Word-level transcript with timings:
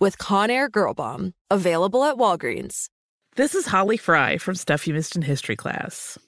with 0.00 0.18
Conair 0.18 0.70
Girl 0.70 0.94
Bomb. 0.94 1.34
Available 1.50 2.04
at 2.04 2.16
Walgreens. 2.16 2.88
This 3.36 3.54
is 3.54 3.66
Holly 3.66 3.96
Fry 3.96 4.38
from 4.38 4.54
Stuff 4.54 4.86
You 4.86 4.94
Missed 4.94 5.16
in 5.16 5.22
History 5.22 5.56
class. 5.56 6.18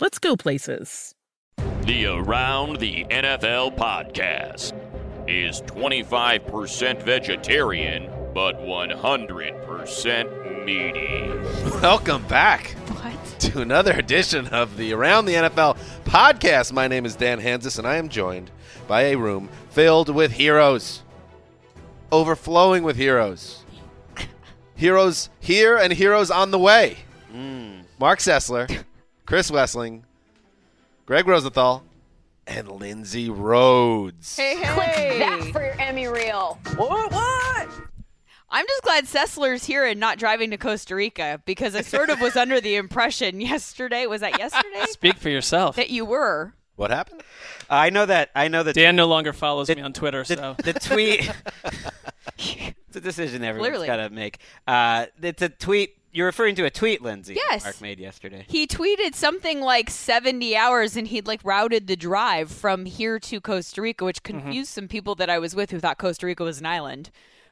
let's 0.00 0.18
go 0.18 0.36
places. 0.36 1.14
The 1.82 2.06
Around 2.06 2.78
the 2.80 3.04
NFL 3.04 3.76
podcast 3.76 4.72
is 5.28 5.62
25% 5.62 7.02
vegetarian, 7.02 8.10
but 8.34 8.56
100% 8.60 10.64
meaty. 10.64 11.28
Welcome 11.80 12.26
back 12.26 12.70
What? 12.88 13.40
to 13.40 13.60
another 13.62 13.92
edition 13.92 14.48
of 14.48 14.76
the 14.76 14.92
Around 14.92 15.26
the 15.26 15.34
NFL 15.34 15.76
podcast. 16.04 16.72
My 16.72 16.88
name 16.88 17.06
is 17.06 17.14
Dan 17.16 17.40
Hanzus, 17.40 17.78
and 17.78 17.86
I 17.86 17.96
am 17.96 18.08
joined 18.08 18.50
by 18.88 19.02
a 19.04 19.16
room 19.16 19.48
filled 19.70 20.08
with 20.10 20.32
heroes, 20.32 21.02
overflowing 22.12 22.82
with 22.82 22.96
heroes. 22.96 23.64
heroes 24.74 25.30
here 25.40 25.76
and 25.76 25.92
heroes 25.92 26.30
on 26.30 26.50
the 26.50 26.58
way. 26.58 26.98
Hmm. 27.30 27.80
Marc 27.98 28.18
Sessler, 28.18 28.84
Chris 29.26 29.50
Wesseling, 29.50 30.02
Gregg 31.06 31.26
Rosenthal, 31.26 31.82
and 32.46 32.70
Lindsay 32.70 33.30
Rhodes. 33.30 34.36
Hey, 34.36 34.56
hey. 34.56 34.74
Click 34.74 35.18
that 35.18 35.52
for 35.52 35.64
your 35.64 35.80
Emmy 35.80 36.06
reel. 36.08 36.58
What? 36.76 37.10
What? 37.10 37.68
I'm 38.50 38.66
just 38.66 38.82
glad 38.82 39.06
Sessler's 39.06 39.64
here 39.64 39.86
and 39.86 39.98
not 39.98 40.18
driving 40.18 40.50
to 40.50 40.58
Costa 40.58 40.94
Rica 40.94 41.40
because 41.46 41.74
I 41.74 41.80
sort 41.80 42.10
of 42.10 42.20
was 42.20 42.36
under 42.36 42.60
the 42.60 42.76
impression 42.76 43.40
yesterday. 43.40 44.06
Was 44.06 44.20
that 44.20 44.38
yesterday? 44.38 44.84
Speak 44.90 45.16
for 45.16 45.30
yourself. 45.30 45.76
that 45.76 45.88
you 45.88 46.04
were. 46.04 46.54
What 46.76 46.90
happened? 46.90 47.22
I 47.70 47.88
know 47.88 48.04
that. 48.04 48.30
I 48.34 48.48
know 48.48 48.62
that. 48.62 48.74
Dan 48.74 48.94
no 48.94 49.06
longer 49.06 49.32
follows 49.32 49.68
the, 49.68 49.76
me 49.76 49.82
on 49.82 49.94
Twitter, 49.94 50.22
the, 50.22 50.36
so 50.36 50.56
the 50.62 50.74
tweet. 50.74 51.30
it's 52.38 52.96
a 52.96 53.00
decision 53.00 53.42
everyone's 53.42 53.86
got 53.86 53.96
to 53.96 54.10
make. 54.10 54.38
Uh, 54.66 55.06
it's 55.22 55.40
a 55.40 55.48
tweet. 55.48 55.96
You're 56.14 56.26
referring 56.26 56.54
to 56.54 56.64
a 56.64 56.70
tweet, 56.70 57.02
Lindsay. 57.02 57.34
Yes. 57.34 57.64
Marc 57.64 57.80
made 57.80 57.98
yesterday. 57.98 58.44
He 58.48 58.66
tweeted 58.68 59.14
something 59.14 59.60
like 59.60 59.90
70 59.90 60.56
hours 60.56 60.96
and 60.96 61.08
he'd 61.08 61.26
like 61.26 61.40
routed 61.42 61.88
the 61.88 61.96
drive 61.96 62.50
from 62.52 62.84
here 62.86 63.18
to 63.18 63.40
Costa 63.40 63.82
Rica, 63.82 64.04
which 64.04 64.22
confused 64.22 64.68
some 64.70 64.86
people 64.86 65.16
that 65.16 65.28
I 65.28 65.40
was 65.40 65.56
with 65.56 65.72
who 65.72 65.80
thought 65.80 65.98
Costa 65.98 66.24
Rica 66.26 66.44
was 66.44 66.60
an 66.60 66.66
island. 66.66 67.10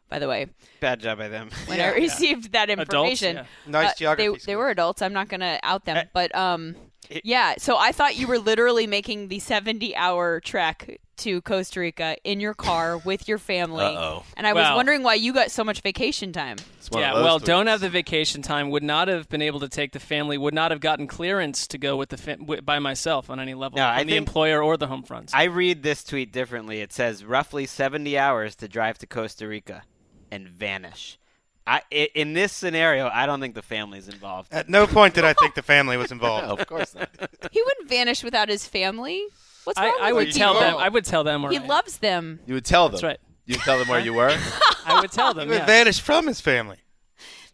By 0.08 0.18
the 0.20 0.28
way, 0.28 0.46
Bad 0.78 1.00
job 1.00 1.18
by 1.18 1.28
them. 1.28 1.50
when 1.66 1.80
I 1.80 1.92
received 1.94 2.52
that 2.52 2.70
Adults, 2.70 2.92
information, 3.22 3.36
yeah. 3.36 3.44
Nice 3.66 3.90
uh, 3.90 3.94
geography 3.98 4.28
They, 4.30 4.52
they 4.52 4.56
were 4.56 4.68
adults. 4.70 5.02
I'm 5.02 5.12
not 5.14 5.28
going 5.28 5.40
to 5.40 5.58
out 5.64 5.84
them, 5.86 5.96
Uh, 5.96 6.02
but 6.12 6.34
um, 6.34 6.68
it- 6.70 6.76
yeah. 7.24 7.54
So 7.58 7.76
I 7.76 7.92
thought 7.92 8.16
you 8.16 8.26
were 8.26 8.38
literally 8.38 8.86
making 8.86 9.28
the 9.28 9.38
70 9.38 9.94
hour 9.96 10.40
trek 10.40 11.00
to 11.18 11.40
Costa 11.42 11.78
Rica 11.80 12.16
in 12.24 12.40
your 12.40 12.54
car 12.54 12.98
with 13.04 13.28
your 13.28 13.38
family, 13.38 13.84
Uh-oh. 13.84 14.24
and 14.36 14.46
I 14.46 14.52
was 14.52 14.64
wondering 14.74 15.02
why 15.02 15.14
you 15.14 15.32
got 15.32 15.50
so 15.50 15.62
much 15.62 15.80
vacation 15.80 16.32
time. 16.32 16.56
It's 16.78 16.90
one 16.90 17.02
of 17.02 17.08
yeah. 17.08 17.14
those 17.14 17.24
Well, 17.24 17.38
don't 17.38 17.66
have 17.68 17.80
the 17.80 17.90
vacation 17.90 18.42
time. 18.42 18.70
Would 18.70 18.82
not 18.82 19.08
have 19.08 19.28
been 19.28 19.42
able 19.42 19.60
to 19.60 19.68
take 19.68 19.92
the 19.92 20.00
family. 20.00 20.36
Would 20.36 20.54
not 20.54 20.70
have 20.72 20.80
gotten 20.80 21.06
clearance 21.06 21.66
to 21.68 21.78
go 21.78 21.96
with 21.96 22.08
the 22.08 22.16
fa- 22.16 22.36
wi- 22.38 22.60
by 22.60 22.78
myself 22.78 23.30
on 23.30 23.38
any 23.38 23.54
level. 23.54 23.76
No, 23.76 23.84
on 23.86 23.94
I 23.94 24.04
the 24.04 24.16
employer 24.16 24.62
or 24.62 24.76
the 24.76 24.88
home 24.88 25.02
front. 25.04 25.30
I 25.32 25.44
read 25.44 25.82
this 25.82 26.02
tweet 26.02 26.32
differently. 26.32 26.80
It 26.80 26.92
says 26.92 27.24
roughly 27.24 27.66
70 27.66 28.18
hours 28.18 28.56
to 28.56 28.68
drive 28.68 28.98
to 28.98 29.06
Costa 29.06 29.46
Rica 29.46 29.82
and 30.30 30.48
vanish. 30.48 31.18
I, 31.66 31.82
i- 31.92 32.08
in 32.14 32.32
this 32.32 32.52
scenario, 32.52 33.08
I 33.12 33.26
don't 33.26 33.40
think 33.40 33.54
the 33.54 33.62
family's 33.62 34.08
involved. 34.08 34.52
At 34.52 34.68
no 34.68 34.86
point 34.86 35.14
did 35.14 35.24
I 35.24 35.32
think 35.34 35.54
the 35.54 35.62
family 35.62 35.96
was 35.96 36.10
No, 36.10 36.14
involved. 36.14 36.60
of 36.60 36.66
course 36.66 36.94
not. 36.94 37.08
He 37.52 37.62
wouldn't 37.62 37.88
vanish 37.88 38.24
without 38.24 38.48
his 38.48 38.66
family. 38.66 39.24
What's 39.64 39.78
I, 39.78 39.86
wrong 39.86 39.98
I 40.00 40.12
with 40.12 40.16
would 40.26 40.26
you 40.28 40.32
tell 40.40 40.54
them. 40.58 40.76
I 40.76 40.88
would 40.88 41.04
tell 41.04 41.22
them. 41.22 41.42
where 41.42 41.52
He 41.52 41.58
I 41.58 41.62
am. 41.62 41.68
loves 41.68 41.98
them. 41.98 42.40
You 42.46 42.54
would 42.54 42.64
tell 42.64 42.86
them. 42.88 42.92
That's 42.92 43.02
right. 43.04 43.20
You 43.46 43.54
would 43.54 43.62
tell 43.62 43.78
them 43.78 43.88
where 43.88 44.00
you 44.00 44.12
were. 44.14 44.36
I 44.86 45.00
would 45.00 45.12
tell 45.12 45.34
them. 45.34 45.48
He 45.50 45.54
yeah. 45.54 45.66
vanish 45.66 46.00
from 46.00 46.26
his 46.26 46.40
family. 46.40 46.78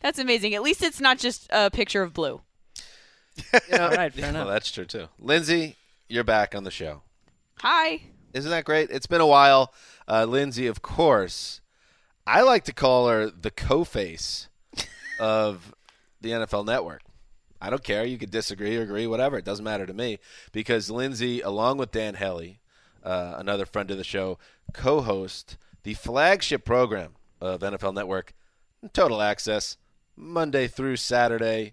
That's 0.00 0.18
amazing. 0.18 0.54
At 0.54 0.62
least 0.62 0.82
it's 0.82 1.00
not 1.00 1.18
just 1.18 1.46
a 1.50 1.70
picture 1.70 2.02
of 2.02 2.14
blue. 2.14 2.40
All 3.52 3.90
right. 3.90 4.12
Fair 4.12 4.22
well, 4.22 4.30
enough. 4.30 4.48
that's 4.48 4.70
true 4.72 4.84
too. 4.86 5.08
Lindsay, 5.18 5.76
you're 6.08 6.24
back 6.24 6.54
on 6.54 6.64
the 6.64 6.70
show. 6.70 7.02
Hi. 7.60 8.00
Isn't 8.32 8.50
that 8.50 8.64
great? 8.64 8.90
It's 8.90 9.06
been 9.06 9.20
a 9.20 9.26
while. 9.26 9.72
Uh, 10.06 10.24
Lindsay, 10.24 10.66
of 10.66 10.82
course. 10.82 11.60
I 12.28 12.42
like 12.42 12.64
to 12.64 12.74
call 12.74 13.08
her 13.08 13.30
the 13.30 13.50
co-face 13.50 14.48
of 15.18 15.74
the 16.20 16.32
NFL 16.32 16.66
Network. 16.66 17.00
I 17.58 17.70
don't 17.70 17.82
care. 17.82 18.04
You 18.04 18.18
could 18.18 18.30
disagree 18.30 18.76
or 18.76 18.82
agree, 18.82 19.06
whatever. 19.06 19.38
It 19.38 19.46
doesn't 19.46 19.64
matter 19.64 19.86
to 19.86 19.94
me 19.94 20.18
because 20.52 20.90
Lindsay, 20.90 21.40
along 21.40 21.78
with 21.78 21.90
Dan 21.90 22.14
Hellie, 22.14 22.60
uh, 23.02 23.36
another 23.38 23.64
friend 23.64 23.90
of 23.90 23.96
the 23.96 24.04
show, 24.04 24.38
co-host 24.74 25.56
the 25.84 25.94
flagship 25.94 26.66
program 26.66 27.14
of 27.40 27.60
NFL 27.60 27.94
Network, 27.94 28.34
Total 28.92 29.22
Access, 29.22 29.78
Monday 30.14 30.68
through 30.68 30.96
Saturday, 30.96 31.72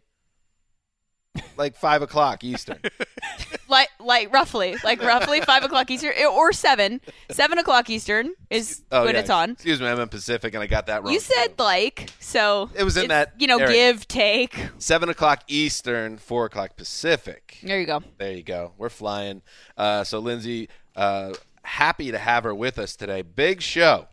like 1.58 1.76
five 1.76 2.02
o'clock 2.02 2.46
Eastern. 2.46 2.80
Like, 3.68 3.90
like 4.00 4.32
roughly, 4.34 4.76
like 4.84 5.02
roughly 5.04 5.42
five 5.42 5.64
o'clock 5.64 5.90
Eastern 5.90 6.14
or 6.32 6.54
seven, 6.54 7.02
seven 7.32 7.58
o'clock 7.58 7.90
Eastern 7.90 8.34
is 8.50 8.82
Oh, 8.92 9.06
when 9.06 9.16
yeah. 9.16 9.22
it's 9.22 9.30
on. 9.30 9.52
Excuse 9.52 9.80
me, 9.82 9.88
I'm 9.88 10.00
in 10.00 10.08
Pacific, 10.10 10.54
and 10.54 10.62
I 10.64 10.68
got 10.68 10.86
that 10.88 11.04
wrong. 11.04 11.14
You 11.14 11.20
said 11.20 11.58
too. 11.58 11.64
like, 11.64 12.10
so 12.20 12.70
It 12.76 12.84
was 12.84 12.96
in 12.98 13.08
that 13.10 13.34
you 13.40 13.48
know, 13.48 13.58
area. 13.58 13.92
give 13.94 14.08
take. 14.08 14.56
seven 14.78 15.10
o'clock 15.10 15.44
Eastern, 15.48 16.18
four 16.18 16.46
o'clock 16.46 16.78
Pacific. 16.78 17.58
There 17.64 17.80
you 17.80 17.86
go. 17.88 18.02
There 18.18 18.32
you 18.34 18.44
go. 18.44 18.74
We're 18.78 18.90
flying. 18.90 19.42
Uh, 19.78 20.04
so 20.04 20.20
Lindsay, 20.20 20.70
uh, 20.96 21.34
happy 21.64 22.12
to 22.12 22.18
have 22.18 22.44
her 22.44 22.54
with 22.54 22.78
us 22.78 22.96
today. 22.96 23.22
Big 23.24 23.62
show. 23.62 24.08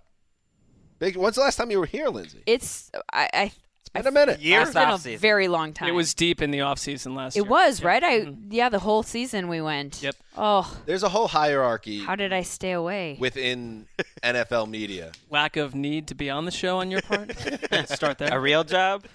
Big. 0.98 1.16
When's 1.16 1.34
the 1.34 1.40
last 1.42 1.56
time 1.56 1.70
you 1.70 1.78
were 1.78 1.86
here, 1.86 2.08
Lindsay? 2.08 2.42
It's 2.46 2.90
I, 3.12 3.28
I 3.34 3.52
It's 3.94 4.06
a 4.06 4.10
minute. 4.10 4.40
Years 4.40 4.68
it's 4.68 4.74
been 4.74 4.88
a 4.88 4.92
off-season. 4.92 5.18
very 5.20 5.48
long 5.48 5.72
time. 5.74 5.88
It 5.88 5.92
was 5.92 6.14
deep 6.14 6.40
in 6.40 6.50
the 6.50 6.62
off 6.62 6.78
season 6.78 7.14
last 7.14 7.36
year. 7.36 7.44
It 7.44 7.48
was 7.48 7.80
Yep. 7.80 7.86
right. 7.86 8.02
I 8.04 8.20
Mhm. 8.20 8.36
yeah, 8.50 8.68
the 8.70 8.78
whole 8.78 9.02
season 9.02 9.48
we 9.48 9.60
went. 9.60 10.02
Yep. 10.02 10.16
Oh, 10.36 10.78
There's 10.86 11.02
a 11.02 11.10
whole 11.10 11.28
hierarchy 11.28 11.98
how 12.02 12.16
did 12.16 12.32
I 12.32 12.42
stay 12.42 12.72
away? 12.72 13.16
within 13.20 13.86
NFL 14.24 14.66
media. 14.66 15.12
lack 15.28 15.56
of 15.58 15.74
need 15.74 16.06
to 16.08 16.14
be 16.14 16.30
on 16.30 16.46
the 16.46 16.50
show 16.50 16.78
on 16.78 16.90
your 16.90 17.02
part. 17.02 17.32
Let's 17.70 17.92
Start 17.94 18.16
there. 18.18 18.34
A 18.34 18.40
real 18.40 18.64
job? 18.64 19.04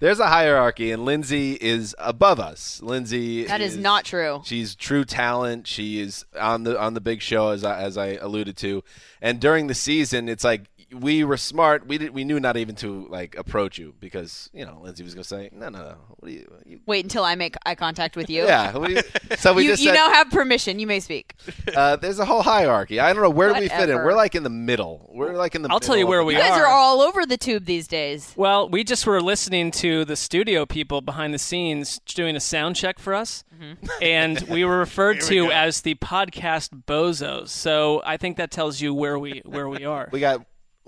There's 0.00 0.18
a 0.18 0.26
hierarchy, 0.26 0.90
and 0.90 1.04
Lindsay 1.06 1.52
is 1.52 1.94
above 1.98 2.38
us. 2.38 2.82
Lindsay. 2.82 3.44
That 3.46 3.62
is 3.62 3.78
not 3.78 4.04
true. 4.04 4.42
She's 4.44 4.74
true 4.74 5.04
talent. 5.04 5.66
She 5.66 5.98
is 6.00 6.26
on 6.38 6.64
the 6.64 6.78
on 6.78 6.92
the 6.92 7.00
big 7.00 7.22
show 7.22 7.50
as 7.50 7.64
I, 7.64 7.80
as 7.80 7.96
I 7.96 8.08
alluded 8.16 8.56
to. 8.58 8.82
And 9.22 9.40
during 9.40 9.68
the 9.68 9.74
season, 9.74 10.28
it's 10.28 10.44
like 10.44 10.64
we 11.00 11.24
were 11.24 11.36
smart. 11.36 11.86
We 11.86 11.98
did. 11.98 12.10
We 12.10 12.24
knew 12.24 12.40
not 12.40 12.56
even 12.56 12.74
to 12.76 13.06
like 13.08 13.36
approach 13.36 13.78
you 13.78 13.94
because 14.00 14.50
you 14.52 14.64
know 14.64 14.78
Lindsay 14.82 15.02
was 15.04 15.14
going 15.14 15.22
to 15.22 15.28
say, 15.28 15.50
"No, 15.52 15.68
no, 15.68 15.78
no. 15.78 15.96
What 16.18 16.28
do 16.28 16.34
you?" 16.34 16.52
you 16.64 16.80
Wait 16.86 17.04
until 17.04 17.24
I 17.24 17.34
make 17.34 17.56
eye 17.66 17.74
contact 17.74 18.16
with 18.16 18.30
you. 18.30 18.44
yeah. 18.46 18.76
What 18.76 18.88
do 18.88 18.94
you, 18.94 19.02
so 19.36 19.52
we 19.52 19.64
you, 19.64 19.70
just 19.70 19.82
you 19.82 19.88
said, 19.88 19.94
now 19.94 20.10
have 20.12 20.30
permission. 20.30 20.78
You 20.78 20.86
may 20.86 21.00
speak. 21.00 21.34
uh, 21.76 21.96
there's 21.96 22.18
a 22.18 22.24
whole 22.24 22.42
hierarchy. 22.42 23.00
I 23.00 23.12
don't 23.12 23.22
know 23.22 23.30
where 23.30 23.52
do 23.52 23.60
we 23.60 23.68
fit 23.68 23.90
in. 23.90 23.96
We're 23.96 24.14
like 24.14 24.34
in 24.34 24.42
the 24.42 24.50
middle. 24.50 25.10
We're 25.12 25.34
like 25.34 25.54
in 25.54 25.62
the. 25.62 25.68
I'll 25.70 25.80
tell 25.80 25.96
you 25.96 26.06
where 26.06 26.20
of 26.20 26.26
we 26.26 26.34
You 26.34 26.40
guys 26.40 26.52
are. 26.58 26.66
are 26.66 26.72
all 26.72 27.00
over 27.00 27.26
the 27.26 27.36
tube 27.36 27.64
these 27.66 27.88
days. 27.88 28.32
Well, 28.36 28.68
we 28.68 28.84
just 28.84 29.06
were 29.06 29.20
listening 29.20 29.70
to 29.72 30.04
the 30.04 30.16
studio 30.16 30.66
people 30.66 31.00
behind 31.00 31.34
the 31.34 31.38
scenes 31.38 32.00
doing 32.06 32.36
a 32.36 32.40
sound 32.40 32.76
check 32.76 32.98
for 32.98 33.14
us, 33.14 33.44
Mm-hmm. 33.60 33.86
and 34.02 34.40
we 34.42 34.64
were 34.64 34.78
referred 34.78 35.22
Here 35.22 35.44
we 35.44 35.48
to 35.48 35.54
as 35.54 35.82
the 35.82 35.94
podcast 35.94 36.82
bozos. 36.86 37.48
So 37.50 38.02
I 38.04 38.16
think 38.16 38.36
that 38.36 38.50
tells 38.50 38.80
you 38.80 38.92
where 38.92 39.18
we 39.18 39.42
where 39.44 39.68
we 39.68 39.84
are. 39.84 40.08
We 40.10 40.18
got, 40.20 40.44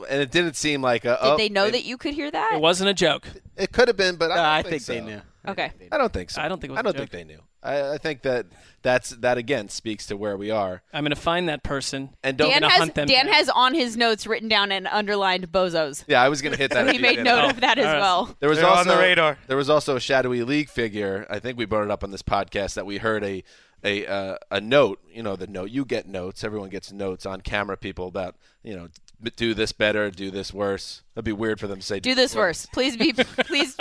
and 0.09 0.21
it 0.21 0.31
didn't 0.31 0.57
seem 0.57 0.83
like 0.83 1.05
a. 1.05 1.11
Did 1.11 1.19
oh, 1.21 1.37
they 1.37 1.49
know 1.49 1.67
it, 1.67 1.73
that 1.73 1.85
you 1.85 1.97
could 1.97 2.15
hear 2.15 2.31
that? 2.31 2.53
It 2.55 2.61
wasn't 2.61 2.91
a 2.91 2.95
joke. 2.95 3.27
It 3.57 3.73
could 3.73 3.89
have 3.89 3.97
been, 3.97 4.17
but 4.17 4.31
I, 4.31 4.35
Uh, 4.35 4.37
don't 4.37 4.45
I 4.47 4.63
think, 4.63 4.71
think 4.71 4.83
so. 4.83 4.93
they 4.95 5.01
knew. 5.01 5.21
Okay. 5.49 5.73
I 5.93 5.97
don't 5.99 6.13
think 6.13 6.31
so. 6.31 6.43
I 6.43 6.49
don't 6.49 6.61
think 6.61 6.71
it 6.71 6.73
was 6.73 6.79
I 6.79 6.81
a 6.81 6.83
don't 6.83 6.93
joke. 6.97 7.11
think 7.11 7.29
they 7.29 7.33
knew. 7.35 7.41
I, 7.63 7.95
I 7.95 7.99
think 7.99 8.23
that 8.23 8.47
that's 8.83 9.11
that 9.11 9.39
again 9.39 9.69
speaks 9.69 10.07
to 10.07 10.17
where 10.17 10.37
we 10.37 10.51
are. 10.51 10.83
I'm 10.93 11.03
going 11.05 11.11
to 11.15 11.21
find 11.21 11.49
that 11.49 11.63
person. 11.63 12.11
And 12.23 12.37
don't. 12.37 12.51
Dan 12.51 12.63
has 12.65 12.73
hunt 12.79 12.95
them 12.95 13.07
Dan 13.07 13.27
down. 13.27 13.35
has 13.35 13.49
on 13.49 13.75
his 13.75 13.97
notes 13.97 14.27
written 14.27 14.49
down 14.49 14.71
and 14.73 14.87
underlined 14.89 15.51
bozos. 15.53 16.05
yeah, 16.09 16.21
I 16.23 16.29
was 16.29 16.43
going 16.43 16.53
to 16.53 16.59
hit 16.59 16.73
that. 16.73 16.87
So 16.87 16.93
he 16.93 16.99
made 16.99 17.23
note 17.25 17.45
Oh, 17.45 17.51
of 17.51 17.61
that 17.61 17.79
as 17.79 17.87
all 17.87 17.93
right. 17.93 18.01
well. 18.01 18.37
There 18.41 18.49
was 18.49 18.59
They're 18.59 18.67
also 18.69 18.91
on 18.91 18.97
the 18.97 19.03
radar. 19.03 19.39
There 19.47 19.57
was 19.57 19.71
also 19.71 19.97
a 19.97 20.01
shadowy 20.01 20.43
league 20.43 20.69
figure. 20.69 21.27
I 21.31 21.39
think 21.39 21.57
we 21.59 21.65
brought 21.65 21.85
it 21.85 21.91
up 21.91 22.05
on 22.05 22.11
this 22.11 22.23
podcast 22.23 22.75
that 22.75 22.85
we 22.87 22.99
heard 22.99 23.23
a 23.25 23.43
a 23.85 24.07
uh, 24.07 24.37
a 24.51 24.61
note. 24.61 25.01
You 25.13 25.23
know, 25.23 25.37
the 25.37 25.47
note. 25.47 25.71
You 25.71 25.85
get 25.85 26.07
notes. 26.09 26.43
Everyone 26.45 26.69
gets 26.71 26.93
notes 26.93 27.25
on 27.25 27.41
camera. 27.41 27.77
People 27.77 28.09
about 28.09 28.37
you 28.65 28.75
know 28.77 28.89
do 29.37 29.55
this 29.55 29.73
better, 29.73 30.11
do 30.11 30.31
this 30.31 30.53
worse. 30.53 31.03
That'd 31.15 31.25
be 31.25 31.33
weird 31.33 31.59
for 31.59 31.67
them 31.67 31.81
to 31.81 31.85
say. 31.85 32.01
Do 32.01 32.15
this 32.15 32.35
worse. 32.35 32.67
Please 32.67 32.97
be 32.97 33.13
please 33.13 33.77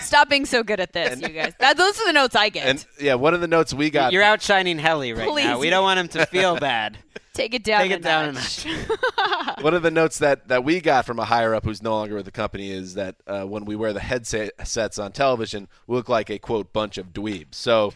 stop 0.00 0.28
being 0.28 0.46
so 0.46 0.62
good 0.62 0.80
at 0.80 0.92
this, 0.92 1.20
you 1.20 1.28
guys. 1.28 1.52
That, 1.58 1.76
those 1.76 2.00
are 2.00 2.06
the 2.06 2.12
notes 2.12 2.34
I 2.34 2.48
get. 2.48 2.66
And 2.66 2.86
yeah, 3.00 3.14
one 3.14 3.34
of 3.34 3.40
the 3.40 3.48
notes 3.48 3.74
we 3.74 3.90
got. 3.90 4.12
You're 4.12 4.22
outshining 4.22 4.78
Hellie 4.78 5.12
right 5.12 5.34
now. 5.44 5.58
We 5.58 5.70
don't 5.70 5.82
want 5.82 6.00
him 6.00 6.08
to 6.08 6.26
feel 6.26 6.58
bad. 6.58 6.98
Take 7.38 7.54
it 7.54 7.62
down. 7.62 7.82
Take 7.82 7.92
a 7.92 7.94
it 7.94 8.02
down 8.02 8.28
a 8.30 8.32
notch. 8.32 8.66
One 9.60 9.72
of 9.72 9.82
the 9.82 9.92
notes 9.92 10.18
that, 10.18 10.48
that 10.48 10.64
we 10.64 10.80
got 10.80 11.06
from 11.06 11.20
a 11.20 11.24
higher 11.24 11.54
up 11.54 11.64
who's 11.64 11.80
no 11.80 11.92
longer 11.92 12.16
with 12.16 12.24
the 12.24 12.32
company 12.32 12.72
is 12.72 12.94
that 12.94 13.14
uh, 13.28 13.44
when 13.44 13.64
we 13.64 13.76
wear 13.76 13.92
the 13.92 14.00
headsets 14.00 14.98
on 14.98 15.12
television, 15.12 15.68
we 15.86 15.94
look 15.94 16.08
like 16.08 16.30
a 16.30 16.40
quote 16.40 16.72
bunch 16.72 16.98
of 16.98 17.12
dweebs. 17.12 17.54
So, 17.54 17.94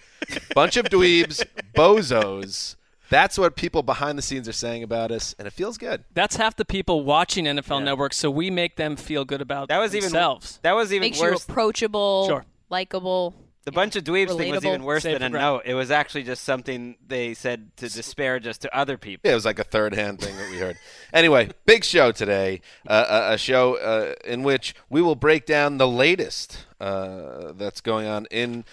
bunch 0.55 0.77
of 0.77 0.85
dweebs, 0.87 1.45
bozos. 1.75 2.77
That's 3.13 3.37
what 3.39 3.57
people 3.57 3.83
behind 3.83 4.17
the 4.17 4.23
scenes 4.23 4.49
are 4.49 4.53
saying 4.55 4.83
about 4.83 5.13
us, 5.13 5.35
and 5.39 5.47
it 5.47 5.53
feels 5.53 5.77
good. 5.77 6.03
That's 6.15 6.37
half 6.37 6.57
the 6.57 6.65
people 6.65 7.05
watching 7.05 7.45
NFL 7.45 7.85
Network, 7.85 8.15
so 8.15 8.31
we 8.31 8.51
make 8.51 8.77
them 8.77 8.97
feel 8.97 9.27
good 9.27 9.43
about 9.43 9.69
That 9.69 9.79
was 9.81 9.95
even 9.95 10.05
themselves. 10.11 10.59
that 10.63 10.73
was 10.73 10.95
even 10.95 11.03
Makes 11.11 11.21
you 11.21 11.31
approachable, 11.35 12.27
Sure. 12.27 12.47
likable. 12.71 13.35
The 13.65 13.71
bunch 13.71 13.95
of 13.97 14.03
dweebs 14.03 14.37
thing 14.39 14.51
was 14.51 14.65
even 14.65 14.83
worse 14.83 15.03
Safe 15.05 15.13
than 15.13 15.23
a 15.23 15.27
for 15.27 15.31
ground. 15.33 15.57
note. 15.59 15.63
It 15.71 15.75
was 15.75 15.91
actually 15.91 16.23
just 16.25 16.43
something 16.43 16.97
they 17.07 17.33
said 17.35 17.77
to 17.77 17.89
disparage 17.89 18.47
us 18.47 18.59
to 18.59 18.75
other 18.77 18.97
people. 18.97 19.21
Yeah, 19.29 19.33
it 19.33 19.37
was 19.37 19.45
like 19.45 19.59
a 19.61 19.65
third 19.65 19.95
hand 19.95 20.19
thing 20.19 20.35
that 20.37 20.51
we 20.51 20.57
heard. 20.59 20.77
Anyway, 21.13 21.51
big 21.67 21.85
show 21.85 22.11
today. 22.11 22.61
Uh, 22.89 23.29
a, 23.31 23.35
a 23.35 23.39
show 23.39 23.77
uh, 23.77 24.15
in 24.25 24.43
which 24.43 24.75
we 24.91 25.01
will 25.03 25.15
break 25.15 25.47
down 25.47 25.77
the 25.77 25.87
latest 25.87 26.65
uh, 26.81 27.53
that's 27.53 27.81
going 27.83 28.07
on 28.09 28.27
in 28.33 28.65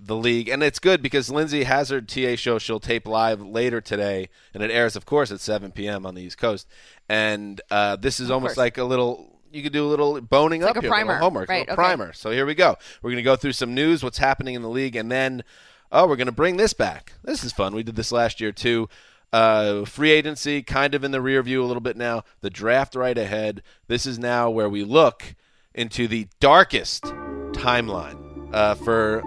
the 0.00 0.16
league. 0.16 0.48
And 0.48 0.62
it's 0.62 0.78
good 0.78 1.02
because 1.02 1.30
Lindsay 1.30 1.64
has 1.64 1.88
her 1.90 2.00
TA 2.00 2.36
show 2.36 2.58
she'll 2.58 2.80
tape 2.80 3.06
live 3.06 3.40
later 3.40 3.80
today. 3.80 4.28
And 4.54 4.62
it 4.62 4.70
airs, 4.70 4.96
of 4.96 5.06
course, 5.06 5.30
at 5.32 5.40
7 5.40 5.72
p.m. 5.72 6.06
on 6.06 6.14
the 6.14 6.22
East 6.22 6.38
Coast. 6.38 6.66
And 7.08 7.60
uh, 7.70 7.96
this 7.96 8.20
is 8.20 8.30
almost 8.30 8.50
course. 8.52 8.58
like 8.58 8.78
a 8.78 8.84
little. 8.84 9.34
You 9.50 9.62
could 9.62 9.72
do 9.72 9.86
a 9.86 9.88
little 9.88 10.20
boning 10.20 10.60
like 10.60 10.70
up 10.72 10.76
a 10.76 10.80
here, 10.82 10.90
little 10.90 11.04
primer. 11.06 11.18
homework, 11.20 11.48
Right, 11.48 11.60
little 11.60 11.72
okay. 11.72 11.76
primer. 11.82 12.12
So 12.12 12.30
here 12.30 12.44
we 12.44 12.54
go. 12.54 12.76
We're 13.00 13.10
going 13.10 13.16
to 13.16 13.22
go 13.22 13.34
through 13.34 13.52
some 13.52 13.74
news, 13.74 14.02
what's 14.02 14.18
happening 14.18 14.54
in 14.54 14.60
the 14.62 14.68
league, 14.68 14.94
and 14.94 15.10
then 15.10 15.42
oh, 15.90 16.06
we're 16.06 16.16
going 16.16 16.26
to 16.26 16.32
bring 16.32 16.58
this 16.58 16.74
back. 16.74 17.14
This 17.24 17.42
is 17.42 17.52
fun. 17.52 17.74
We 17.74 17.82
did 17.82 17.96
this 17.96 18.12
last 18.12 18.42
year 18.42 18.52
too. 18.52 18.90
Uh, 19.32 19.84
free 19.86 20.10
agency 20.10 20.62
kind 20.62 20.94
of 20.94 21.02
in 21.02 21.12
the 21.12 21.20
rear 21.22 21.42
view 21.42 21.62
a 21.62 21.66
little 21.66 21.80
bit 21.80 21.96
now. 21.96 22.24
The 22.42 22.50
draft 22.50 22.94
right 22.94 23.16
ahead. 23.16 23.62
This 23.86 24.04
is 24.04 24.18
now 24.18 24.50
where 24.50 24.68
we 24.68 24.84
look 24.84 25.34
into 25.74 26.06
the 26.08 26.28
darkest 26.40 27.04
timeline 27.52 28.50
uh, 28.52 28.74
for 28.74 29.22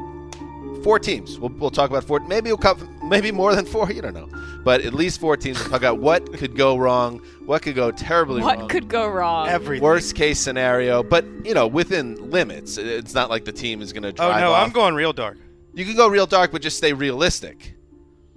four 0.83 0.99
teams. 0.99 1.39
We'll, 1.39 1.51
we'll 1.51 1.71
talk 1.71 1.89
about 1.89 2.03
four. 2.03 2.19
Maybe 2.21 2.49
we'll 2.49 2.57
cover, 2.57 2.87
maybe 3.03 3.31
more 3.31 3.55
than 3.55 3.65
four. 3.65 3.91
You 3.91 4.01
don't 4.01 4.13
know, 4.13 4.29
but 4.63 4.81
at 4.81 4.93
least 4.93 5.19
four 5.19 5.37
teams. 5.37 5.59
We'll 5.59 5.69
talk 5.69 5.81
about 5.81 5.99
what 5.99 6.33
could 6.33 6.55
go 6.55 6.77
wrong, 6.77 7.19
what 7.45 7.61
could 7.61 7.75
go 7.75 7.91
terribly 7.91 8.37
wrong. 8.41 8.45
What 8.45 8.59
wrong. 8.59 8.67
could 8.69 8.87
go 8.87 9.07
wrong? 9.09 9.47
Everything. 9.47 9.83
Worst 9.83 10.15
case 10.15 10.39
scenario, 10.39 11.03
but 11.03 11.25
you 11.43 11.53
know 11.53 11.67
within 11.67 12.29
limits. 12.31 12.77
It's 12.77 13.13
not 13.13 13.29
like 13.29 13.45
the 13.45 13.51
team 13.51 13.81
is 13.81 13.93
going 13.93 14.03
to 14.03 14.11
drive. 14.11 14.37
Oh 14.37 14.39
no, 14.39 14.51
off. 14.53 14.65
I'm 14.65 14.71
going 14.71 14.95
real 14.95 15.13
dark. 15.13 15.37
You 15.73 15.85
can 15.85 15.95
go 15.95 16.07
real 16.07 16.25
dark, 16.27 16.51
but 16.51 16.61
just 16.61 16.77
stay 16.77 16.93
realistic. 16.93 17.75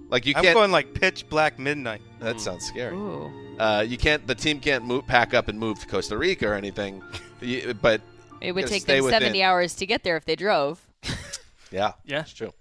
Like 0.09 0.25
you 0.25 0.33
I'm 0.35 0.43
can't. 0.43 0.55
going 0.55 0.71
like 0.71 0.93
pitch 0.93 1.27
black 1.29 1.57
midnight. 1.59 2.01
that 2.19 2.39
sounds 2.39 2.65
scary. 2.65 2.95
Ooh. 2.95 3.31
Uh, 3.59 3.83
you 3.87 3.97
can't. 3.97 4.25
The 4.27 4.35
team 4.35 4.59
can't 4.59 4.85
move, 4.85 5.07
pack 5.07 5.33
up 5.33 5.47
and 5.47 5.57
move 5.59 5.79
to 5.79 5.87
Costa 5.87 6.17
Rica 6.17 6.47
or 6.47 6.53
anything. 6.53 7.01
But 7.81 8.01
It 8.41 8.51
would 8.53 8.67
take 8.67 8.83
stay 8.83 8.95
them 8.97 9.05
within. 9.05 9.21
70 9.21 9.43
hours 9.43 9.75
to 9.75 9.85
get 9.85 10.03
there 10.03 10.15
if 10.17 10.25
they 10.25 10.35
drove. 10.35 10.85
Yeah, 11.75 11.93
Yeah. 12.05 12.19
that's 12.19 12.33
true. 12.33 12.53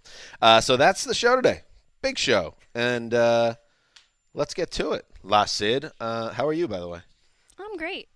Uh, 0.43 0.61
so 0.61 0.77
that's 0.77 1.05
the 1.05 1.15
show 1.15 1.37
today. 1.37 1.63
Big 2.03 2.19
show, 2.19 2.55
and 2.75 3.15
uh, 3.15 3.55
let's 4.35 4.53
get 4.55 4.71
to 4.73 4.93
it. 4.93 5.07
La 5.23 5.45
Sid, 5.47 5.91
uh, 6.01 6.31
how 6.31 6.47
are 6.47 6.53
you, 6.53 6.69
by 6.69 6.81
the 6.81 6.89
way? 6.89 7.01
I'm 7.59 7.77
great. 7.77 8.09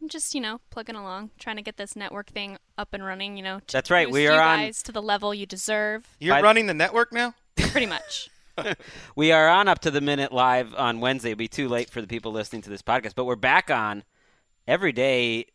I'm 0.00 0.08
just, 0.08 0.34
you 0.34 0.40
know, 0.40 0.60
plugging 0.70 0.96
along, 0.96 1.30
trying 1.38 1.56
to 1.56 1.62
get 1.62 1.76
this 1.78 1.96
network 1.96 2.28
thing 2.28 2.58
up 2.76 2.92
and 2.92 3.04
running, 3.04 3.36
you 3.36 3.42
know. 3.42 3.60
To 3.68 3.72
That's 3.72 3.90
right, 3.90 4.06
boost 4.06 4.12
we 4.14 4.24
you 4.24 4.30
are 4.32 4.40
on- 4.40 4.70
to 4.72 4.92
the 4.92 5.00
level 5.02 5.34
you 5.34 5.46
deserve, 5.46 6.06
You're 6.20 6.34
By- 6.36 6.42
running 6.42 6.66
the 6.66 6.74
network 6.74 7.12
now? 7.12 7.34
pretty 7.56 7.86
much. 7.86 8.28
We 9.16 9.32
are 9.32 9.48
on 9.48 9.66
up 9.66 9.80
to 9.80 9.90
the 9.90 10.00
minute 10.00 10.30
live 10.32 10.74
on 10.76 11.00
Wednesday. 11.00 11.30
It'll 11.32 11.38
be 11.38 11.48
too 11.48 11.68
late 11.68 11.90
for 11.90 12.00
the 12.00 12.06
people 12.06 12.30
listening 12.30 12.62
to 12.62 12.70
this 12.70 12.82
podcast, 12.82 13.16
but 13.16 13.24
we're 13.24 13.34
back 13.34 13.68
on 13.68 14.04
every 14.68 14.92
day 14.92 15.46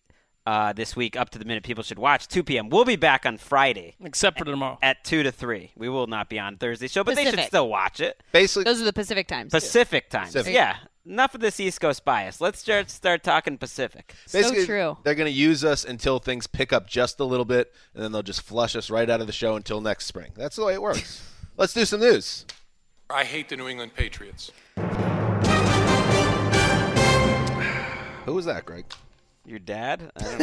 uh, 0.50 0.74
this 0.74 0.96
week 0.96 1.16
up 1.16 1.30
to 1.30 1.38
the 1.38 1.46
minute. 1.46 1.64
People 1.64 1.84
should 1.84 2.00
watch 2.00 2.28
2 2.28 2.44
p.m. 2.44 2.70
We'll 2.70 2.84
be 2.84 2.96
back 2.96 3.24
on 3.24 3.38
Friday 3.38 3.96
Except 4.04 4.40
for 4.40 4.46
tomorrow. 4.46 4.80
at 4.82 5.04
2 5.04 5.22
to 5.22 5.32
3. 5.32 5.74
We 5.78 5.90
will 5.90 6.08
not 6.08 6.28
be 6.28 6.40
on 6.40 6.58
Thursday 6.58 6.88
show, 6.88 7.04
but 7.04 7.16
they 7.16 7.26
should 7.26 7.40
still 7.42 7.70
watch 7.70 8.00
it. 8.00 8.24
Basically, 8.32 8.64
Those 8.64 8.82
are 8.82 8.86
the 8.86 8.94
Pacific 8.94 9.28
times. 9.28 9.52
Pacific 9.52 10.10
times. 10.10 10.32
Pacific. 10.32 10.56
Yeah. 10.56 10.78
Enough 11.06 11.36
of 11.36 11.42
this 11.42 11.60
East 11.60 11.80
Coast 11.80 12.04
bias. 12.04 12.42
Let's 12.42 12.60
start 12.60 12.90
start 12.90 13.24
talking 13.24 13.60
Pacific. 13.60 14.16
basically, 14.34 14.66
true. 14.66 14.98
They're 15.04 15.16
going 15.16 15.32
to 15.32 15.32
use 15.32 15.64
us 15.64 15.86
until 15.86 16.18
things 16.18 16.48
pick 16.48 16.74
up 16.74 16.88
just 16.88 17.20
a 17.20 17.24
little 17.26 17.46
bit, 17.46 17.72
and 17.94 18.04
then 18.04 18.12
they'll 18.12 18.24
just 18.24 18.42
flush 18.42 18.76
us 18.76 18.90
right 18.90 19.10
out 19.10 19.22
of 19.22 19.28
the 19.28 19.34
show 19.34 19.56
until 19.56 19.82
next 19.82 20.06
spring. 20.06 20.32
That's 20.36 20.56
the 20.56 20.66
way 20.66 20.74
it 20.74 20.82
works. 20.82 21.24
Let's 21.58 21.74
do 21.74 21.86
some 21.86 22.00
news. 22.00 22.46
I 23.10 23.24
hate 23.24 23.50
the 23.50 23.58
New 23.58 23.68
England 23.68 23.94
Patriots. 23.96 24.52
Who 28.26 28.36
was 28.36 28.46
that, 28.46 28.66
Gregg? 28.66 28.86
Your 29.46 29.60
dad? 29.60 30.12
I 30.16 30.24
don't 30.24 30.40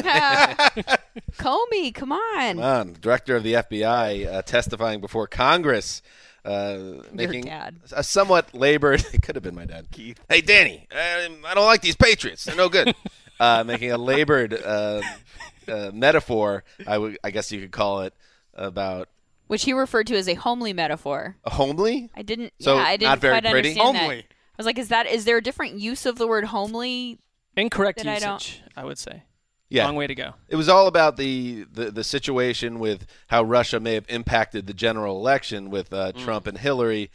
know. 0.87 0.95
Comey, 1.39 1.95
come 1.95 2.13
on. 2.13 2.57
Come 2.57 2.65
on, 2.65 2.97
director 3.01 3.37
of 3.37 3.43
the 3.43 3.55
FBI 3.55 4.27
uh, 4.33 4.43
testifying 4.43 5.01
before 5.01 5.27
Congress, 5.27 6.03
uh, 6.45 6.79
making 7.13 7.43
dad. 7.45 7.77
a 7.93 8.03
somewhat 8.03 8.55
labored. 8.55 9.05
It 9.13 9.23
could 9.23 9.37
have 9.37 9.45
been 9.45 9.55
my 9.55 9.65
dad. 9.65 9.87
Keith. 9.93 10.19
Hey, 10.29 10.41
Danny, 10.41 10.87
um, 10.93 11.45
I 11.47 11.55
don't 11.55 11.67
like 11.67 11.83
these 11.83 11.97
Patriots. 11.97 12.45
They're 12.45 12.57
no 12.57 12.69
good. 12.69 12.95
uh, 13.41 13.63
making 13.65 13.93
a 13.93 13.99
labored 13.99 14.55
uh, 14.55 15.03
uh, 15.69 15.91
metaphor, 15.95 16.65
I 16.87 17.31
guess 17.31 17.53
you 17.53 17.61
could 17.61 17.73
call 17.73 18.03
it, 18.03 18.15
about 18.55 19.09
Which 19.47 19.65
he 19.65 19.73
referred 19.73 20.07
to 20.09 20.17
as 20.17 20.29
a 20.29 20.35
homely 20.35 20.73
metaphor. 20.73 21.37
a 21.45 21.51
homely. 21.51 22.11
I 22.17 22.23
didn't. 22.23 22.55
So, 22.61 22.77
yeah, 22.77 22.83
I 22.83 22.97
didn't 22.97 23.11
not 23.11 23.19
very 23.21 23.33
quite 23.41 23.51
pretty? 23.51 23.69
understand 23.71 23.97
Homely. 23.99 24.17
that. 24.17 24.25
I 24.25 24.57
was 24.57 24.67
like, 24.67 24.79
is 24.79 24.89
that 24.89 25.07
is 25.07 25.27
there 25.27 25.37
a 25.37 25.43
different 25.43 25.79
use 25.79 26.07
of 26.07 26.17
the 26.17 26.27
word 26.27 26.45
homely? 26.45 27.19
Incorrect 27.57 27.99
That 27.99 28.09
I 28.09 28.19
don't- 28.19 28.35
usage, 28.35 28.63
I, 28.77 28.85
would 28.85 28.99
say. 28.99 29.23
Yeah, 29.69 29.87
Long 29.87 29.97
way 29.97 30.07
to 30.07 30.15
go. 30.15 30.35
It 30.49 30.55
was 30.57 30.69
all 30.69 30.87
about 30.87 31.17
the, 31.17 31.65
the, 31.73 31.91
the 31.91 32.05
situation 32.05 32.79
with 32.79 33.07
how 33.27 33.43
Russia 33.43 33.81
may 33.81 33.95
have 33.95 34.05
impacted 34.09 34.67
the 34.69 34.75
general 34.75 35.17
election 35.19 35.71
with 35.71 35.93
uh, 35.93 36.13
Trump 36.13 36.47
and 36.47 36.57
Hillary. 36.59 37.11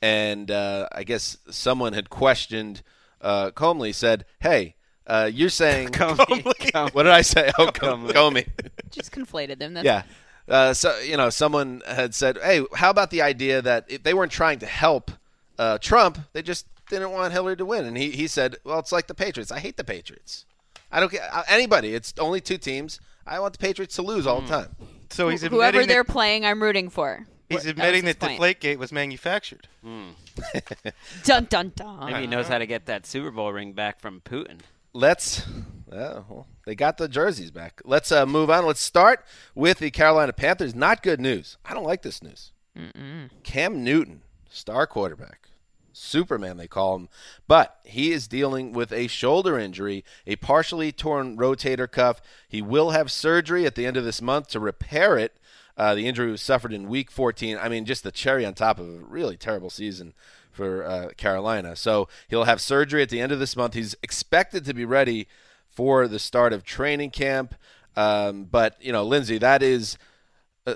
And 0.00 0.50
uh, 0.50 0.88
I 0.92 1.02
guess 1.02 1.38
someone 1.50 1.94
had 1.94 2.08
questioned 2.10 2.82
uh, 3.20 3.50
Comey, 3.50 3.92
said, 3.92 4.24
hey, 4.40 4.76
uh, 5.08 5.28
you're 5.32 5.48
saying. 5.48 5.88
Comey. 5.92 6.94
what 6.94 7.02
did 7.02 7.12
I 7.12 7.22
say? 7.22 7.50
Oh, 7.58 7.72
Com- 7.72 8.06
Comey. 8.08 8.46
Just 8.90 9.10
conflated 9.10 9.58
them. 9.58 9.74
That's 9.74 9.84
yeah. 9.84 10.02
Uh, 10.48 10.72
so, 10.74 10.96
you 11.00 11.16
know, 11.16 11.28
someone 11.28 11.82
had 11.88 12.14
said, 12.14 12.38
hey, 12.40 12.64
how 12.74 12.90
about 12.90 13.10
the 13.10 13.22
idea 13.22 13.60
that 13.62 13.86
if 13.88 14.04
they 14.04 14.14
weren't 14.14 14.30
trying 14.30 14.60
to 14.60 14.66
help 14.66 15.10
uh, 15.58 15.78
Trump, 15.78 16.18
they 16.34 16.42
just 16.42 16.66
didn't 16.88 17.10
want 17.10 17.32
Hillary 17.32 17.56
to 17.56 17.64
win? 17.64 17.84
And 17.84 17.96
he, 17.96 18.10
he 18.10 18.26
said, 18.26 18.56
well, 18.64 18.78
it's 18.78 18.92
like 18.92 19.06
the 19.06 19.14
Patriots. 19.14 19.50
I 19.52 19.58
hate 19.58 19.76
the 19.76 19.84
Patriots. 19.84 20.44
I 20.92 21.00
don't 21.00 21.10
care. 21.10 21.28
uh, 21.32 21.42
Anybody. 21.48 21.94
It's 21.94 22.14
only 22.18 22.40
two 22.40 22.58
teams. 22.58 23.00
I 23.26 23.40
want 23.40 23.52
the 23.54 23.58
Patriots 23.58 23.96
to 23.96 24.02
lose 24.02 24.26
all 24.26 24.40
the 24.40 24.48
time. 24.48 24.76
So 25.10 25.28
he's 25.28 25.42
Whoever 25.42 25.84
they're 25.86 26.04
that, 26.04 26.12
playing, 26.12 26.44
I'm 26.44 26.62
rooting 26.62 26.90
for. 26.90 27.26
he's 27.48 27.64
That 27.64 27.70
admitting 27.70 28.04
was 28.04 28.16
that 28.16 28.28
his 28.30 28.38
point. 28.38 28.60
Deflategate 28.60 28.76
was 28.78 28.92
manufactured. 28.92 29.68
Dun 31.24 31.44
dun 31.48 31.72
dun. 31.74 32.06
Maybe 32.06 32.20
he 32.22 32.26
knows 32.26 32.48
how 32.48 32.58
to 32.58 32.66
get 32.66 32.86
that 32.86 33.06
Super 33.06 33.30
Bowl 33.30 33.52
ring 33.52 33.72
back 33.72 33.98
from 34.00 34.20
Putin. 34.20 34.60
let's. 34.92 35.42
Well, 35.88 36.46
they 36.66 36.74
got 36.74 36.98
the 36.98 37.08
jerseys 37.08 37.50
back. 37.52 37.80
Let's 37.84 38.10
uh, 38.10 38.26
move 38.26 38.50
on. 38.50 38.66
Let's 38.66 38.80
start 38.80 39.24
with 39.54 39.78
the 39.78 39.90
Carolina 39.92 40.32
Panthers. 40.32 40.74
Not 40.74 41.02
good 41.02 41.20
news. 41.20 41.56
I 41.64 41.74
don't 41.74 41.84
like 41.84 42.02
this 42.02 42.22
news. 42.22 42.50
Mm-mm. 42.76 43.30
Cam 43.44 43.82
Newton, 43.84 44.22
star 44.50 44.86
quarterback, 44.86 45.48
Superman 45.96 46.56
they 46.56 46.68
call 46.68 46.96
him, 46.96 47.08
but 47.48 47.78
he 47.84 48.12
is 48.12 48.28
dealing 48.28 48.72
with 48.72 48.92
a 48.92 49.06
shoulder 49.06 49.58
injury, 49.58 50.04
a 50.26 50.36
partially 50.36 50.92
torn 50.92 51.36
rotator 51.36 51.90
cuff. 51.90 52.20
He 52.48 52.60
will 52.60 52.90
have 52.90 53.10
surgery 53.10 53.66
at 53.66 53.74
the 53.74 53.86
end 53.86 53.96
of 53.96 54.04
this 54.04 54.20
month 54.20 54.48
to 54.48 54.60
repair 54.60 55.16
it. 55.16 55.36
Uh, 55.76 55.94
the 55.94 56.06
injury 56.06 56.30
was 56.30 56.42
suffered 56.42 56.72
in 56.72 56.88
Week 56.88 57.10
14. 57.10 57.58
I 57.60 57.68
mean, 57.68 57.84
just 57.84 58.02
the 58.02 58.12
cherry 58.12 58.46
on 58.46 58.54
top 58.54 58.78
of 58.78 58.88
a 58.88 58.98
really 58.98 59.36
terrible 59.36 59.70
season 59.70 60.14
for 60.50 60.84
uh, 60.84 61.08
Carolina. 61.16 61.76
So 61.76 62.08
he'll 62.28 62.44
have 62.44 62.60
surgery 62.60 63.02
at 63.02 63.10
the 63.10 63.20
end 63.20 63.32
of 63.32 63.38
this 63.38 63.56
month. 63.56 63.74
He's 63.74 63.94
expected 64.02 64.64
to 64.64 64.74
be 64.74 64.84
ready 64.84 65.28
for 65.68 66.08
the 66.08 66.18
start 66.18 66.52
of 66.52 66.64
training 66.64 67.10
camp. 67.10 67.54
Um, 67.94 68.44
but 68.44 68.76
you 68.80 68.92
know, 68.92 69.04
Lindsay, 69.04 69.38
that 69.38 69.62
is 69.62 69.98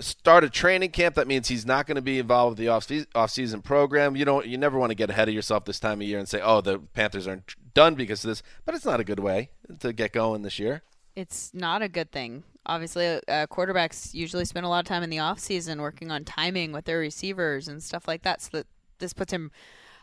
start 0.01 0.45
a 0.45 0.51
training 0.51 0.91
camp. 0.91 1.17
That 1.17 1.27
means 1.27 1.49
he's 1.49 1.67
not 1.67 1.87
going 1.87 1.97
to 1.97 2.03
be 2.03 2.19
involved 2.19 2.59
with 2.59 2.67
the 2.67 2.69
off 2.69 2.91
off 3.15 3.31
season 3.31 3.63
program. 3.63 4.17
You 4.17 4.25
don't. 4.25 4.47
You 4.47 4.57
never 4.57 4.79
want 4.79 4.91
to 4.91 4.95
get 4.95 5.11
ahead 5.11 5.29
of 5.29 5.35
yourself 5.35 5.65
this 5.65 5.81
time 5.81 6.01
of 6.01 6.07
year 6.07 6.19
and 6.19 6.29
say, 6.29 6.41
"Oh, 6.41 6.61
the 6.61 6.79
Panthers 6.79 7.27
aren't 7.27 7.55
done 7.75 7.95
because 7.95 8.25
of 8.25 8.29
this." 8.29 8.43
But 8.65 8.75
it's 8.75 8.85
not 8.85 9.01
a 9.01 9.05
good 9.05 9.21
way 9.21 9.51
to 9.81 9.93
get 9.93 10.13
going 10.13 10.43
this 10.43 10.59
year. 10.59 10.83
It's 11.17 11.53
not 11.53 11.83
a 11.83 11.89
good 11.89 12.13
thing. 12.13 12.45
Obviously, 12.67 13.07
uh, 13.07 13.47
quarterbacks 13.49 14.15
usually 14.15 14.45
spend 14.45 14.65
a 14.65 14.69
lot 14.69 14.81
of 14.81 14.85
time 14.87 15.03
in 15.03 15.11
the 15.11 15.19
off 15.19 15.41
season 15.41 15.81
working 15.81 16.11
on 16.11 16.25
timing 16.25 16.73
with 16.73 16.85
their 16.85 16.99
receivers 16.99 17.67
and 17.67 17.83
stuff 17.83 18.07
like 18.07 18.23
that. 18.23 18.43
So 18.43 18.59
that 18.59 18.67
this 19.01 19.13
puts 19.13 19.33
him 19.33 19.51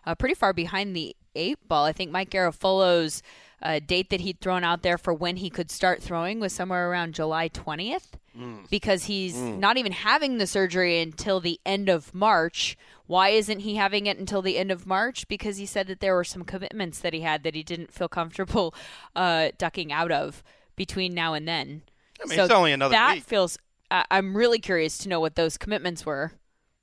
uh, 0.06 0.15
pretty 0.15 0.36
far 0.36 0.53
behind 0.53 0.96
the 0.96 1.15
eight 1.36 1.65
ball. 1.67 1.86
I 1.86 1.94
think 1.94 2.12
Mike 2.12 2.29
Garafolo's 2.29 3.22
uh, 3.62 3.79
date 3.86 4.10
that 4.10 4.22
he'd 4.22 4.41
thrown 4.41 4.63
out 4.63 4.82
there 4.82 4.98
for 4.98 5.13
when 5.13 5.38
he 5.38 5.50
could 5.50 5.72
start 5.72 6.01
throwing 6.01 6.39
was 6.39 6.51
somewhere 6.51 6.89
around 6.89 7.13
July 7.13 7.48
20th 7.50 8.13
Mm. 8.38 8.70
because 8.70 9.06
he's 9.06 9.36
Mm. 9.36 9.60
not 9.60 9.77
even 9.77 9.91
having 9.91 10.38
the 10.38 10.46
surgery 10.48 11.01
until 11.01 11.39
the 11.39 11.60
end 11.65 11.89
of 11.89 12.13
March. 12.13 12.77
Why 13.08 13.29
isn't 13.29 13.60
he 13.62 13.75
having 13.75 14.06
it 14.06 14.17
until 14.17 14.41
the 14.41 14.58
end 14.58 14.72
of 14.72 14.86
March? 14.86 15.27
Because 15.27 15.58
he 15.58 15.65
said 15.65 15.88
that 15.88 16.00
there 16.01 16.13
were 16.13 16.24
some 16.24 16.44
commitments 16.44 17.00
that 17.00 17.13
he 17.13 17.22
had 17.22 17.44
that 17.44 17.56
he 17.56 17.63
didn't 17.63 17.94
feel 17.94 18.08
comfortable 18.10 18.75
uh, 19.15 19.50
ducking 19.58 19.91
out 19.91 20.12
of 20.12 20.44
between 20.75 21.13
now 21.13 21.34
and 21.34 21.48
then. 21.48 21.82
I 22.24 22.27
mean, 22.27 22.36
so 22.38 22.44
it's 22.46 22.53
only 22.53 22.72
another 22.74 22.91
that 22.94 23.15
week. 23.15 23.24
feels. 23.24 23.58
I 23.89 24.06
I'm 24.12 24.36
really 24.36 24.60
curious 24.60 24.98
to 25.00 25.10
know 25.10 25.20
what 25.20 25.36
those 25.36 25.58
commitments 25.58 26.06
were. 26.06 26.34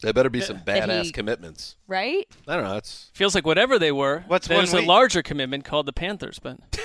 There 0.01 0.13
better 0.13 0.31
be 0.31 0.41
some 0.41 0.59
badass 0.61 1.05
he- 1.05 1.13
commitments. 1.13 1.77
Right? 1.87 2.27
I 2.49 2.57
don't 2.57 2.65
know. 2.65 2.77
It's 2.77 3.11
Feels 3.15 3.35
like 3.35 3.47
whatever 3.47 3.79
they 3.79 3.93
were. 3.93 4.25
What's 4.27 4.49
there's 4.49 4.73
a 4.75 4.81
larger 4.83 5.23
commitment 5.23 5.65
called 5.65 5.87
the 5.87 5.93
Panthers, 5.93 6.39
but 6.39 6.59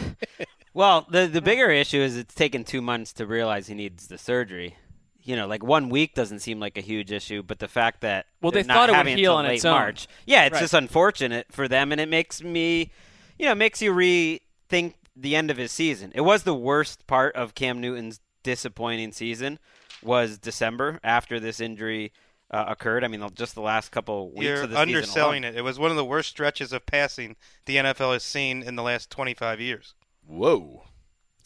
Well, 0.78 1.08
the 1.10 1.26
the 1.26 1.42
bigger 1.42 1.70
issue 1.70 1.98
is 1.98 2.16
it's 2.16 2.36
taken 2.36 2.62
two 2.62 2.80
months 2.80 3.12
to 3.14 3.26
realize 3.26 3.66
he 3.66 3.74
needs 3.74 4.06
the 4.06 4.16
surgery. 4.16 4.76
You 5.24 5.34
know, 5.34 5.48
like 5.48 5.64
one 5.64 5.88
week 5.88 6.14
doesn't 6.14 6.38
seem 6.38 6.60
like 6.60 6.78
a 6.78 6.80
huge 6.80 7.10
issue, 7.10 7.42
but 7.42 7.58
the 7.58 7.66
fact 7.66 8.02
that 8.02 8.26
Well, 8.40 8.52
they're 8.52 8.62
they 8.62 8.68
not 8.68 8.74
thought 8.74 8.88
it 8.90 8.92
would 8.92 8.96
having 8.98 9.16
heal 9.18 9.32
till 9.32 9.38
on 9.38 9.44
late 9.46 9.56
its 9.56 9.64
own. 9.64 9.72
March. 9.72 10.06
Yeah, 10.24 10.44
it's 10.44 10.52
Right. 10.52 10.60
just 10.60 10.74
unfortunate 10.74 11.48
for 11.50 11.66
them, 11.66 11.90
and 11.90 12.00
it 12.00 12.08
makes 12.08 12.44
me, 12.44 12.92
you 13.40 13.46
know, 13.46 13.56
makes 13.56 13.82
you 13.82 13.92
rethink 13.92 14.94
the 15.16 15.34
end 15.34 15.50
of 15.50 15.56
his 15.56 15.72
season. 15.72 16.12
It 16.14 16.20
was 16.20 16.44
the 16.44 16.54
worst 16.54 17.08
part 17.08 17.34
of 17.34 17.56
Cam 17.56 17.80
Newton's 17.80 18.20
disappointing 18.44 19.10
season 19.10 19.58
was 20.00 20.38
December 20.38 21.00
after 21.02 21.40
this 21.40 21.58
injury 21.58 22.12
uh, 22.52 22.66
occurred. 22.68 23.02
I 23.02 23.08
mean, 23.08 23.28
just 23.34 23.56
the 23.56 23.62
last 23.62 23.90
couple 23.90 24.30
weeks 24.30 24.44
You're 24.44 24.62
of 24.62 24.70
the 24.70 24.76
season 24.76 24.94
underselling 24.94 25.42
alone. 25.42 25.54
it. 25.56 25.58
It 25.58 25.62
was 25.62 25.80
one 25.80 25.90
of 25.90 25.96
the 25.96 26.04
worst 26.04 26.28
stretches 26.28 26.72
of 26.72 26.86
passing 26.86 27.34
the 27.66 27.78
NFL 27.78 28.12
has 28.12 28.22
seen 28.22 28.62
in 28.62 28.76
the 28.76 28.84
last 28.84 29.10
25 29.10 29.60
years. 29.60 29.94
Whoa. 30.28 30.84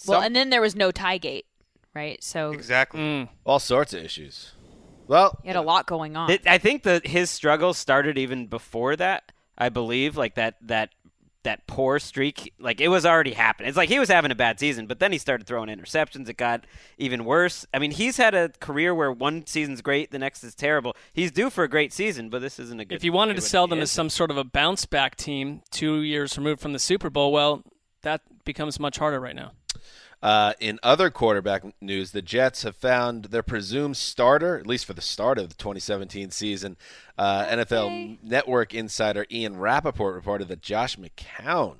Well, 0.07 0.21
and 0.21 0.35
then 0.35 0.51
there 0.51 0.61
was 0.61 0.75
no 0.75 0.91
tie 0.91 1.19
gate, 1.19 1.47
right? 1.95 2.23
So 2.23 2.51
Exactly. 2.51 3.01
Mm. 3.01 3.29
All 3.45 3.59
sorts 3.61 3.95
of 3.95 4.05
issues. 4.05 4.53
Well, 5.07 5.39
he 5.43 5.49
had 5.49 5.57
a 5.57 5.63
lot 5.63 5.87
going 5.87 6.17
on. 6.17 6.31
It, 6.31 6.47
I 6.47 6.59
think 6.59 6.83
that 6.83 7.07
his 7.07 7.31
struggle 7.31 7.75
started 7.75 8.19
even 8.19 8.47
before 8.47 8.97
that. 8.97 9.33
I 9.57 9.69
believe, 9.69 10.17
like 10.17 10.35
that 10.35 10.57
that 10.63 10.91
that 11.45 11.67
poor 11.67 11.99
streak, 11.99 12.53
like 12.59 12.81
it 12.81 12.89
was 12.89 13.05
already 13.05 13.33
happening. 13.33 13.69
It's 13.69 13.77
like 13.77 13.89
he 13.89 13.99
was 13.99 14.09
having 14.09 14.31
a 14.31 14.35
bad 14.35 14.61
season, 14.61 14.87
but 14.87 15.01
then 15.01 15.13
he 15.13 15.19
started 15.19 15.47
throwing 15.47 15.69
interceptions. 15.69 16.29
It 16.29 16.37
got 16.37 16.65
even 16.99 17.25
worse. 17.25 17.67
I 17.75 17.79
mean, 17.79 17.91
he's 17.91 18.17
had 18.17 18.35
a 18.35 18.49
career 18.61 18.95
where 18.95 19.11
one 19.11 19.47
season's 19.47 19.83
great, 19.83 20.11
the 20.11 20.19
next 20.19 20.45
is 20.45 20.55
terrible. 20.55 20.97
He's 21.13 21.31
due 21.33 21.51
for 21.51 21.65
a 21.65 21.69
great 21.69 21.93
season, 21.93 22.29
but 22.29 22.41
this 22.41 22.59
isn't 22.59 22.81
a 22.81 22.85
good. 22.85 22.95
if 22.95 23.05
you 23.05 23.13
wanted 23.13 23.35
to 23.35 23.43
one 23.43 23.49
sell 23.49 23.67
he 23.67 23.71
them 23.71 23.79
is. 23.81 23.91
as 23.91 23.93
some 23.93 24.09
sort 24.09 24.31
of 24.31 24.37
a 24.37 24.45
bounce 24.45 24.87
back 24.87 25.17
team 25.17 25.63
two 25.71 26.01
years 26.03 26.39
removed 26.39 26.61
from 26.61 26.73
the 26.73 26.79
Super 26.79 27.11
Bowl, 27.11 27.33
well, 27.33 27.63
that 28.03 28.23
becomes 28.45 28.79
much 28.81 28.99
harder 28.99 29.21
right 29.21 29.37
now. 29.37 29.53
Uh, 30.23 30.53
in 30.61 30.79
other 30.85 31.11
quarterback 31.11 31.65
news, 31.81 32.13
the 32.13 32.23
Jets 32.23 32.63
have 32.63 32.77
found 32.77 33.27
their 33.27 33.43
presumed 33.43 33.97
starter, 33.97 34.57
at 34.57 34.67
least 34.67 34.87
for 34.87 34.93
the 34.93 35.01
start 35.01 35.37
of 35.37 35.49
the 35.49 35.55
2017 35.57 36.31
season. 36.31 36.77
Uh, 37.19 37.45
NFL 37.47 38.23
Network 38.23 38.73
insider 38.73 39.27
Ian 39.33 39.57
Rapoport 39.57 40.15
reported 40.15 40.47
that 40.49 40.63
Josh 40.63 40.97
McCown 40.97 41.79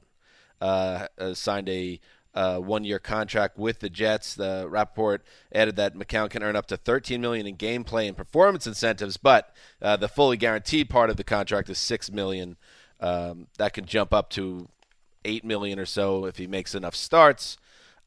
uh, 0.61 1.07
uh, 1.19 1.35
signed 1.35 1.69
a 1.69 2.01
uh, 2.35 2.59
one-year 2.59 2.99
contract 2.99 3.59
with 3.59 3.79
the 3.79 3.91
Jets. 3.91 4.35
The 4.35 4.67
Rapoport 4.69 5.23
added 5.55 5.77
that 5.77 5.95
McCown 5.95 6.29
can 6.29 6.43
earn 6.43 6.57
up 6.57 6.67
to 6.67 6.77
13 6.77 7.21
million 7.21 7.47
in 7.47 7.57
gameplay 7.57 8.09
and 8.09 8.17
performance 8.17 8.67
incentives, 8.67 9.19
but 9.19 9.55
uh, 9.81 9.97
the 9.97 10.09
fully 10.09 10.37
guaranteed 10.37 10.91
part 10.91 11.11
of 11.11 11.17
the 11.17 11.25
contract 11.25 11.71
is 11.71 11.79
six 11.79 12.11
million. 12.11 12.57
Um, 12.99 13.49
that 13.59 13.73
can 13.73 13.85
jump 13.85 14.15
up 14.15 14.31
to 14.31 14.69
eight 15.25 15.45
million 15.45 15.79
or 15.79 15.87
so 15.87 16.25
if 16.25 16.37
he 16.37 16.47
makes 16.47 16.75
enough 16.75 16.95
starts. 16.95 17.57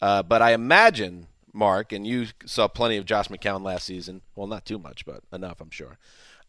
Uh, 0.02 0.24
but 0.24 0.42
I 0.42 0.54
imagine, 0.54 1.28
Marc, 1.54 1.92
and 1.92 2.06
you 2.06 2.28
saw 2.46 2.68
plenty 2.68 2.98
of 2.98 3.06
Josh 3.06 3.28
McCown 3.30 3.64
last 3.64 3.86
season. 3.86 4.22
Well, 4.36 4.48
not 4.48 4.66
too 4.66 4.78
much, 4.78 5.06
but 5.06 5.22
enough, 5.32 5.62
I'm 5.62 5.72
sure. 5.72 5.98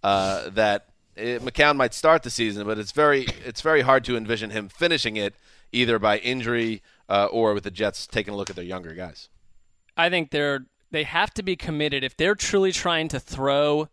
Uh, 0.03 0.51
that 0.51 0.89
eh, 1.17 1.39
McCown 1.39 1.77
might 1.77 1.95
start 1.95 2.23
the 2.23 2.31
season, 2.31 2.67
but 2.67 2.79
it's 2.79 2.93
very 2.93 3.27
it's 3.45 3.61
very 3.61 3.83
hard 3.83 4.05
to 4.05 4.17
envision 4.17 4.51
him 4.51 4.69
finishing 4.69 5.17
it 5.17 5.35
either 5.73 5.99
by 5.99 6.19
injury 6.19 6.83
uh, 7.09 7.27
or 7.27 7.55
with 7.55 7.65
the 7.65 7.71
Jets 7.71 8.07
taking 8.07 8.35
a 8.35 8.37
look 8.37 8.51
at 8.51 8.57
their 8.57 8.65
younger 8.65 8.95
guys. 8.95 9.29
I 9.97 10.11
think 10.11 10.31
they're 10.31 10.67
they 10.91 11.05
have 11.05 11.33
to 11.35 11.43
be 11.43 11.57
committed 11.57 12.05
if 12.05 12.17
they're 12.17 12.35
truly 12.35 12.73
trying 12.73 13.09
to 13.09 13.21
throw 13.21 13.89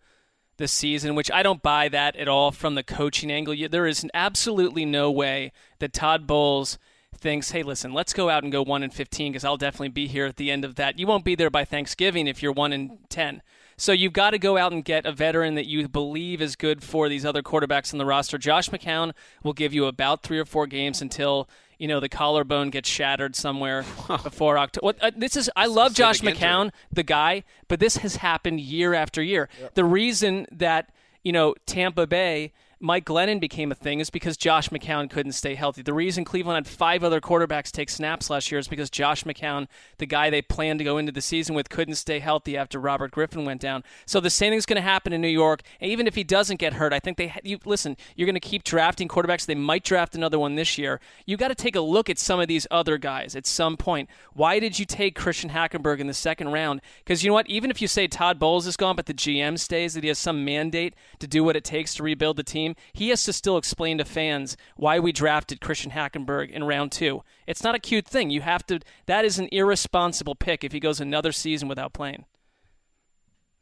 the 0.57 0.67
season, 0.67 1.15
which 1.15 1.31
I 1.31 1.43
don't 1.43 1.61
buy 1.61 1.89
that 1.89 2.15
at 2.15 2.27
all 2.27 2.51
from 2.51 2.75
the 2.75 2.83
coaching 2.83 3.31
angle. 3.31 3.55
There 3.69 3.87
is 3.87 4.05
absolutely 4.13 4.85
no 4.85 5.11
way 5.11 5.51
that 5.79 5.93
Todd 5.93 6.27
Bowles 6.27 6.77
thinks, 7.15 7.51
"Hey, 7.51 7.63
listen, 7.63 7.93
let's 7.93 8.13
go 8.13 8.29
out 8.29 8.43
and 8.43 8.51
go 8.51 8.61
one 8.61 8.83
and 8.83 8.93
fifteen 8.93 9.31
because 9.31 9.45
I'll 9.45 9.57
definitely 9.57 9.89
be 9.89 10.07
here 10.07 10.25
at 10.25 10.35
the 10.35 10.51
end 10.51 10.65
of 10.65 10.75
that." 10.75 10.99
You 10.99 11.07
won't 11.07 11.25
be 11.25 11.35
there 11.35 11.49
by 11.49 11.65
Thanksgiving 11.65 12.27
if 12.27 12.43
you're 12.43 12.51
one 12.51 12.73
and 12.73 12.97
ten. 13.09 13.41
So 13.75 13.91
you've 13.91 14.13
got 14.13 14.31
to 14.31 14.37
go 14.37 14.57
out 14.57 14.71
and 14.71 14.85
get 14.85 15.05
a 15.05 15.11
veteran 15.11 15.55
that 15.55 15.65
you 15.65 15.87
believe 15.87 16.41
is 16.41 16.55
good 16.55 16.83
for 16.83 17.09
these 17.09 17.25
other 17.25 17.41
quarterbacks 17.41 17.91
on 17.91 17.97
the 17.97 18.05
roster. 18.05 18.37
Josh 18.37 18.69
McCown 18.69 19.13
will 19.43 19.53
give 19.53 19.73
you 19.73 19.85
about 19.85 20.21
three 20.21 20.37
or 20.37 20.45
four 20.45 20.67
games 20.67 21.01
until 21.01 21.49
you 21.83 21.89
know 21.89 21.99
the 21.99 22.07
collarbone 22.07 22.69
gets 22.69 22.87
shattered 22.87 23.35
somewhere 23.35 23.83
before 24.23 24.57
October. 24.57 24.85
What, 24.85 25.03
uh, 25.03 25.11
this 25.17 25.35
is 25.35 25.51
I 25.53 25.65
love 25.65 25.93
Josh 25.93 26.21
McCown, 26.21 26.71
the 26.89 27.03
guy, 27.03 27.43
but 27.67 27.81
this 27.81 27.97
has 27.97 28.15
happened 28.15 28.61
year 28.61 28.93
after 28.93 29.21
year. 29.21 29.49
The 29.73 29.83
reason 29.83 30.47
that 30.53 30.93
you 31.23 31.33
know 31.33 31.55
Tampa 31.65 32.07
Bay. 32.07 32.53
Mike 32.83 33.05
Glennon 33.05 33.39
became 33.39 33.71
a 33.71 33.75
thing 33.75 34.01
is 34.01 34.09
because 34.09 34.35
Josh 34.35 34.67
McCown 34.67 35.09
couldn't 35.09 35.31
stay 35.31 35.55
healthy. 35.55 35.81
The 35.81 35.93
reason 35.93 36.25
Cleveland 36.25 36.57
had 36.57 36.67
five 36.67 37.01
other 37.01 37.21
quarterbacks 37.21 37.71
take 37.71 37.89
snaps 37.89 38.29
last 38.29 38.51
year 38.51 38.59
is 38.59 38.67
because 38.67 38.89
Josh 38.89 39.23
McCown, 39.23 39.67
the 39.99 40.05
guy 40.05 40.29
they 40.29 40.41
planned 40.41 40.79
to 40.79 40.83
go 40.83 40.97
into 40.97 41.13
the 41.13 41.21
season 41.21 41.55
with, 41.55 41.69
couldn't 41.69 41.95
stay 41.95 42.19
healthy 42.19 42.57
after 42.57 42.81
Robert 42.81 43.11
Griffin 43.11 43.45
went 43.45 43.61
down. 43.61 43.85
So 44.05 44.19
the 44.19 44.29
same 44.29 44.51
thing's 44.51 44.65
going 44.65 44.75
to 44.75 44.81
happen 44.81 45.13
in 45.13 45.21
New 45.21 45.29
York. 45.29 45.61
And 45.79 45.91
even 45.91 46.07
if 46.07 46.15
he 46.15 46.25
doesn't 46.25 46.59
get 46.59 46.73
hurt, 46.73 46.91
I 46.91 46.99
think 46.99 47.15
they 47.15 47.33
you 47.41 47.57
listen. 47.63 47.95
You're 48.17 48.25
going 48.25 48.35
to 48.35 48.41
keep 48.41 48.65
drafting 48.65 49.07
quarterbacks. 49.07 49.45
They 49.45 49.55
might 49.55 49.85
draft 49.85 50.13
another 50.13 50.37
one 50.37 50.55
this 50.55 50.77
year. 50.77 50.99
You 51.25 51.37
got 51.37 51.47
to 51.47 51.55
take 51.55 51.77
a 51.77 51.81
look 51.81 52.09
at 52.09 52.19
some 52.19 52.41
of 52.41 52.49
these 52.49 52.67
other 52.69 52.97
guys 52.97 53.33
at 53.33 53.47
some 53.47 53.77
point. 53.77 54.09
Why 54.33 54.59
did 54.59 54.77
you 54.77 54.85
take 54.85 55.15
Christian 55.15 55.51
Hackenberg 55.51 55.99
in 55.99 56.07
the 56.07 56.13
second 56.13 56.51
round? 56.51 56.81
Because 56.97 57.23
you 57.23 57.29
know 57.29 57.35
what? 57.35 57.47
Even 57.47 57.71
if 57.71 57.81
you 57.81 57.87
say 57.87 58.07
Todd 58.07 58.39
Bowles 58.39 58.67
is 58.67 58.75
gone, 58.75 58.97
but 58.97 59.05
the 59.05 59.13
GM 59.13 59.57
stays, 59.57 59.93
that 59.93 60.03
he 60.03 60.09
has 60.09 60.19
some 60.19 60.43
mandate 60.43 60.95
to 61.19 61.27
do 61.27 61.45
what 61.45 61.55
it 61.55 61.63
takes 61.63 61.93
to 61.95 62.03
rebuild 62.03 62.35
the 62.35 62.43
team, 62.43 62.72
he 62.93 63.09
has 63.09 63.23
to 63.25 63.33
still 63.33 63.57
explain 63.57 63.97
to 63.97 64.05
fans 64.05 64.55
why 64.75 64.99
we 64.99 65.11
drafted 65.11 65.61
Christian 65.61 65.91
Hackenberg 65.91 66.49
in 66.51 66.63
round 66.63 66.91
two. 66.91 67.23
It's 67.47 67.63
not 67.63 67.75
a 67.75 67.79
cute 67.79 68.05
thing. 68.07 68.29
You 68.29 68.41
have 68.41 68.65
to. 68.67 68.79
That 69.05 69.25
is 69.25 69.39
an 69.39 69.49
irresponsible 69.51 70.35
pick 70.35 70.63
if 70.63 70.71
he 70.71 70.79
goes 70.79 70.99
another 70.99 71.31
season 71.31 71.67
without 71.67 71.93
playing. 71.93 72.25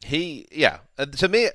He, 0.04 0.48
yeah, 0.52 0.80
uh, 0.98 1.06
to 1.06 1.28
me, 1.28 1.50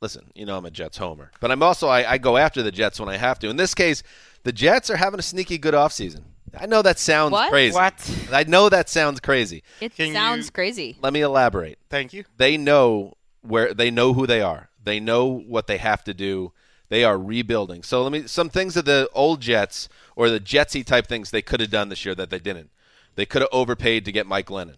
listen, 0.00 0.30
you 0.34 0.44
know 0.44 0.56
I'm 0.56 0.66
a 0.66 0.70
Jets 0.70 0.98
homer, 0.98 1.30
but 1.40 1.50
I'm 1.52 1.62
also 1.62 1.86
I, 1.88 2.12
I 2.12 2.18
go 2.18 2.36
after 2.36 2.62
the 2.62 2.72
Jets 2.72 2.98
when 2.98 3.08
I 3.08 3.16
have 3.16 3.38
to. 3.40 3.48
In 3.48 3.56
this 3.56 3.74
case, 3.74 4.02
the 4.42 4.52
Jets 4.52 4.90
are 4.90 4.96
having 4.96 5.20
a 5.20 5.22
sneaky 5.22 5.58
good 5.58 5.74
offseason. 5.74 6.22
I 6.58 6.66
know 6.66 6.82
that 6.82 6.98
sounds 6.98 7.32
What? 7.32 7.50
crazy. 7.50 7.74
What? 7.74 8.26
I 8.32 8.44
know 8.44 8.68
that 8.68 8.88
sounds 8.88 9.20
crazy. 9.20 9.62
It 9.80 9.94
Can 9.94 10.12
sounds 10.12 10.46
you- 10.46 10.52
crazy. 10.52 10.96
Let 11.00 11.12
me 11.12 11.20
elaborate. 11.20 11.78
Thank 11.90 12.12
you. 12.12 12.24
They 12.36 12.56
know 12.56 13.14
where 13.42 13.72
they 13.74 13.90
know 13.90 14.12
who 14.14 14.26
they 14.26 14.40
are. 14.40 14.70
They 14.82 14.98
know 14.98 15.26
what 15.26 15.66
they 15.66 15.76
have 15.76 16.02
to 16.04 16.14
do 16.14 16.52
They 16.88 17.04
are 17.04 17.18
rebuilding. 17.18 17.82
So 17.82 18.02
let 18.02 18.12
me 18.12 18.26
some 18.26 18.48
things 18.48 18.74
that 18.74 18.86
the 18.86 19.10
old 19.12 19.40
Jets 19.40 19.88
or 20.16 20.30
the 20.30 20.40
Jetsy 20.40 20.84
type 20.84 21.06
things 21.06 21.30
they 21.30 21.42
could 21.42 21.60
have 21.60 21.70
done 21.70 21.88
this 21.88 22.04
year 22.04 22.14
that 22.14 22.30
they 22.30 22.38
didn't. 22.38 22.70
They 23.14 23.26
could 23.26 23.42
have 23.42 23.50
overpaid 23.52 24.04
to 24.04 24.12
get 24.12 24.26
Mike 24.26 24.46
Glennon. 24.46 24.76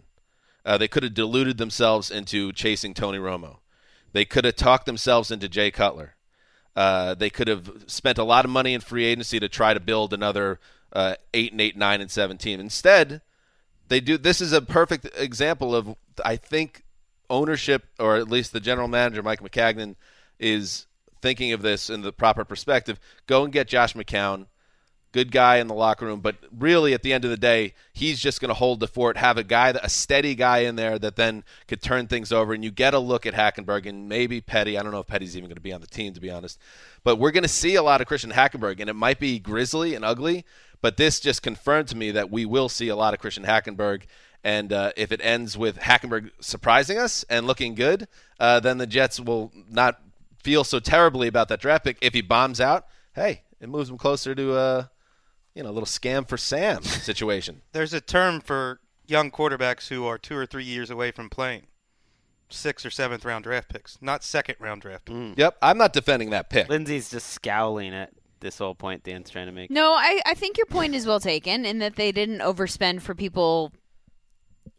Uh, 0.65 0.77
they 0.77 0.89
could 0.89 1.03
have 1.03 1.15
deluded 1.15 1.59
themselves 1.59 2.11
into 2.11 2.53
chasing 2.53 2.95
Tony 2.95 3.19
Romo. 3.19 3.59
They 4.13 4.25
could 4.25 4.45
have 4.45 4.57
talked 4.57 4.87
themselves 4.87 5.31
into 5.31 5.49
Jay 5.49 5.71
Cutler. 5.71 6.17
Uh, 6.75 7.15
they 7.15 7.31
could 7.31 7.49
have 7.49 7.85
spent 7.87 8.19
a 8.19 8.25
lot 8.25 8.45
of 8.45 8.51
money 8.51 8.75
in 8.75 8.81
free 8.81 9.05
agency 9.05 9.41
to 9.41 9.49
try 9.49 9.75
to 9.75 9.81
build 9.81 10.13
another 10.13 10.61
uh, 10.93 11.15
eight 11.35 11.53
and 11.53 11.61
eight, 11.61 11.77
nine 11.77 12.01
and 12.01 12.11
seven 12.11 12.39
team. 12.39 12.61
Instead, 12.61 13.23
they 13.89 14.01
do. 14.01 14.19
This 14.19 14.41
is 14.41 14.53
a 14.53 14.63
perfect 14.63 15.09
example 15.17 15.75
of 15.75 15.97
I 16.25 16.37
think 16.37 16.85
ownership, 17.29 17.87
or 17.99 18.17
at 18.17 18.29
least 18.29 18.53
the 18.53 18.61
general 18.61 18.89
manager 18.89 19.23
Mike 19.23 19.43
Maccagnan, 19.43 19.97
is 20.39 20.87
thinking 21.21 21.53
of 21.53 21.63
this 21.63 21.91
in 21.91 22.03
the 22.03 22.13
proper 22.13 22.45
perspective. 22.45 22.99
Go 23.27 23.45
and 23.45 23.53
get 23.53 23.69
Josh 23.69 23.95
McCown 23.95 24.47
good 25.13 25.33
guy 25.33 25.57
in 25.57 25.67
the 25.67 25.75
locker 25.75 26.07
room, 26.07 26.21
but 26.21 26.37
really 26.57 26.95
at 26.95 27.03
the 27.03 27.13
end 27.13 27.25
of 27.25 27.31
the 27.31 27.37
day, 27.37 27.75
he's 27.93 28.21
just 28.21 28.41
going 28.41 28.49
to 28.49 28.55
hold 28.55 28.81
the 28.81 28.87
fort, 28.87 29.17
have 29.17 29.37
a 29.37 29.43
guy, 29.43 29.71
a 29.71 29.89
steady 29.89 30.35
guy 30.35 30.59
in 30.59 30.77
there 30.77 30.99
that 30.99 31.17
then 31.17 31.43
could 31.67 31.83
turn 31.83 32.07
things 32.07 32.33
over, 32.33 32.53
and 32.53 32.63
you 32.63 32.71
get 32.71 32.95
a 32.95 32.99
look 32.99 33.27
at 33.27 33.35
Hackenberg 33.35 33.87
and 33.87 34.09
maybe 34.09 34.41
Petty. 34.41 34.79
I 34.79 34.83
don't 34.83 34.93
know 34.93 35.01
if 35.01 35.07
Petty's 35.07 35.37
even 35.37 35.49
going 35.49 35.57
to 35.57 35.61
be 35.61 35.73
on 35.73 35.81
the 35.81 35.87
team, 35.87 36.15
to 36.15 36.21
be 36.21 36.31
honest, 36.31 36.59
but 37.03 37.17
we're 37.17 37.33
going 37.33 37.43
to 37.43 37.49
see 37.49 37.75
a 37.75 37.83
lot 37.83 38.01
of 38.01 38.07
Christian 38.07 38.31
Hackenberg, 38.31 38.81
and 38.81 38.89
it 38.89 38.95
might 38.95 39.19
be 39.19 39.39
grisly 39.39 39.95
and 39.95 40.05
ugly, 40.05 40.45
but 40.81 40.97
this 40.97 41.21
just 41.21 41.43
confirmed 41.43 41.89
to 41.89 41.97
me 41.97 42.11
that 42.13 42.31
we 42.31 42.45
will 42.45 42.69
see 42.69 42.89
a 42.89 42.97
lot 42.97 43.13
of 43.13 43.21
Christian 43.21 43.45
Hackenberg. 43.45 44.03
And 44.43 44.73
uh, 44.73 44.93
if 44.97 45.13
it 45.13 45.21
ends 45.23 45.59
with 45.59 45.77
Hackenberg 45.79 46.31
surprising 46.41 46.97
us 46.97 47.25
and 47.29 47.47
looking 47.47 47.75
good, 47.75 48.09
uh, 48.39 48.61
then 48.61 48.79
the 48.79 48.87
Jets 48.87 49.21
will 49.21 49.53
not 49.69 50.01
feel 50.43 50.65
so 50.65 50.81
terribly 50.81 51.29
about 51.29 51.49
that 51.49 51.61
draft 51.61 51.85
pick. 51.85 51.99
If 52.01 52.15
he 52.15 52.21
bombs 52.23 52.61
out, 52.61 52.87
hey, 53.15 53.43
it 53.61 53.69
moves 53.69 53.91
him 53.91 53.99
closer 53.99 54.35
to 54.35 54.55
uh, 54.55 54.85
you 55.55 55.63
know, 55.63 55.71
a 55.71 55.73
little 55.73 55.87
scam 55.87 56.29
for 56.29 56.37
Sam 56.37 56.83
situation. 56.83 57.63
There's 57.73 57.93
a 57.93 58.01
term 58.01 58.41
for 58.41 58.81
young 59.07 59.31
quarterbacks 59.31 59.89
who 59.89 60.07
are 60.07 60.19
two 60.19 60.37
or 60.37 60.47
three 60.47 60.65
years 60.65 60.91
away 60.91 61.11
from 61.11 61.29
playing. 61.29 61.67
Sixth 62.49 62.85
or 62.85 62.91
seventh 62.91 63.25
round 63.25 63.45
draft 63.45 63.69
picks, 63.69 63.97
not 64.01 64.25
second 64.25 64.57
round 64.59 64.83
draft. 64.83 65.05
Picks. 65.05 65.17
Mm. 65.17 65.39
Yep, 65.39 65.59
I'm 65.63 65.79
not 65.79 65.93
defending 65.93 66.31
that 66.31 66.51
pick. 66.51 66.69
Lindsay's 66.69 67.09
just 67.09 67.29
scowling 67.29 67.95
at 67.95 68.11
this 68.41 68.59
whole 68.59 68.75
point 68.75 69.05
Dan's 69.05 69.31
trying 69.31 69.47
to 69.47 69.53
make. 69.53 69.71
No, 69.71 69.93
I, 69.93 70.21
I 70.27 70.35
think 70.35 70.59
your 70.59 70.67
point 70.67 70.97
is 70.97 71.07
well 71.07 71.21
taken 71.21 71.65
in 71.65 71.79
that 71.79 71.95
they 71.95 72.11
didn't 72.11 72.41
overspend 72.41 73.03
for 73.03 73.15
people 73.15 73.73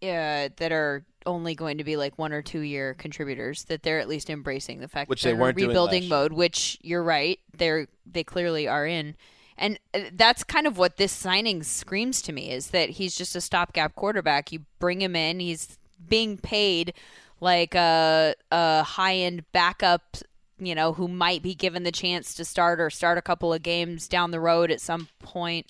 uh, 0.03 0.49
that 0.57 0.71
are 0.73 1.05
only 1.25 1.55
going 1.55 1.77
to 1.77 1.83
be 1.83 1.97
like 1.97 2.17
one 2.17 2.33
or 2.33 2.41
two 2.41 2.61
year 2.61 2.93
contributors. 2.93 3.63
That 3.65 3.83
they're 3.83 3.99
at 3.99 4.07
least 4.07 4.29
embracing 4.29 4.79
the 4.79 4.87
fact 4.87 5.09
which 5.09 5.23
that 5.23 5.29
they 5.29 5.33
weren't 5.33 5.57
in 5.57 5.67
rebuilding 5.67 6.07
mode. 6.07 6.33
Which 6.33 6.77
you're 6.81 7.03
right, 7.03 7.39
they're 7.55 7.87
they 8.05 8.23
clearly 8.23 8.67
are 8.67 8.85
in. 8.85 9.15
And 9.57 9.79
uh, 9.93 10.01
that's 10.13 10.43
kind 10.43 10.65
of 10.65 10.77
what 10.77 10.97
this 10.97 11.11
signing 11.11 11.61
screams 11.63 12.21
to 12.23 12.33
me 12.33 12.51
is 12.51 12.67
that 12.69 12.91
he's 12.91 13.15
just 13.15 13.35
a 13.35 13.41
stopgap 13.41 13.95
quarterback. 13.95 14.51
You 14.51 14.61
bring 14.79 15.01
him 15.01 15.15
in, 15.15 15.39
he's 15.39 15.77
being 16.07 16.37
paid 16.37 16.93
like 17.39 17.75
a, 17.75 18.35
a 18.51 18.83
high 18.83 19.15
end 19.15 19.51
backup, 19.51 20.17
you 20.59 20.73
know, 20.73 20.93
who 20.93 21.07
might 21.07 21.43
be 21.43 21.53
given 21.53 21.83
the 21.83 21.91
chance 21.91 22.33
to 22.35 22.45
start 22.45 22.79
or 22.79 22.89
start 22.89 23.17
a 23.17 23.21
couple 23.21 23.53
of 23.53 23.61
games 23.61 24.07
down 24.07 24.31
the 24.31 24.39
road 24.39 24.71
at 24.71 24.81
some 24.81 25.09
point. 25.19 25.67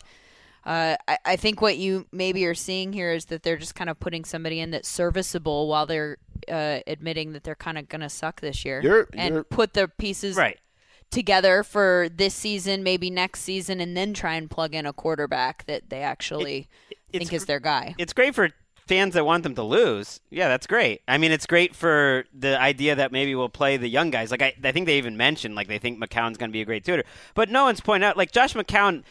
Uh, 0.65 0.95
I, 1.07 1.17
I 1.25 1.35
think 1.37 1.59
what 1.61 1.77
you 1.77 2.05
maybe 2.11 2.45
are 2.45 2.53
seeing 2.53 2.93
here 2.93 3.11
is 3.11 3.25
that 3.25 3.43
they're 3.43 3.57
just 3.57 3.73
kind 3.75 3.89
of 3.89 3.99
putting 3.99 4.25
somebody 4.25 4.59
in 4.59 4.71
that's 4.71 4.87
serviceable 4.87 5.67
while 5.67 5.85
they're 5.87 6.17
uh, 6.47 6.79
admitting 6.87 7.33
that 7.33 7.43
they're 7.43 7.55
kind 7.55 7.77
of 7.77 7.89
going 7.89 8.01
to 8.01 8.09
suck 8.09 8.41
this 8.41 8.63
year 8.63 8.79
You're- 8.81 9.05
and 9.13 9.33
you're- 9.33 9.43
put 9.43 9.73
the 9.73 9.87
pieces 9.87 10.35
Right. 10.35 10.59
together 11.09 11.63
for 11.63 12.09
this 12.13 12.33
season, 12.35 12.83
maybe 12.83 13.09
next 13.09 13.41
season, 13.41 13.79
and 13.81 13.97
then 13.97 14.13
try 14.13 14.35
and 14.35 14.49
plug 14.49 14.73
in 14.75 14.85
a 14.85 14.93
quarterback 14.93 15.65
that 15.65 15.89
they 15.89 16.01
actually 16.01 16.67
think 17.11 17.23
it's 17.23 17.33
is 17.33 17.45
their 17.45 17.59
guy. 17.59 17.95
It's 17.97 18.13
great 18.13 18.35
for 18.35 18.49
fans 18.87 19.13
that 19.15 19.25
want 19.25 19.43
them 19.43 19.55
to 19.55 19.63
lose. 19.63 20.19
Yeah, 20.29 20.47
that's 20.47 20.67
great. 20.67 21.01
I 21.07 21.17
mean, 21.17 21.31
it's 21.31 21.45
great 21.45 21.75
for 21.75 22.25
the 22.33 22.59
idea 22.59 22.95
that 22.95 23.11
maybe 23.11 23.33
we'll 23.35 23.49
play 23.49 23.77
the 23.77 23.87
young 23.87 24.09
guys. 24.11 24.31
Like 24.31 24.41
I, 24.41 24.53
I 24.63 24.71
think 24.71 24.85
they 24.85 24.97
even 24.97 25.17
mentioned 25.17 25.55
like 25.55 25.67
they 25.67 25.79
think 25.79 25.99
McCown's 25.99 26.37
going 26.37 26.49
to 26.49 26.53
be 26.53 26.61
a 26.61 26.65
great 26.65 26.83
tutor. 26.85 27.03
But 27.33 27.49
no 27.49 27.63
one's 27.65 27.81
pointed 27.81 28.05
out 28.05 28.15
like 28.17 28.31
Josh 28.31 28.53
McCown 28.53 29.03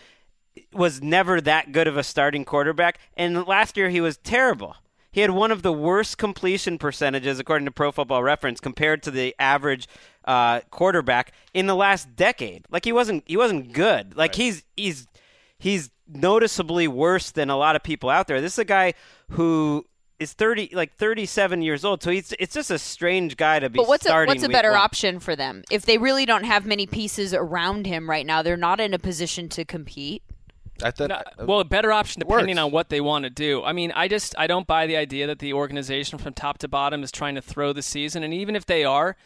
was 0.73 1.03
never 1.03 1.41
that 1.41 1.73
good 1.73 1.87
of 1.87 1.97
a 1.97 2.03
starting 2.03 2.45
quarterback, 2.45 2.99
and 3.17 3.47
last 3.47 3.77
year 3.77 3.91
he 3.91 4.01
was 4.01 4.17
terrible. 4.19 4.77
He 5.13 5.23
had 5.23 5.31
one 5.31 5.51
of 5.51 5.63
the 5.63 5.73
worst 5.73 6.19
completion 6.19 6.79
percentages 6.79 7.39
according 7.41 7.65
to 7.65 7.73
Pro 7.73 7.91
Football 7.91 8.23
Reference 8.23 8.61
compared 8.61 9.03
to 9.03 9.11
the 9.11 9.35
average 9.41 9.89
uh, 10.25 10.61
quarterback 10.71 11.33
in 11.53 11.67
the 11.67 11.75
last 11.75 12.15
decade. 12.15 12.65
Like 12.71 12.85
he 12.85 12.93
wasn't 12.93 13.25
he 13.27 13.37
wasn't 13.37 13.73
good. 13.73 14.17
Like 14.17 14.37
he's 14.37 14.63
he's 14.77 15.09
he's 15.59 15.91
noticeably 16.09 16.87
worse 16.87 17.33
than 17.33 17.51
a 17.51 17.57
lot 17.57 17.75
of 17.75 17.83
people 17.83 18.09
out 18.09 18.29
there. 18.29 18.41
This 18.41 18.53
is 18.53 18.61
a 18.61 18.65
guy 18.65 18.95
who 19.31 19.85
is 20.21 20.33
30 20.35 20.71
like 20.75 20.95
37 20.97 21.63
years 21.63 21.85
old. 21.85 22.03
So 22.03 22.11
he's 22.11 22.33
it's 22.39 22.55
just 22.55 22.71
a 22.71 22.79
strange 22.79 23.37
guy 23.37 23.59
to 23.59 23.69
be 23.69 23.79
But 23.79 23.89
what's 23.89 24.05
a, 24.05 24.11
starting 24.11 24.31
what's 24.31 24.45
a 24.45 24.49
better 24.49 24.71
one. 24.73 24.81
option 24.81 25.19
for 25.19 25.35
them 25.35 25.65
if 25.71 25.87
they 25.87 25.99
really 25.99 26.27
don't 26.27 26.45
have 26.45 26.67
many 26.67 26.87
pieces 26.87 27.35
around 27.35 27.87
him 27.87 28.09
right 28.09 28.27
now? 28.27 28.43
They're 28.43 28.57
not 28.57 28.79
in 28.79 28.95
a 28.95 28.99
position 28.99 29.49
to 29.51 29.65
compete. 29.65 30.23
I 30.83 30.91
thought, 30.91 31.09
No, 31.09 31.15
uh, 31.17 31.47
well, 31.47 31.61
a 31.61 31.65
better 31.65 31.93
option 31.93 32.21
depending 32.21 32.57
works. 32.57 32.65
on 32.65 32.71
what 32.73 32.89
they 32.89 33.01
want 33.01 33.25
to 33.25 33.31
do. 33.31 33.63
I 33.63 33.73
mean, 33.73 33.93
I 33.95 34.09
just 34.09 34.35
I 34.39 34.47
don't 34.47 34.67
buy 34.67 34.87
the 34.87 34.97
idea 34.97 35.27
that 35.27 35.39
the 35.39 35.53
organization 35.53 36.19
from 36.19 36.33
top 36.35 36.59
to 36.59 36.69
bottom 36.69 37.03
is 37.03 37.11
trying 37.13 37.35
to 37.37 37.43
throw 37.43 37.73
the 37.73 37.83
season, 37.83 38.23
and 38.23 38.33
even 38.35 38.57
if 38.57 38.67
they 38.67 38.85
are, 38.85 39.17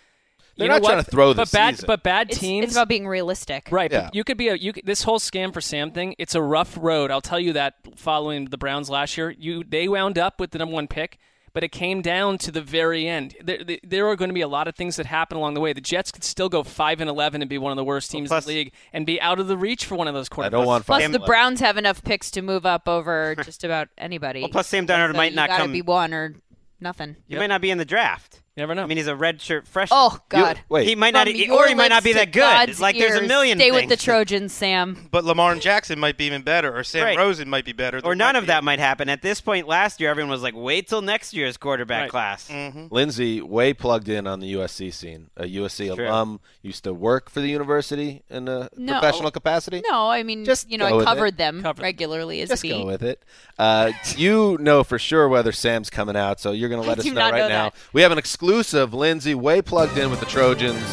They're 0.57 0.67
you 0.67 0.69
know 0.69 0.75
not 0.77 0.83
what? 0.83 0.90
trying 0.93 1.05
to 1.05 1.11
throw 1.11 1.33
the 1.33 1.43
but 1.43 1.53
bad, 1.53 1.75
season. 1.75 1.87
But 1.87 2.03
bad 2.03 2.31
It's, 2.31 2.38
teams, 2.38 2.64
it's 2.67 2.75
about 2.75 2.88
being 2.88 3.07
realistic. 3.09 3.69
right? 3.71 3.90
Yeah. 3.90 4.11
You 4.12 4.25
could 4.25 4.37
be 4.38 4.49
a 4.49 4.55
you. 4.55 4.73
could- 4.73 4.87
This 4.87 5.03
whole 5.03 5.19
scam 5.19 5.53
for 5.53 5.61
Sam 5.61 5.90
thing, 5.90 6.14
it's 6.19 6.35
a 6.35 6.43
rough 6.43 6.77
road. 6.81 7.11
I'll 7.11 7.21
tell 7.21 7.40
you 7.40 7.53
that. 7.55 7.75
Following 7.97 8.47
the 8.47 8.59
Browns 8.59 8.90
last 8.90 9.17
year, 9.17 9.31
you 9.31 9.64
they 9.64 9.88
wound 9.88 10.19
up 10.19 10.40
with 10.40 10.51
the 10.53 10.59
number 10.59 10.75
one 10.75 10.87
pick. 10.88 11.19
But 11.55 11.62
it 11.64 11.71
came 11.73 12.03
down 12.03 12.37
to 12.38 12.51
the 12.51 12.61
very 12.61 13.07
end. 13.09 13.37
There, 13.43 13.62
there- 13.64 13.79
there 13.83 14.09
are 14.09 14.17
going 14.17 14.29
to 14.29 14.35
be 14.35 14.40
a 14.43 14.49
lot 14.49 14.67
of 14.69 14.75
things 14.75 14.97
that 14.97 15.07
happen 15.07 15.38
along 15.38 15.55
the 15.55 15.61
way. 15.61 15.73
The 15.73 15.81
Jets 15.81 16.11
could 16.11 16.25
still 16.25 16.49
go 16.49 16.62
five 16.64 17.01
and 17.01 17.09
eleven 17.09 17.40
and 17.43 17.49
be 17.49 17.57
one 17.59 17.71
of 17.71 17.77
the 17.77 17.85
worst 17.85 18.11
teams 18.11 18.29
plus- 18.29 18.45
in 18.47 18.53
the 18.53 18.55
league, 18.64 18.73
and 18.93 19.07
be 19.07 19.21
out 19.21 19.38
of 19.38 19.47
the 19.47 19.57
reach 19.57 19.87
for 19.87 19.95
one 19.95 20.09
of 20.09 20.14
those 20.14 20.29
quarterbacks. 20.29 20.45
I 20.47 20.49
don't 20.51 20.67
want 20.67 20.85
Plus, 20.85 21.03
five. 21.05 21.12
the 21.12 21.21
Browns 21.21 21.61
have 21.61 21.77
enough 21.77 22.03
picks 22.03 22.31
to 22.33 22.43
move 22.43 22.67
up 22.67 22.88
over 22.88 23.37
just 23.45 23.62
about 23.64 23.88
anybody. 23.97 24.40
Well, 24.40 24.51
plus 24.51 24.67
Sam 24.67 24.87
Darnold 24.87 25.12
So 25.12 25.17
might 25.17 25.31
you 25.31 25.37
not 25.37 25.49
gotta 25.49 25.62
come- 25.62 25.73
be 25.73 25.81
one 25.83 26.12
or 26.12 26.35
nothing. 26.81 27.17
He 27.29 27.37
might 27.37 27.47
not 27.47 27.61
be 27.61 27.71
in 27.71 27.79
the 27.79 27.85
draft. 27.85 28.43
You 28.57 28.62
never 28.62 28.77
know. 28.77 28.85
I 28.85 28.87
mean, 28.87 28.99
he's 28.99 29.09
a 29.09 29.14
redshirt 29.14 29.67
freshman. 29.67 29.99
Oh 30.01 30.17
God! 30.29 30.61
Wait, 30.69 30.87
he 30.87 30.95
might 30.95 31.12
not, 31.12 31.27
From 31.27 31.35
e- 31.35 31.51
or 31.51 31.67
he 31.67 31.75
might 31.75 31.88
not 31.88 32.05
be 32.05 32.12
that 32.12 32.31
good. 32.31 32.38
God's 32.38 32.81
like 32.81 32.97
there's 32.97 33.17
a 33.17 33.19
ears, 33.23 33.29
million. 33.29 33.59
Stay 33.59 33.73
with 33.73 33.81
things. 33.81 33.90
the 33.90 33.97
Trojans, 33.97 34.53
Sam. 34.53 35.09
But 35.11 35.25
Lamar 35.25 35.51
and 35.51 35.61
Jackson 35.61 35.99
might 35.99 36.17
be 36.17 36.27
even 36.27 36.43
better, 36.43 36.73
or 36.73 36.85
Sam 36.85 37.03
Right. 37.05 37.19
Rosen 37.19 37.51
might 37.51 37.64
be 37.64 37.73
better. 37.73 38.01
or 38.05 38.14
none 38.14 38.35
might 38.35 38.38
of 38.38 38.43
be- 38.45 38.47
that 38.49 38.62
might 38.62 38.79
happen. 38.79 39.09
At 39.09 39.23
this 39.23 39.40
point 39.40 39.67
last 39.67 40.01
year, 40.01 40.09
everyone 40.09 40.31
was 40.31 40.43
like, 40.43 40.55
"Wait 40.57 40.87
till 40.87 41.03
next 41.03 41.35
year's 41.35 41.57
quarterback 41.57 42.03
Right. 42.03 42.11
class." 42.11 42.49
Lindsay, 42.93 43.40
way 43.40 43.73
plugged 43.75 44.09
in 44.09 44.29
on 44.29 44.38
the 44.38 44.47
USC 44.53 44.93
scene. 44.93 45.31
A 45.37 45.47
USC 45.47 45.93
True. 45.93 46.07
alum, 46.07 46.38
used 46.62 46.85
to 46.85 46.95
work 46.95 47.31
for 47.31 47.40
the 47.40 47.49
university 47.49 48.23
in 48.31 48.47
a 48.47 48.69
No. 48.77 48.93
professional 49.01 49.33
capacity. 49.33 49.83
No, 49.90 50.09
I 50.11 50.23
mean, 50.23 50.45
Just 50.45 50.71
you 50.71 50.79
know, 50.79 50.88
go 50.88 50.95
I 50.95 50.97
with 50.99 51.07
covered 51.07 51.38
them 51.38 51.61
Covered. 51.61 51.83
regularly 51.83 52.40
as 52.40 52.51
Just 52.51 52.64
a 52.64 52.69
go 52.69 52.87
with 52.87 53.03
it. 53.03 53.21
Uh, 53.59 53.90
you 54.17 54.57
know 54.61 54.85
for 54.85 54.99
sure 54.99 55.29
whether 55.29 55.51
Sam's 55.51 55.90
coming 55.90 56.14
out, 56.17 56.38
so 56.40 56.53
you're 56.53 56.69
going 56.69 56.81
to 56.81 56.87
let 56.88 56.99
I 56.99 57.01
us 57.01 57.05
do 57.05 57.12
know 57.14 57.21
not 57.21 57.33
right 57.33 57.38
know 57.40 57.49
now. 57.49 57.64
that. 57.71 57.75
We 57.93 58.03
have 58.03 58.12
an 58.12 58.19
exclusive. 58.48 58.92
Lindsay, 58.92 59.35
way 59.35 59.62
plugged 59.62 59.96
in 59.96 60.11
with 60.11 60.20
the 60.20 60.26
Trojans. 60.26 60.85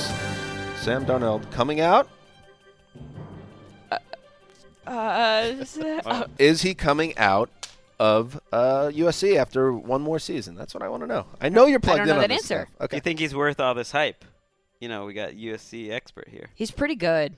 Sam 0.78 1.06
Darnold 1.06 1.52
coming 1.52 1.82
out. 1.82 2.08
Uh, 4.88 5.54
Is 6.40 6.62
he 6.62 6.74
coming 6.74 7.16
out 7.18 7.50
of 8.00 8.40
uh, 8.54 8.90
USC 8.94 9.36
after 9.36 9.72
one 9.74 10.02
more 10.02 10.18
season? 10.18 10.56
That's 10.56 10.74
what 10.74 10.82
I 10.82 10.88
want 10.90 11.04
to 11.04 11.08
know. 11.08 11.26
I 11.42 11.50
know 11.50 11.66
you're 11.66 11.80
plugged 11.80 12.00
don't 12.00 12.08
in 12.08 12.16
know 12.16 12.16
on 12.16 12.22
that 12.22 12.30
this 12.30 12.50
answer. 12.50 12.68
stuff. 12.68 12.80
Do 12.80 12.84
Okay. 12.86 12.98
you 12.98 13.02
think 13.02 13.20
he's 13.20 13.36
worth 13.36 13.60
all 13.60 13.74
this 13.76 13.92
hype? 13.92 14.24
You 14.80 14.88
know, 14.90 15.06
we 15.06 15.14
got 15.14 15.34
USC 15.34 15.92
expert 15.92 16.28
here. 16.30 16.48
he's 16.56 16.72
pretty 16.72 16.96
good. 16.96 17.36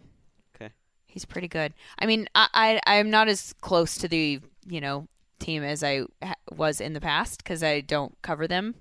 Okay. 0.55 0.71
He's 1.07 1.25
pretty 1.25 1.47
good. 1.49 1.73
I 1.99 2.05
mean, 2.05 2.27
I, 2.35 2.47
I 2.85 2.97
I'm 2.97 3.09
not 3.09 3.27
as 3.27 3.53
close 3.61 3.97
to 3.97 4.07
the 4.07 4.39
you 4.67 4.79
know 4.79 5.07
team 5.39 5.63
as 5.63 5.83
I 5.83 6.03
ha- 6.23 6.35
was 6.55 6.79
in 6.79 6.93
the 6.93 7.01
past 7.01 7.43
because 7.43 7.61
I 7.63 7.81
don't 7.81 8.15
cover 8.21 8.47
them 8.47 8.75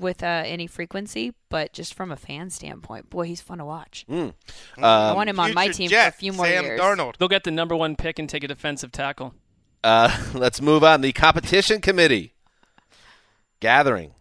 with 0.00 0.22
uh, 0.22 0.42
any 0.46 0.66
frequency. 0.66 1.34
But 1.48 1.72
just 1.72 1.94
from 1.94 2.10
a 2.10 2.16
fan 2.16 2.50
standpoint, 2.50 3.10
boy, 3.10 3.26
he's 3.26 3.40
fun 3.40 3.58
to 3.58 3.64
watch. 3.64 4.04
Mm. 4.10 4.34
I 4.78 5.08
Um, 5.10 5.16
want 5.16 5.30
him 5.30 5.38
on 5.38 5.54
my 5.54 5.68
team 5.68 5.88
Jet, 5.90 6.10
for 6.12 6.16
a 6.16 6.18
few 6.18 6.32
more 6.32 6.46
Sam 6.46 6.64
years. 6.64 6.80
Darnold. 6.80 7.16
They'll 7.18 7.28
get 7.28 7.44
the 7.44 7.50
number 7.50 7.76
one 7.76 7.94
pick 7.96 8.18
and 8.18 8.28
take 8.28 8.42
a 8.42 8.48
defensive 8.48 8.90
tackle. 8.92 9.34
Uh, 9.84 10.16
let's 10.34 10.60
move 10.60 10.82
on. 10.82 11.00
The 11.02 11.12
competition 11.12 11.80
committee 11.80 12.34
gathering 13.60 14.14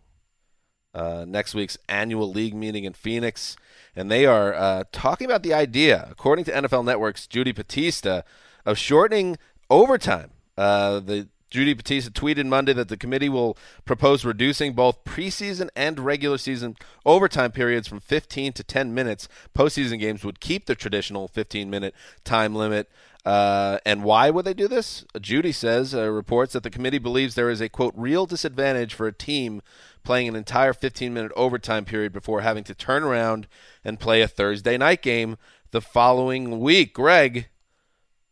uh, 0.94 1.26
next 1.28 1.54
week's 1.54 1.78
annual 1.88 2.30
league 2.32 2.56
meeting 2.56 2.84
in 2.84 2.94
Phoenix, 2.94 3.56
and 3.96 4.10
they 4.12 4.26
are 4.26 4.54
uh, 4.54 4.84
talking 4.92 5.26
about 5.26 5.44
the 5.44 5.54
idea, 5.54 6.08
according 6.10 6.46
to 6.46 6.52
NFL 6.52 6.84
Network's 6.86 7.28
Judy 7.28 7.52
Battista, 7.52 8.24
of 8.66 8.78
shortening 8.78 9.38
overtime. 9.70 10.32
Uh, 10.58 11.00
the 11.00 11.28
Judy 11.50 11.74
Battista 11.74 12.12
tweeted 12.12 12.46
Monday 12.46 12.74
that 12.74 12.90
the 12.90 12.98
committee 12.98 13.30
will 13.30 13.58
propose 13.86 14.24
reducing 14.24 14.74
both 14.74 15.04
preseason 15.04 15.70
and 15.76 16.00
regular 16.00 16.38
season 16.38 16.76
overtime 17.06 17.52
periods 17.52 17.88
from 17.88 18.00
15 18.00 18.54
to 18.54 18.64
10 18.64 18.94
minutes. 18.94 19.28
Postseason 19.58 20.00
games 20.00 20.24
would 20.24 20.40
keep 20.40 20.66
the 20.66 20.76
traditional 20.76 21.28
15 21.28 21.70
minute 21.70 21.96
time 22.24 22.54
limit. 22.54 22.90
Uh, 23.26 23.80
and 23.86 24.04
why 24.04 24.30
would 24.30 24.46
they 24.46 24.54
do 24.54 24.68
this? 24.68 25.06
Judy 25.20 25.52
says, 25.52 25.94
uh, 25.94 26.10
reports 26.10 26.54
that 26.54 26.64
the 26.64 26.70
committee 26.70 27.00
believes 27.00 27.36
there 27.36 27.50
is 27.50 27.62
a, 27.62 27.68
quote, 27.68 27.94
real 27.98 28.26
disadvantage 28.26 28.94
for 28.94 29.08
a 29.08 29.14
team 29.14 29.62
playing 30.04 30.28
an 30.28 30.36
entire 30.36 30.74
15 30.74 31.14
minute 31.14 31.32
overtime 31.36 31.84
period 31.84 32.14
before 32.14 32.42
having 32.42 32.64
to 32.64 32.74
turn 32.74 33.04
around 33.04 33.48
and 33.84 34.00
play 34.00 34.22
a 34.22 34.28
Thursday 34.28 34.78
night 34.78 35.02
game 35.02 35.38
the 35.72 35.82
following 35.82 36.60
week. 36.60 36.94
Gregg, 36.94 37.50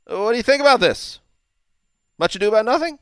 what 0.06 0.32
do 0.32 0.38
you 0.38 0.44
think 0.44 0.62
about 0.62 0.80
this? 0.80 1.20
Much 2.18 2.36
ado 2.36 2.48
about 2.48 2.66
nothing? 2.66 2.98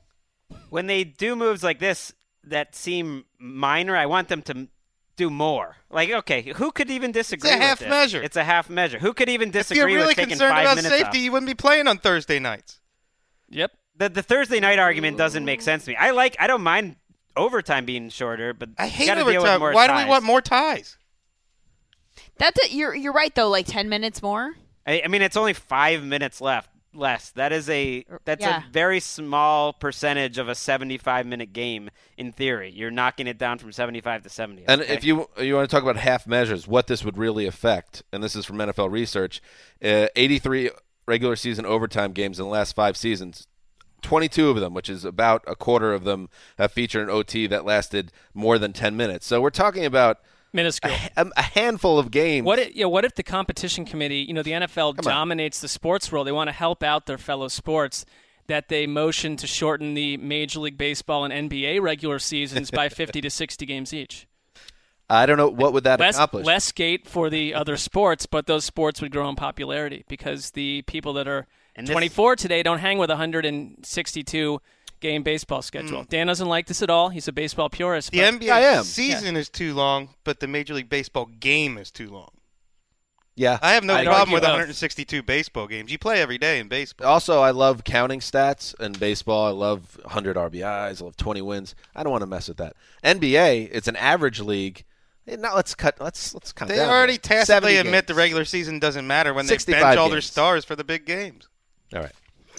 When 0.70 0.88
they 0.88 1.04
do 1.04 1.36
moves 1.36 1.64
like 1.64 1.80
this 1.80 2.14
that 2.44 2.76
seem 2.76 3.26
minor, 3.40 3.96
I 3.96 4.06
want 4.06 4.28
them 4.28 4.42
to 4.44 4.68
do 5.16 5.30
more. 5.30 5.78
Like, 5.90 6.12
okay, 6.12 6.54
who 6.56 6.72
could 6.72 6.90
even 6.90 7.12
disagree? 7.12 7.50
It's 7.50 7.56
a 7.56 7.60
with 7.60 7.68
half 7.68 7.80
this? 7.80 7.90
measure. 7.90 8.22
It's 8.22 8.36
a 8.36 8.44
half 8.44 8.70
measure. 8.70 9.00
Who 9.00 9.14
could 9.14 9.30
even 9.30 9.50
If 9.50 9.54
disagree 9.54 9.80
you're 9.80 10.02
really 10.02 10.08
with 10.08 10.16
taking 10.18 10.30
concerned 10.32 10.54
five 10.54 10.64
about 10.66 10.76
minutes 10.76 10.94
safety, 10.96 11.20
off? 11.20 11.24
you 11.24 11.32
wouldn't 11.32 11.48
be 11.50 11.56
playing 11.56 11.88
on 11.88 11.98
Thursday 11.98 12.40
nights. 12.40 12.80
Yep. 13.50 13.72
The 13.98 14.10
the 14.10 14.22
Thursday 14.24 14.60
night 14.60 14.78
argument 14.80 15.18
doesn't 15.18 15.46
make 15.46 15.62
sense 15.62 15.86
to 15.86 15.92
me. 15.92 15.96
I 15.96 16.12
like. 16.12 16.36
I 16.40 16.48
don't 16.48 16.64
mind 16.64 16.98
overtime 17.38 17.86
being 17.86 18.10
shorter, 18.10 18.54
but 18.54 18.70
I 18.78 18.88
hate 18.88 19.06
gotta 19.06 19.22
deal 19.22 19.28
with 19.28 19.36
overtime. 19.38 19.60
more 19.62 19.74
Why 19.74 19.88
do 19.88 19.96
we 19.96 20.06
want 20.10 20.26
more 20.26 20.42
ties? 20.42 20.98
That's 22.38 22.60
it. 22.66 22.74
You're 22.74 22.94
you're 22.94 23.14
right 23.14 23.34
though. 23.34 23.48
Like 23.50 23.68
ten 23.68 23.88
minutes 23.88 24.22
more. 24.22 24.54
I, 24.86 25.04
I 25.06 25.08
mean, 25.08 25.22
it's 25.22 25.38
only 25.38 25.54
five 25.54 26.04
minutes 26.04 26.42
left. 26.42 26.70
Less. 26.96 27.30
That 27.32 27.52
is 27.52 27.70
a 27.70 28.06
that's 28.24 28.42
Yeah. 28.44 28.64
a 28.68 28.72
very 28.72 29.00
small 29.00 29.74
percentage 29.74 30.38
of 30.38 30.48
a 30.50 30.56
75 30.56 31.26
minute 31.26 31.52
game 31.54 31.90
in 32.18 32.32
theory. 32.32 32.72
You're 32.74 32.92
knocking 32.92 33.28
it 33.28 33.38
down 33.38 33.58
from 33.60 33.72
75 33.72 34.24
to 34.24 34.30
70. 34.30 34.64
And 34.68 34.82
if 34.82 35.04
you 35.04 35.30
you 35.40 35.56
want 35.56 35.70
to 35.70 35.74
talk 35.76 35.84
about 35.84 35.98
half 35.98 36.26
measures, 36.26 36.68
what 36.68 36.88
this 36.88 37.04
would 37.04 37.18
really 37.18 37.46
affect, 37.46 38.04
and 38.12 38.24
this 38.24 38.36
is 38.36 38.46
from 38.46 38.58
NFL 38.58 38.90
research, 38.92 39.42
uh, 39.84 40.08
83 40.16 40.72
regular 41.08 41.36
season 41.36 41.66
overtime 41.66 42.14
games 42.14 42.40
in 42.40 42.46
the 42.46 42.52
last 42.52 42.74
five 42.76 42.98
seasons. 42.98 43.48
22 44.02 44.50
of 44.50 44.58
them, 44.60 44.74
which 44.74 44.90
is 44.90 45.04
about 45.04 45.44
a 45.48 45.56
quarter 45.56 45.94
of 45.94 46.04
them, 46.04 46.30
have 46.58 46.72
featured 46.72 47.04
an 47.04 47.10
OT 47.10 47.48
that 47.48 47.66
lasted 47.66 48.12
more 48.34 48.60
than 48.60 48.72
10 48.72 48.96
minutes. 48.96 49.26
So 49.26 49.42
we're 49.42 49.50
talking 49.50 49.84
about 49.84 50.20
minuscule, 50.56 50.94
a, 51.16 51.28
a 51.38 51.42
handful 51.42 52.00
of 52.00 52.10
games. 52.10 52.46
What 52.46 52.58
if, 52.60 52.76
yeah, 52.76 52.86
what 52.86 53.06
if 53.06 53.14
the 53.16 53.24
competition 53.24 53.86
committee, 53.86 54.20
you 54.28 54.34
know, 54.34 54.42
the 54.42 54.52
NFL 54.52 54.98
dominates 54.98 55.60
the 55.62 55.68
sports 55.68 56.12
world. 56.12 56.26
They 56.26 56.32
want 56.32 56.48
to 56.48 56.52
help 56.54 56.82
out 56.82 57.06
their 57.06 57.18
fellow 57.20 57.48
sports. 57.48 58.06
That 58.48 58.70
they 58.70 58.86
motion 58.86 59.38
to 59.38 59.48
shorten 59.48 59.96
the 59.96 60.18
Major 60.18 60.60
League 60.60 60.78
Baseball 60.78 61.26
and 61.26 61.50
NBA 61.50 61.82
regular 61.82 62.20
seasons 62.20 62.70
by 62.70 62.90
50 63.02 63.20
to 63.22 63.30
60 63.32 63.66
games 63.66 63.92
each. 63.92 64.28
I 65.10 65.26
don't 65.26 65.38
know 65.38 65.50
what 65.50 65.74
would 65.74 65.84
that 65.84 66.00
less, 66.00 66.16
accomplish. 66.16 66.46
less 66.46 66.66
skate 66.66 67.08
for 67.08 67.30
the 67.32 67.54
other 67.56 67.76
sports, 67.76 68.26
but 68.28 68.46
those 68.46 68.64
sports 68.64 69.02
would 69.02 69.12
grow 69.12 69.28
in 69.30 69.36
popularity 69.36 70.04
because 70.08 70.52
the 70.52 70.84
people 70.84 71.14
that 71.14 71.28
are 71.28 71.48
And 71.76 71.88
this- 71.88 71.94
24 71.94 72.36
today 72.36 72.62
don't 72.62 72.80
hang 72.80 72.98
with 73.00 73.10
162 73.10 74.62
game 75.00 75.24
baseball 75.24 75.62
schedule. 75.62 76.04
Mm. 76.04 76.10
Dan 76.10 76.28
doesn't 76.28 76.48
like 76.48 76.68
this 76.68 76.82
at 76.82 76.90
all. 76.90 77.10
He's 77.10 77.28
a 77.28 77.32
baseball 77.32 77.70
purist. 77.70 78.12
The 78.12 78.20
but- 78.20 78.42
NBA 78.42 78.84
season 78.84 79.36
is 79.36 79.50
too 79.50 79.74
long, 79.74 80.10
but 80.24 80.40
the 80.40 80.48
Major 80.48 80.74
League 80.74 80.90
Baseball 80.90 81.26
game 81.26 81.78
is 81.78 81.92
too 81.92 82.10
long. 82.10 82.30
Yeah, 83.38 83.60
I 83.62 83.74
have 83.74 83.84
no 83.84 83.96
I'd 83.96 84.06
problem 84.06 84.20
argue 84.22 84.34
with 84.36 84.44
both. 84.44 84.52
162 84.52 85.22
baseball 85.22 85.68
games. 85.68 85.92
You 85.92 85.98
play 85.98 86.22
every 86.22 86.38
day 86.38 86.58
in 86.60 86.70
baseball. 86.70 87.08
Also, 87.08 87.42
I 87.42 87.52
love 87.52 87.84
counting 87.84 88.22
stats 88.22 88.80
in 88.80 88.94
baseball. 88.94 89.48
I 89.48 89.50
love 89.50 90.00
100 90.04 90.38
RBIs. 90.38 91.02
I 91.02 91.04
love 91.04 91.18
20 91.18 91.42
wins. 91.42 91.76
I 91.94 92.04
don't 92.04 92.12
want 92.12 92.22
to 92.22 92.28
mess 92.28 92.48
with 92.48 92.58
that. 92.58 92.78
NBA, 93.04 93.70
it's 93.74 93.90
an 93.90 93.98
average 93.98 94.40
league. 94.40 94.86
Now 95.28 95.56
let's 95.56 95.76
cut. 95.76 96.00
Let's 96.00 96.34
let's 96.34 96.54
cut. 96.54 96.70
They 96.70 96.78
down 96.78 96.90
already 96.90 97.14
here. 97.14 97.20
tacitly 97.20 97.78
admit 97.78 97.94
games. 97.94 98.08
the 98.08 98.14
regular 98.14 98.46
season 98.46 98.80
doesn't 98.80 99.06
matter 99.08 99.34
when 99.34 99.48
they 99.48 99.58
bench 99.58 99.98
all 99.98 100.10
their 100.10 100.22
stars 100.22 100.64
for 100.64 100.76
the 100.76 100.84
big 100.84 101.06
games. 101.06 101.50
All 101.94 102.02
right. 102.02 102.12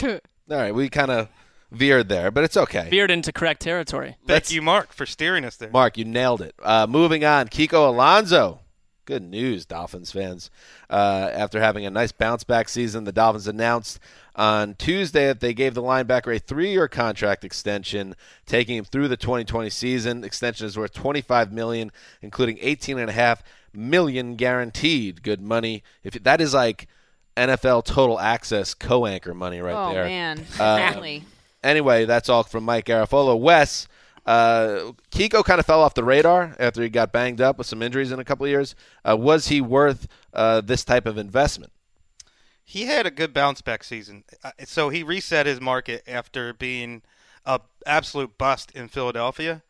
All 0.50 0.56
right. 0.56 0.74
We 0.74 0.88
kind 0.88 1.10
of 1.10 1.28
veered 1.76 2.08
there, 2.08 2.30
but 2.30 2.44
it's 2.44 2.56
okay. 2.56 2.88
veered 2.90 3.10
into 3.10 3.32
correct 3.32 3.62
territory. 3.62 4.16
Thank 4.26 4.50
you, 4.50 4.62
Marc, 4.62 4.92
for 4.92 5.06
steering 5.06 5.44
us 5.44 5.56
there. 5.56 5.70
Marc, 5.70 5.96
you 5.98 6.04
nailed 6.04 6.42
it. 6.42 6.54
Uh, 6.62 6.86
moving 6.88 7.24
on, 7.24 7.48
Kiko 7.48 7.88
Alonso. 7.88 8.60
Good 9.04 9.22
news, 9.22 9.64
Dolphins 9.64 10.10
fans. 10.10 10.50
Uh, 10.90 11.30
after 11.32 11.60
having 11.60 11.86
a 11.86 11.90
nice 11.90 12.10
bounce 12.10 12.42
back 12.42 12.68
season, 12.68 13.04
the 13.04 13.12
Dolphins 13.12 13.46
announced 13.46 14.00
on 14.34 14.74
Tuesday 14.74 15.26
that 15.28 15.38
they 15.38 15.54
gave 15.54 15.74
the 15.74 15.82
linebacker 15.82 16.34
a 16.34 16.40
three-year 16.40 16.88
contract 16.88 17.44
extension, 17.44 18.16
taking 18.46 18.76
him 18.76 18.84
through 18.84 19.06
the 19.06 19.16
2020 19.16 19.70
season. 19.70 20.24
Extension 20.24 20.66
is 20.66 20.76
worth 20.76 20.92
25 20.92 21.52
million, 21.52 21.92
including 22.20 22.58
18 22.60 22.98
and 22.98 23.08
a 23.08 23.12
half 23.12 23.44
million 23.72 24.34
guaranteed. 24.34 25.22
Good 25.22 25.40
money. 25.40 25.84
If 26.02 26.20
that 26.24 26.40
is 26.40 26.52
like 26.52 26.88
NFL 27.36 27.84
total 27.84 28.18
access 28.18 28.74
co-anchor 28.74 29.34
money 29.34 29.60
right 29.60 29.74
oh 29.74 29.92
there. 29.92 30.04
Oh 30.04 30.08
man. 30.08 30.40
Uh, 30.58 30.78
Finally. 30.78 31.24
Anyway, 31.66 32.04
that's 32.04 32.28
all 32.28 32.44
from 32.44 32.64
Mike 32.64 32.86
Garafolo. 32.86 33.36
Wes, 33.38 33.88
uh, 34.24 34.92
Kiko 35.10 35.44
kind 35.44 35.58
of 35.58 35.66
fell 35.66 35.82
off 35.82 35.94
the 35.94 36.04
radar 36.04 36.54
after 36.60 36.80
he 36.80 36.88
got 36.88 37.10
banged 37.10 37.40
up 37.40 37.58
with 37.58 37.66
some 37.66 37.82
injuries 37.82 38.12
in 38.12 38.20
a 38.20 38.24
couple 38.24 38.46
of 38.46 38.50
years. 38.50 38.76
Uh, 39.04 39.16
was 39.16 39.48
he 39.48 39.60
worth 39.60 40.06
uh, 40.32 40.60
this 40.60 40.84
type 40.84 41.06
of 41.06 41.18
investment? 41.18 41.72
He 42.64 42.86
had 42.86 43.04
a 43.04 43.10
good 43.10 43.34
bounce 43.34 43.62
back 43.62 43.82
season. 43.82 44.22
Uh, 44.44 44.52
So 44.64 44.90
he 44.90 45.02
reset 45.02 45.46
his 45.46 45.60
market 45.60 46.04
after 46.06 46.52
being 46.52 47.02
a 47.44 47.60
absolute 47.84 48.38
bust 48.38 48.70
in 48.70 48.86
Philadelphia. 48.86 49.62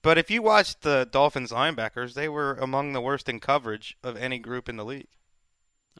But 0.00 0.16
if 0.16 0.30
you 0.30 0.42
watched 0.42 0.80
the 0.80 1.06
Dolphins 1.10 1.52
linebackers, 1.52 2.14
they 2.14 2.28
were 2.28 2.54
among 2.54 2.92
the 2.92 3.00
worst 3.02 3.28
in 3.28 3.38
coverage 3.38 3.96
of 4.02 4.16
any 4.16 4.38
group 4.38 4.68
in 4.68 4.76
the 4.76 4.84
league. 4.84 5.08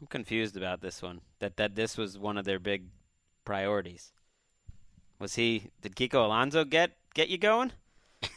I'm 0.01 0.07
confused 0.07 0.57
about 0.57 0.81
this 0.81 1.03
one. 1.03 1.21
That 1.39 1.57
that 1.59 1.75
this 1.75 1.99
was 1.99 2.19
one 2.19 2.39
of 2.39 2.45
their 2.45 2.59
big 2.59 2.89
priorities. 3.45 4.13
Was 5.19 5.35
he? 5.37 5.71
Did 5.83 5.97
Kiko 5.97 6.25
Alonso 6.25 6.65
get 6.65 6.93
get 7.15 7.29
you 7.29 7.39
going? 7.39 7.73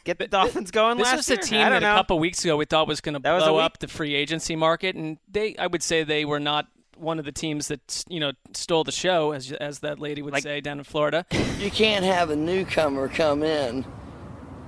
Get 0.04 0.20
the 0.20 0.28
Dolphins 0.28 0.70
going 0.72 0.98
This 0.98 1.06
last 1.06 1.18
was 1.18 1.30
a 1.30 1.38
team 1.38 1.60
that 1.62 1.82
know. 1.82 1.94
a 1.94 1.96
couple 1.96 2.20
weeks 2.20 2.44
ago 2.44 2.58
we 2.58 2.66
thought 2.66 2.88
was 2.88 3.00
going 3.00 3.14
to 3.14 3.20
That 3.22 3.34
was 3.34 3.44
a 3.44 3.48
blow 3.48 3.58
up 3.60 3.80
the 3.80 3.88
free 3.88 4.16
agency 4.16 4.56
market, 4.56 4.96
and 4.96 5.18
they, 5.30 5.56
I 5.58 5.68
would 5.68 5.82
say, 5.82 6.04
they 6.04 6.26
were 6.26 6.42
not 6.42 6.68
one 6.98 7.20
of 7.20 7.26
the 7.26 7.32
teams 7.32 7.68
that 7.70 8.04
you 8.10 8.20
know 8.20 8.32
stole 8.54 8.84
the 8.84 8.92
show, 8.92 9.32
as 9.32 9.52
as 9.54 9.80
that 9.80 10.00
lady 10.00 10.22
would 10.22 10.42
say 10.42 10.60
down 10.62 10.78
in 10.80 10.84
Florida. 10.84 11.26
You 11.58 11.72
can't 11.72 12.06
have 12.06 12.30
a 12.30 12.36
newcomer 12.36 13.08
come 13.08 13.42
in 13.44 13.84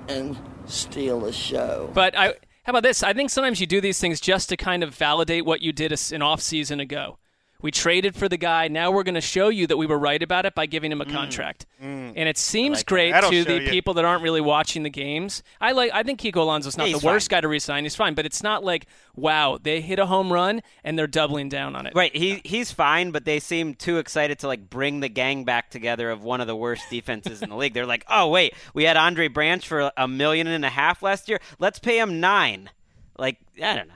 and 0.08 0.38
steal 0.66 1.20
the 1.20 1.32
show. 1.34 1.90
But 1.94 2.18
I, 2.18 2.28
how 2.64 2.72
about 2.72 2.84
this? 2.84 3.04
I 3.04 3.14
think 3.14 3.30
sometimes 3.30 3.60
you 3.62 3.68
do 3.68 3.80
these 3.82 4.00
things 4.00 4.20
just 4.20 4.50
to 4.50 4.58
kind 4.58 4.84
of 4.84 4.94
validate 4.96 5.46
what 5.46 5.62
you 5.62 5.72
did 5.72 5.92
a- 5.92 6.16
an 6.16 6.22
off 6.24 6.42
season 6.42 6.80
ago. 6.80 7.18
We 7.62 7.72
traded 7.72 8.16
for 8.16 8.30
the 8.30 8.38
guy. 8.38 8.70
Now 8.70 8.90
we're 8.92 9.04
going 9.04 9.16
to 9.16 9.22
show 9.22 9.50
you 9.50 9.68
that 9.68 9.76
we 9.76 9.86
were 9.86 10.00
right 10.00 10.24
about 10.24 10.46
it 10.46 10.56
by 10.56 10.66
giving 10.66 10.92
him 10.92 11.02
a 11.02 11.06
contract. 11.06 11.66
And 11.82 12.18
it 12.18 12.38
seems 12.38 12.80
like 12.80 12.86
great 12.86 13.12
That'll 13.12 13.32
to 13.32 13.44
the 13.44 13.62
you. 13.64 13.70
people 13.70 13.96
that 13.96 14.06
aren't 14.06 14.24
really 14.24 14.40
watching 14.40 14.84
the 14.84 14.90
games. 14.90 15.44
I 15.60 15.74
like. 15.74 15.92
I 15.94 16.04
think 16.04 16.22
Kiko 16.22 16.38
Alonso's 16.38 16.78
not 16.78 16.88
Yeah, 16.88 16.94
the 16.94 17.00
he's 17.00 17.06
worst 17.06 17.30
guy 17.30 17.42
to 17.42 17.48
resign. 17.48 17.84
He's 17.84 17.96
fine, 17.96 18.14
but 18.14 18.26
it's 18.26 18.42
not 18.42 18.64
like 18.64 18.86
wow, 19.16 19.60
they 19.62 19.82
hit 19.82 20.00
a 20.00 20.06
home 20.06 20.32
run 20.32 20.62
and 20.86 20.98
they're 20.98 21.08
doubling 21.08 21.50
down 21.50 21.76
on 21.76 21.86
it. 21.86 21.94
Right, 21.94 22.16
he 22.16 22.42
he's 22.46 22.72
fine, 22.72 23.12
but 23.12 23.26
they 23.26 23.40
seem 23.40 23.76
too 23.76 23.98
excited 23.98 24.40
to 24.40 24.48
like 24.48 24.70
bring 24.70 25.02
the 25.02 25.10
gang 25.10 25.44
back 25.44 25.70
together 25.70 26.10
of 26.10 26.24
one 26.24 26.40
of 26.40 26.48
the 26.48 26.56
worst 26.56 26.90
defenses 26.90 27.42
in 27.42 27.50
the 27.50 27.58
league. 27.58 27.74
They're 27.74 27.86
like, 27.86 28.06
oh 28.10 28.30
wait, 28.30 28.54
we 28.74 28.86
had 28.86 28.96
Andre 28.96 29.28
Branch 29.28 29.68
for 29.68 29.92
a 29.98 30.08
million 30.08 30.48
and 30.48 30.64
a 30.64 30.70
half 30.70 31.04
last 31.04 31.28
year. 31.28 31.40
Let's 31.60 31.80
pay 31.80 32.00
him 32.00 32.22
nine. 32.22 32.70
Like 33.18 33.38
I 33.62 33.76
don't 33.76 33.90
know. 33.90 33.94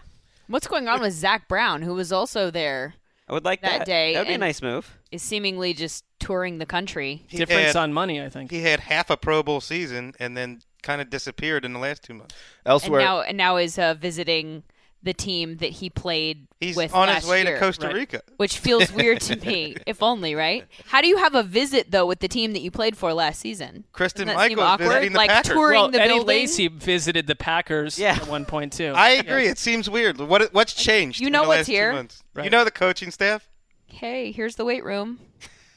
What's 0.48 0.68
going 0.68 0.90
on 0.90 1.00
with 1.00 1.14
Zach 1.14 1.48
Brown, 1.48 1.82
who 1.82 1.94
was 1.94 2.12
also 2.12 2.52
there 2.52 2.96
I 3.28 3.34
would 3.34 3.46
like 3.46 3.62
that, 3.62 3.80
that. 3.80 3.86
day? 3.86 4.14
That 4.14 4.22
would 4.22 4.28
be 4.28 4.34
a 4.34 4.38
nice 4.38 4.62
move. 4.62 4.98
Is 5.12 5.22
seemingly 5.22 5.74
just 5.74 6.04
touring 6.20 6.58
the 6.58 6.66
country. 6.66 7.24
He 7.28 7.38
Difference 7.38 7.68
had- 7.68 7.76
on 7.78 7.94
money, 7.94 8.22
I 8.22 8.30
think. 8.30 8.52
He 8.52 8.62
had 8.62 8.82
half 8.82 9.10
a 9.10 9.18
Pro 9.18 9.44
Bowl 9.44 9.62
season 9.62 10.14
and 10.20 10.36
then 10.36 10.62
kind 10.82 11.02
of 11.02 11.10
disappeared 11.10 11.64
in 11.64 11.74
the 11.74 11.80
last 11.80 12.04
two 12.04 12.14
months. 12.14 12.36
Elsewhere, 12.66 13.00
and 13.00 13.08
now 13.08 13.22
and 13.22 13.38
now 13.38 13.58
is 13.58 13.80
uh, 13.80 13.94
visiting 13.94 14.64
the 15.04 15.14
team 15.14 15.58
that 15.58 15.70
he 15.72 15.90
played 15.90 16.48
He's 16.62 16.78
with 16.78 16.94
on 16.96 17.10
his 17.10 17.16
last 17.18 17.28
way 17.30 17.44
to 17.44 17.50
year. 17.50 17.60
Costa 17.60 17.88
Right. 17.88 17.96
Rica. 17.96 18.22
which 18.38 18.58
feels 18.58 18.92
weird 18.94 19.20
to 19.22 19.36
me. 19.36 19.76
If 19.86 20.02
only, 20.02 20.34
right? 20.34 20.66
How 20.88 21.02
do 21.02 21.08
you 21.08 21.18
have 21.18 21.36
a 21.36 21.44
visit 21.44 21.92
though 21.92 22.06
with 22.06 22.20
the 22.20 22.28
team 22.30 22.54
that 22.54 22.62
you 22.62 22.72
played 22.72 22.96
for 22.96 23.14
last 23.14 23.40
season? 23.42 23.84
Kristen 23.92 24.28
Doesn't 24.28 24.38
that 24.40 24.48
seem 24.48 24.58
Michaels 24.58 24.74
awkward? 24.74 24.88
visiting 24.88 25.12
the 25.12 25.18
like 25.18 25.30
Packers. 25.30 25.52
touring 25.54 25.80
well, 25.80 25.92
the 25.92 26.00
Eddie 26.02 26.14
building. 26.14 26.28
Lacy 26.28 26.68
visited 26.70 27.28
the 27.28 27.36
Packers 27.36 28.00
Yeah. 28.00 28.14
at 28.16 28.28
one 28.28 28.46
point 28.46 28.72
too. 28.74 28.94
I 28.96 29.10
agree. 29.12 29.48
It 29.48 29.58
seems 29.58 29.90
weird. 29.90 30.18
What 30.20 30.54
what's 30.54 30.74
changed? 30.74 31.20
You 31.20 31.28
in 31.28 31.34
know 31.34 31.42
the 31.44 31.48
what's 31.50 31.58
last 31.60 31.68
here? 31.68 31.92
months? 31.92 32.24
You 32.42 32.50
know 32.50 32.64
the 32.64 32.72
coaching 32.72 33.12
staff. 33.12 33.50
Hey, 33.88 34.32
here's 34.32 34.56
the 34.56 34.66
weight 34.66 34.84
room. 34.86 35.20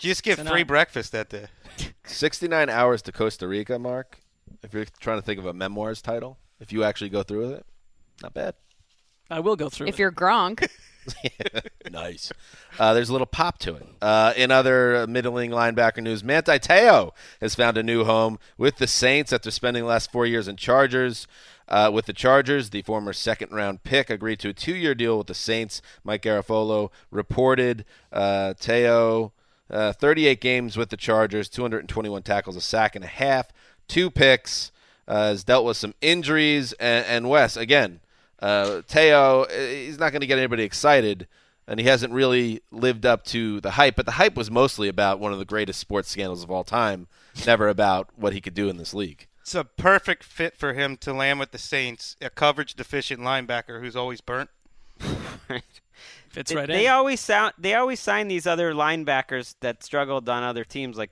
You 0.00 0.10
just 0.10 0.22
get 0.22 0.38
So 0.38 0.44
free 0.44 0.60
now- 0.60 0.66
breakfast 0.68 1.10
that 1.12 1.28
day. 1.30 1.46
69 2.06 2.68
hours 2.70 3.02
to 3.02 3.12
Costa 3.12 3.48
Rica, 3.48 3.78
Marc. 3.78 4.18
If 4.62 4.72
you're 4.72 4.86
trying 5.00 5.18
to 5.18 5.22
think 5.22 5.38
of 5.38 5.46
a 5.46 5.52
memoirs 5.52 6.00
title, 6.00 6.38
if 6.60 6.72
you 6.72 6.84
actually 6.84 7.10
go 7.10 7.22
through 7.22 7.40
with 7.40 7.52
it, 7.58 7.66
not 8.22 8.32
bad. 8.34 8.54
I 9.30 9.40
will 9.40 9.56
go 9.56 9.68
through. 9.68 9.88
If 9.88 9.96
it. 9.96 9.98
you're 9.98 10.12
Gronk, 10.12 10.68
nice. 11.90 12.32
Uh, 12.78 12.94
there's 12.94 13.08
a 13.08 13.12
little 13.12 13.26
pop 13.26 13.58
to 13.58 13.74
it. 13.74 13.86
Uh, 14.00 14.32
in 14.36 14.50
other 14.50 15.06
middling 15.06 15.50
linebacker 15.50 16.02
news, 16.02 16.22
Manti 16.24 16.58
Te'o 16.58 17.12
has 17.40 17.54
found 17.54 17.78
a 17.78 17.82
new 17.82 18.04
home 18.04 18.38
with 18.58 18.76
the 18.76 18.86
Saints 18.86 19.32
after 19.32 19.50
spending 19.50 19.84
the 19.84 19.88
last 19.88 20.12
four 20.12 20.26
years 20.26 20.48
in 20.48 20.56
Chargers. 20.56 21.26
Uh, 21.68 21.90
with 21.92 22.06
the 22.06 22.12
Chargers, 22.12 22.70
the 22.70 22.82
former 22.82 23.12
second 23.12 23.50
round 23.50 23.82
pick 23.82 24.08
agreed 24.08 24.38
to 24.38 24.50
a 24.50 24.52
two 24.52 24.74
year 24.74 24.94
deal 24.94 25.18
with 25.18 25.26
the 25.26 25.34
Saints. 25.34 25.82
Mike 26.04 26.22
Garafolo 26.22 26.90
reported 27.10 27.84
uh, 28.12 28.54
Te'o, 28.54 29.32
uh, 29.68 29.92
38 29.92 30.40
games 30.40 30.76
with 30.76 30.90
the 30.90 30.96
Chargers, 30.96 31.48
221 31.48 32.22
tackles, 32.22 32.54
a 32.54 32.60
sack 32.60 32.94
and 32.94 33.04
a 33.04 33.08
half, 33.08 33.48
two 33.88 34.10
picks, 34.10 34.70
uh, 35.08 35.28
has 35.28 35.42
dealt 35.42 35.64
with 35.64 35.76
some 35.76 35.94
injuries. 36.00 36.72
And, 36.74 37.04
and 37.04 37.28
Wes, 37.28 37.56
again, 37.56 37.98
uh, 38.40 38.82
Te'o, 38.88 39.46
he's 39.50 39.98
not 39.98 40.10
going 40.12 40.20
to 40.20 40.26
get 40.26 40.38
anybody 40.38 40.62
excited, 40.62 41.26
and 41.66 41.80
he 41.80 41.86
hasn't 41.86 42.12
really 42.12 42.60
lived 42.70 43.04
up 43.06 43.24
to 43.26 43.60
the 43.60 43.72
hype. 43.72 43.96
But 43.96 44.06
the 44.06 44.12
hype 44.12 44.36
was 44.36 44.50
mostly 44.50 44.88
about 44.88 45.18
one 45.20 45.32
of 45.32 45.38
the 45.38 45.44
greatest 45.44 45.80
sports 45.80 46.10
scandals 46.10 46.42
of 46.42 46.50
all 46.50 46.64
time, 46.64 47.06
never 47.46 47.68
about 47.68 48.08
what 48.16 48.32
he 48.32 48.40
could 48.40 48.54
do 48.54 48.68
in 48.68 48.76
this 48.76 48.92
league. 48.94 49.26
It's 49.40 49.54
a 49.54 49.64
perfect 49.64 50.24
fit 50.24 50.56
for 50.56 50.72
him 50.74 50.96
to 50.98 51.12
land 51.12 51.38
with 51.38 51.52
the 51.52 51.58
Saints, 51.58 52.16
a 52.20 52.30
coverage 52.30 52.74
deficient 52.74 53.20
linebacker 53.20 53.80
who's 53.80 53.94
always 53.96 54.20
burnt. 54.20 54.50
Fits 56.28 56.50
They- 56.50 56.56
right 56.56 56.66
they 56.68 56.86
in. 56.86 56.92
always 56.92 57.20
sound. 57.20 57.54
They 57.58 57.74
always 57.74 58.00
sign 58.00 58.28
these 58.28 58.46
other 58.46 58.72
linebackers 58.74 59.54
that 59.60 59.82
struggled 59.82 60.28
on 60.28 60.42
other 60.42 60.64
teams, 60.64 60.96
like, 60.98 61.10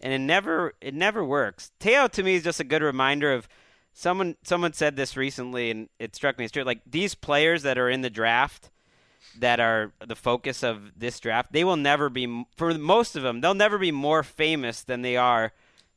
and 0.00 0.12
it 0.12 0.18
never 0.20 0.74
it 0.80 0.94
never 0.94 1.24
works. 1.24 1.70
Te'o 1.80 2.08
to 2.12 2.22
me 2.22 2.34
is 2.36 2.44
just 2.44 2.60
a 2.60 2.64
good 2.64 2.82
reminder 2.82 3.32
of 3.32 3.48
someone. 3.92 4.36
Someone 4.42 4.72
said 4.72 4.96
this 4.96 5.16
recently, 5.16 5.70
and 5.70 5.88
it 5.98 6.14
struck 6.14 6.38
me 6.38 6.44
as 6.44 6.52
true. 6.52 6.64
Like 6.64 6.80
these 6.86 7.14
players 7.14 7.62
that 7.62 7.78
are 7.78 7.88
in 7.88 8.02
the 8.02 8.10
draft, 8.10 8.70
that 9.38 9.60
are 9.60 9.92
the 10.06 10.16
focus 10.16 10.62
of 10.62 10.98
this 10.98 11.18
draft, 11.20 11.52
they 11.52 11.64
will 11.64 11.76
never 11.76 12.08
be 12.08 12.44
for 12.56 12.74
most 12.74 13.16
of 13.16 13.22
them. 13.22 13.40
They'll 13.40 13.54
never 13.54 13.78
be 13.78 13.92
more 13.92 14.22
famous 14.22 14.82
than 14.82 15.02
they 15.02 15.16
are 15.16 15.52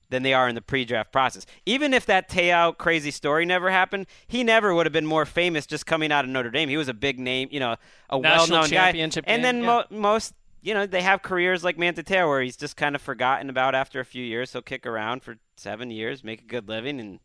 than 0.09 0.23
they 0.23 0.33
are 0.33 0.47
in 0.47 0.55
the 0.55 0.61
pre-draft 0.61 1.11
process. 1.11 1.45
Even 1.65 1.93
if 1.93 2.05
that 2.05 2.29
Te'o 2.29 2.77
crazy 2.77 3.09
story 3.09 3.43
never 3.43 3.71
happened, 3.71 4.05
he 4.27 4.43
never 4.43 4.73
would 4.73 4.85
have 4.85 4.93
been 4.93 5.05
more 5.05 5.25
famous 5.25 5.65
just 5.65 5.87
coming 5.87 6.11
out 6.11 6.23
of 6.23 6.29
Notre 6.29 6.51
Dame. 6.51 6.69
He 6.69 6.77
was 6.77 6.87
a 6.87 6.93
big 6.93 7.19
name, 7.19 7.49
you 7.51 7.59
know, 7.59 7.75
a 8.09 8.19
National 8.19 8.57
well-known 8.57 8.69
guy. 8.69 8.85
championship 8.85 9.23
And 9.27 9.41
game, 9.41 9.43
then 9.43 9.63
yeah. 9.63 9.65
mo- 9.65 9.97
most, 9.97 10.35
you 10.61 10.75
know, 10.75 10.85
they 10.85 11.01
have 11.01 11.23
careers 11.23 11.63
like 11.63 11.79
Manta 11.79 12.03
Mantateo 12.03 12.27
where 12.27 12.41
he's 12.41 12.55
just 12.55 12.77
kind 12.77 12.95
of 12.95 13.01
forgotten 13.01 13.49
about 13.49 13.73
after 13.73 13.99
a 13.99 14.05
few 14.05 14.23
years. 14.23 14.53
He'll 14.53 14.61
kick 14.61 14.85
around 14.85 15.23
for 15.23 15.37
seven 15.57 15.89
years, 15.89 16.23
make 16.23 16.41
a 16.41 16.45
good 16.45 16.69
living, 16.69 16.99
and 16.99 17.19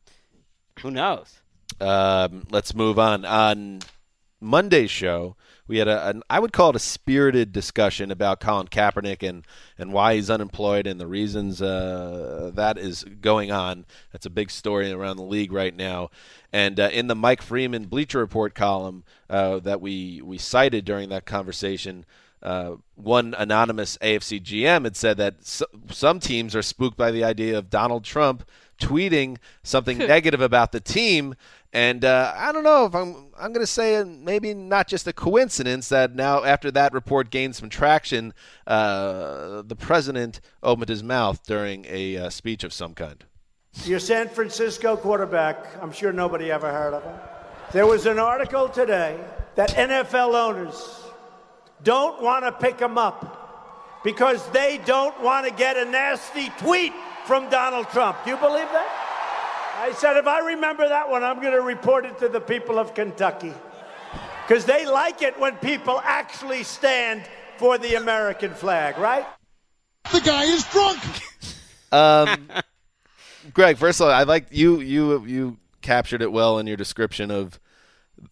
who 0.82 0.90
knows? 0.90 1.40
Um, 1.80 2.46
let's 2.50 2.74
move 2.74 2.98
on. 2.98 3.24
On 3.24 3.80
Monday's 4.40 4.90
show, 4.90 5.36
we 5.66 5.78
had 5.78 5.88
a, 5.88 6.08
an 6.08 6.22
I 6.28 6.40
would 6.40 6.52
call 6.52 6.70
it 6.70 6.76
a 6.76 6.80
spirited 6.80 7.52
discussion 7.52 8.10
about 8.10 8.40
Colin 8.40 8.66
Kaepernick 8.66 9.26
and, 9.26 9.46
and 9.78 9.92
why 9.92 10.14
he's 10.16 10.30
unemployed 10.30 10.86
and 10.86 11.00
the 11.00 11.06
reasons 11.06 11.62
uh, 11.62 12.50
that 12.54 12.76
is 12.76 13.04
going 13.04 13.52
on. 13.52 13.86
That's 14.12 14.26
a 14.26 14.30
big 14.30 14.50
story 14.50 14.90
around 14.90 15.16
the 15.16 15.22
league 15.22 15.52
right 15.52 15.74
now. 15.74 16.10
And 16.52 16.80
uh, 16.80 16.90
in 16.92 17.06
the 17.06 17.14
Mike 17.14 17.42
Freeman 17.42 17.84
Bleacher 17.84 18.18
Report 18.18 18.54
column 18.54 19.04
uh, 19.28 19.60
that 19.60 19.80
we, 19.80 20.20
we 20.22 20.38
cited 20.38 20.84
during 20.84 21.10
that 21.10 21.24
conversation, 21.24 22.04
uh, 22.42 22.76
one 22.94 23.34
anonymous 23.36 23.98
AFC 23.98 24.42
GM 24.42 24.84
had 24.84 24.96
said 24.96 25.16
that 25.18 25.36
s- 25.40 25.62
some 25.90 26.20
teams 26.20 26.56
are 26.56 26.62
spooked 26.62 26.96
by 26.96 27.10
the 27.10 27.24
idea 27.24 27.56
of 27.58 27.70
Donald 27.70 28.04
Trump 28.04 28.44
tweeting 28.80 29.36
something 29.62 29.98
negative 30.16 30.40
about 30.40 30.72
the 30.72 30.80
team. 30.80 31.34
And 31.72 32.04
uh, 32.04 32.32
I 32.36 32.50
don't 32.50 32.64
know 32.64 32.84
if 32.86 32.94
I'm. 32.96 33.28
I'm 33.38 33.52
going 33.52 33.64
to 33.64 33.66
say 33.66 33.96
uh, 33.96 34.04
maybe 34.04 34.54
not 34.54 34.88
just 34.88 35.06
a 35.06 35.12
coincidence 35.12 35.88
that 35.90 36.16
now 36.16 36.42
after 36.42 36.70
that 36.72 36.92
report 36.92 37.30
gained 37.30 37.54
some 37.54 37.68
traction, 37.68 38.34
uh, 38.66 39.62
the 39.62 39.76
president 39.76 40.40
opened 40.62 40.88
his 40.88 41.02
mouth 41.04 41.44
during 41.46 41.86
a 41.88 42.16
uh, 42.16 42.30
speech 42.30 42.64
of 42.64 42.72
some 42.72 42.94
kind. 42.94 43.24
Your 43.84 44.00
San 44.00 44.28
Francisco 44.28 44.96
quarterback, 44.96 45.64
I'm 45.80 45.92
sure 45.92 46.12
nobody 46.12 46.50
ever 46.50 46.72
heard 46.72 46.92
of 46.92 47.04
him. 47.04 47.14
There 47.72 47.86
was 47.86 48.06
an 48.06 48.18
article 48.18 48.68
today 48.68 49.16
that 49.54 49.70
NFL 49.70 50.34
owners 50.34 51.04
don't 51.82 52.22
want 52.22 52.44
to 52.44 52.52
pick 52.52 52.78
him 52.78 52.98
up 52.98 54.00
because 54.04 54.46
they 54.50 54.80
don't 54.84 55.20
want 55.22 55.46
to 55.46 55.52
get 55.52 55.76
a 55.76 55.84
nasty 55.84 56.50
tweet 56.58 56.92
from 57.26 57.48
Donald 57.50 57.88
Trump. 57.90 58.18
Do 58.24 58.30
you 58.30 58.36
believe 58.36 58.68
that? 58.68 59.06
I 59.78 59.92
said, 59.92 60.16
if 60.16 60.26
I 60.26 60.40
remember 60.40 60.88
that 60.88 61.08
one, 61.08 61.24
I'm 61.24 61.40
going 61.40 61.54
to 61.54 61.62
report 61.62 62.04
it 62.04 62.18
to 62.18 62.28
the 62.28 62.40
people 62.40 62.78
of 62.78 62.94
Kentucky 62.94 63.54
because 64.46 64.64
they 64.64 64.84
like 64.84 65.22
it 65.22 65.38
when 65.38 65.56
people 65.56 66.00
actually 66.04 66.64
stand 66.64 67.22
for 67.56 67.78
the 67.78 67.94
American 67.94 68.52
flag, 68.52 68.98
right? 68.98 69.26
The 70.12 70.20
guy 70.20 70.44
is 70.44 70.64
drunk. 70.64 70.98
Um, 71.92 72.48
Gregg, 73.54 73.78
first 73.78 74.00
of 74.00 74.08
all, 74.08 74.12
I 74.12 74.24
like 74.24 74.48
you. 74.50 74.80
You 74.80 75.24
you 75.24 75.56
captured 75.82 76.20
it 76.20 76.32
well 76.32 76.58
in 76.58 76.66
your 76.66 76.76
description 76.76 77.30
of 77.30 77.58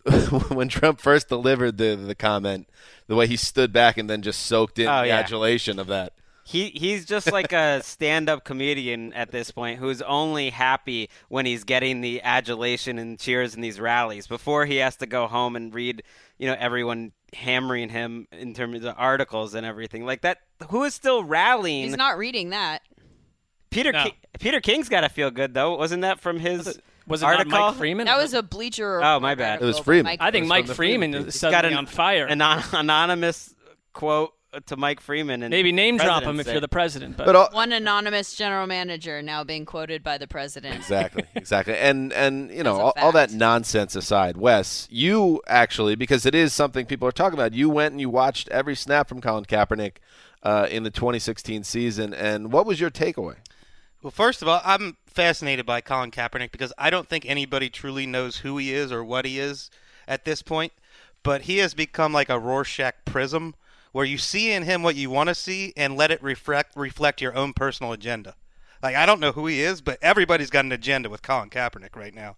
when 0.49 0.69
Trump 0.69 1.01
first 1.01 1.29
delivered 1.29 1.79
the 1.79 1.97
the 1.97 2.15
comment, 2.15 2.69
the 3.09 3.16
way 3.16 3.27
he 3.27 3.37
stood 3.37 3.73
back 3.73 3.99
and 3.99 4.09
then 4.09 4.23
just 4.23 4.47
soaked 4.47 4.79
in 4.79 4.87
Oh, 4.87 5.01
the 5.03 5.09
yeah. 5.09 5.18
adulation 5.18 5.79
of 5.81 5.88
that. 5.88 6.12
He 6.44 6.68
he's 6.71 7.05
just 7.05 7.31
like 7.33 7.53
a 7.53 7.83
stand-up 7.83 8.44
comedian 8.44 9.12
at 9.12 9.33
this 9.33 9.51
point 9.51 9.81
who's 9.81 10.01
only 10.03 10.49
happy 10.51 11.11
when 11.29 11.44
he's 11.44 11.64
getting 11.64 12.01
the 12.01 12.23
adulation 12.23 12.99
and 12.99 13.18
cheers 13.18 13.55
in 13.55 13.61
these 13.61 13.79
rallies 13.81 14.27
before 14.27 14.64
he 14.64 14.77
has 14.77 14.97
to 14.97 15.07
go 15.07 15.27
home 15.27 15.57
and 15.57 15.75
read, 15.75 16.03
you 16.38 16.47
know, 16.47 16.57
everyone 16.59 17.12
hammering 17.35 17.90
him 17.90 18.27
in 18.33 18.55
terms 18.55 18.83
of 18.85 18.94
articles 18.97 19.55
and 19.55 19.66
everything. 19.66 20.07
Like 20.07 20.23
that 20.23 20.38
who 20.71 20.85
is 20.85 20.94
still 20.94 21.23
rallying? 21.25 21.88
He's 21.88 21.97
not 21.97 22.16
reading 22.16 22.51
that. 22.51 22.81
Peter 23.71 23.92
No. 23.92 24.05
King, 24.05 24.12
Peter 24.40 24.61
King's 24.62 24.88
got 24.88 25.03
to 25.03 25.11
feel 25.11 25.31
good 25.31 25.53
though. 25.53 25.77
Wasn't 25.77 26.01
that 26.03 26.21
from 26.21 26.38
his 26.38 26.79
Was 27.09 27.23
it 27.23 27.27
not 27.27 27.37
article? 27.38 27.59
Mike 27.59 27.75
Freeman? 27.77 28.07
That 28.07 28.18
was 28.18 28.35
a 28.35 28.42
bleacher. 28.42 29.03
Oh, 29.03 29.21
my 29.21 29.35
bad. 29.35 29.61
It 29.62 29.64
was 29.64 29.79
Freeman. 29.79 30.05
Mike 30.05 30.21
I 30.23 30.31
think 30.31 30.47
Mike 30.47 30.66
Freeman 30.66 31.12
Freeman 31.12 31.27
is 31.29 31.35
He's 31.35 31.42
got 31.42 31.53
suddenly 31.53 31.73
an 31.75 31.79
on 31.79 31.87
fire. 31.87 32.27
Anon- 32.29 32.62
anonymous 32.73 33.55
quote 33.92 34.33
to 34.66 34.77
Mike 34.77 35.01
Freeman 35.01 35.42
and 35.42 35.51
Maybe 35.51 35.73
name 35.73 35.99
drop 35.99 36.23
him 36.23 36.40
if 36.40 36.47
you're 36.47 36.61
the 36.61 36.68
president. 36.68 37.16
But, 37.16 37.27
But 37.27 37.37
all, 37.37 37.49
One 37.53 37.71
anonymous 37.73 38.35
general 38.35 38.66
manager 38.66 39.21
now 39.21 39.44
being 39.44 39.66
quoted 39.66 40.03
by 40.03 40.16
the 40.16 40.27
president. 40.27 40.75
exactly, 40.75 41.25
exactly, 41.35 41.77
and 41.77 42.12
and 42.14 42.51
you 42.51 42.62
know 42.62 42.77
all, 42.81 42.92
all 42.97 43.12
that 43.12 43.31
nonsense 43.31 43.94
aside, 43.94 44.37
Wes, 44.38 44.88
you 44.90 45.42
actually 45.49 45.97
because 45.97 46.25
it 46.25 46.35
is 46.35 46.55
something 46.55 46.87
people 46.87 47.07
are 47.07 47.12
talking 47.12 47.38
about. 47.38 47.53
You 47.53 47.68
went 47.68 47.92
and 47.92 48.01
you 48.01 48.09
watched 48.09 48.49
every 48.49 48.75
snap 48.75 49.07
from 49.09 49.21
Colin 49.21 49.44
Kaepernick 49.44 49.97
uh, 50.42 50.66
in 50.71 50.83
the 50.83 50.90
2016 50.90 51.62
season, 51.64 52.14
and 52.14 52.51
what 52.51 52.64
was 52.64 52.81
your 52.81 52.90
takeaway? 52.90 53.37
Well, 54.01 54.13
first 54.13 54.43
of 54.43 54.49
all, 54.49 54.61
I'm 54.65 54.97
fascinated 55.07 55.67
by 55.67 55.81
Colin 55.81 56.13
Kaepernick 56.13 56.53
because 56.53 56.73
I 56.79 56.89
don't 56.89 57.09
think 57.09 57.27
anybody 57.27 57.69
truly 57.69 58.07
knows 58.07 58.39
who 58.39 58.57
he 58.57 58.73
is 58.73 58.93
or 58.93 59.03
what 59.03 59.25
he 59.25 59.41
is 59.41 59.71
at 60.07 60.25
this 60.25 60.41
point. 60.41 60.73
But 61.25 61.43
he 61.43 61.59
has 61.59 61.75
become 61.75 62.13
like 62.13 62.29
a 62.29 62.39
Rorschach 62.39 63.05
prism 63.05 63.57
where 63.91 64.05
you 64.05 64.17
see 64.17 64.53
in 64.53 64.63
him 64.63 64.85
what 64.85 64.95
you 64.95 65.11
want 65.11 65.29
to 65.31 65.35
see 65.35 65.73
and 65.77 65.97
let 65.97 66.13
it 66.13 66.23
reflect 66.23 66.77
reflect 66.77 67.21
your 67.21 67.35
own 67.35 67.53
personal 67.53 67.93
agenda. 67.93 68.37
Like 68.81 68.95
I 68.95 69.05
don't 69.05 69.19
know 69.19 69.33
who 69.33 69.47
he 69.49 69.63
is, 69.63 69.81
but 69.81 69.99
everybody's 70.01 70.51
got 70.51 70.65
an 70.65 70.71
agenda 70.71 71.11
with 71.11 71.23
Colin 71.23 71.51
Kaepernick 71.51 71.97
right 71.97 72.15
now. 72.15 72.37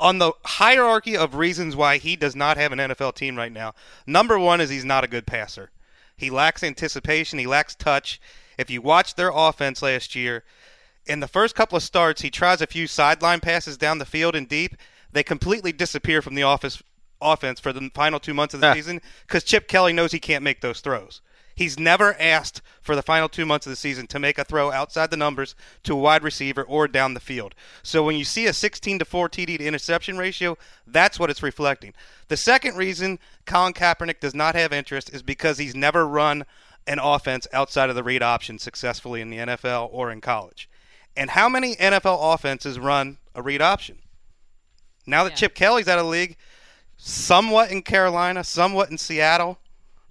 On 0.00 0.18
the 0.18 0.32
hierarchy 0.44 1.14
of 1.14 1.34
reasons 1.34 1.76
why 1.76 1.98
he 1.98 2.16
does 2.16 2.34
not 2.34 2.56
have 2.56 2.72
an 2.72 2.78
NFL 2.78 3.14
team 3.14 3.36
right 3.36 3.52
now, 3.52 3.74
number 4.06 4.38
one 4.38 4.62
is 4.62 4.70
he's 4.70 4.84
not 4.84 5.04
a 5.04 5.08
good 5.08 5.26
passer. 5.26 5.70
He 6.16 6.30
lacks 6.30 6.62
anticipation. 6.62 7.38
He 7.38 7.46
lacks 7.46 7.74
touch. 7.74 8.18
If 8.58 8.70
you 8.70 8.80
watch 8.80 9.14
their 9.14 9.30
offense 9.34 9.82
last 9.82 10.14
year, 10.14 10.44
in 11.06 11.20
the 11.20 11.28
first 11.28 11.54
couple 11.54 11.76
of 11.76 11.82
starts, 11.82 12.22
he 12.22 12.30
tries 12.30 12.62
a 12.62 12.66
few 12.66 12.86
sideline 12.86 13.40
passes 13.40 13.76
down 13.76 13.98
the 13.98 14.06
field 14.06 14.34
and 14.34 14.48
deep. 14.48 14.76
They 15.12 15.22
completely 15.22 15.72
disappear 15.72 16.22
from 16.22 16.34
the 16.34 16.42
office 16.42 16.82
offense 17.20 17.60
for 17.60 17.72
the 17.72 17.90
final 17.94 18.20
two 18.20 18.34
months 18.34 18.54
of 18.54 18.60
the 18.60 18.74
season 18.74 19.00
because 19.26 19.44
Chip 19.44 19.68
Kelly 19.68 19.92
knows 19.92 20.12
he 20.12 20.18
can't 20.18 20.44
make 20.44 20.60
those 20.60 20.80
throws. 20.80 21.20
He's 21.56 21.78
never 21.78 22.20
asked 22.20 22.62
for 22.80 22.96
the 22.96 23.02
final 23.02 23.28
two 23.28 23.46
months 23.46 23.66
of 23.66 23.70
the 23.70 23.76
season 23.76 24.08
to 24.08 24.18
make 24.18 24.38
a 24.38 24.44
throw 24.44 24.72
outside 24.72 25.10
the 25.10 25.16
numbers 25.16 25.54
to 25.84 25.92
a 25.92 25.96
wide 25.96 26.24
receiver 26.24 26.62
or 26.62 26.88
down 26.88 27.14
the 27.14 27.20
field. 27.20 27.54
So 27.82 28.02
when 28.02 28.16
you 28.16 28.24
see 28.24 28.46
a 28.46 28.52
16 28.52 28.98
to 28.98 29.04
4 29.04 29.28
TD 29.28 29.58
to 29.58 29.64
interception 29.64 30.18
ratio, 30.18 30.58
that's 30.86 31.18
what 31.18 31.30
it's 31.30 31.44
reflecting. 31.44 31.94
The 32.28 32.36
second 32.36 32.76
reason 32.76 33.20
Colin 33.46 33.72
Kaepernick 33.72 34.18
does 34.18 34.34
not 34.34 34.56
have 34.56 34.72
interest 34.72 35.10
is 35.14 35.22
because 35.22 35.58
he's 35.58 35.76
never 35.76 36.06
run 36.08 36.44
an 36.86 36.98
offense 36.98 37.46
outside 37.52 37.88
of 37.88 37.96
the 37.96 38.02
read 38.02 38.22
option 38.22 38.58
successfully 38.58 39.20
in 39.20 39.30
the 39.30 39.38
NFL 39.38 39.88
or 39.92 40.10
in 40.10 40.20
college. 40.20 40.68
And 41.16 41.30
how 41.30 41.48
many 41.48 41.76
NFL 41.76 42.34
offenses 42.34 42.78
run 42.78 43.18
a 43.34 43.42
read 43.42 43.62
option? 43.62 43.98
Now 45.06 45.24
that 45.24 45.30
Yeah. 45.30 45.36
Chip 45.36 45.54
Kelly's 45.54 45.88
out 45.88 45.98
of 45.98 46.04
the 46.04 46.10
league, 46.10 46.36
somewhat 46.96 47.70
in 47.70 47.82
Carolina, 47.82 48.44
somewhat 48.44 48.90
in 48.90 48.98
Seattle, 48.98 49.58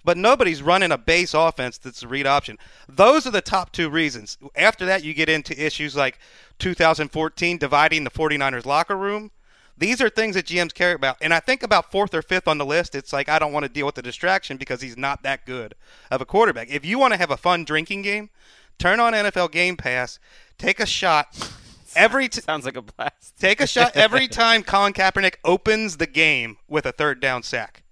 but 0.04 0.16
nobody's 0.16 0.62
running 0.62 0.92
a 0.92 0.98
base 0.98 1.34
offense 1.34 1.78
that's 1.78 2.02
a 2.02 2.08
read 2.08 2.26
option. 2.26 2.58
Those 2.88 3.26
are 3.26 3.30
the 3.30 3.40
top 3.40 3.72
two 3.72 3.88
reasons. 3.88 4.36
After 4.54 4.84
that, 4.86 5.02
you 5.02 5.14
get 5.14 5.28
into 5.28 5.58
issues 5.58 5.96
like 5.96 6.18
2014 6.58 7.58
dividing 7.58 8.04
the 8.04 8.10
49ers 8.10 8.66
locker 8.66 8.96
room. 8.96 9.30
These 9.76 10.00
are 10.00 10.08
things 10.08 10.36
that 10.36 10.46
GMs 10.46 10.72
care 10.72 10.94
about. 10.94 11.16
And 11.20 11.34
I 11.34 11.40
think 11.40 11.62
about 11.62 11.90
fourth 11.90 12.14
or 12.14 12.22
fifth 12.22 12.46
on 12.46 12.58
the 12.58 12.66
list, 12.66 12.94
it's 12.94 13.12
like 13.12 13.28
I 13.28 13.38
don't 13.38 13.52
want 13.52 13.64
to 13.64 13.68
deal 13.68 13.86
with 13.86 13.96
the 13.96 14.02
distraction 14.02 14.56
because 14.56 14.80
he's 14.80 14.96
not 14.96 15.22
that 15.22 15.44
good 15.44 15.74
of 16.10 16.20
a 16.20 16.24
quarterback. 16.24 16.70
If 16.70 16.84
you 16.84 16.98
want 16.98 17.12
to 17.12 17.18
have 17.18 17.30
a 17.30 17.36
fun 17.36 17.64
drinking 17.64 18.02
game, 18.02 18.30
turn 18.78 19.00
on 19.00 19.12
NFL 19.12 19.50
Game 19.50 19.76
Pass, 19.76 20.18
take 20.58 20.78
a 20.78 20.86
shot 20.86 21.50
every 21.96 22.28
t- 22.28 22.40
sounds 22.40 22.64
like 22.64 22.76
a 22.76 22.82
blast. 22.82 23.38
Take 23.38 23.60
a 23.60 23.66
shot 23.66 23.96
every 23.96 24.28
time 24.42 24.62
Colin 24.62 24.92
Kaepernick 24.92 25.36
opens 25.44 25.96
the 25.96 26.06
game 26.06 26.58
with 26.68 26.86
a 26.86 26.92
third 26.92 27.20
down 27.20 27.42
sack. 27.42 27.82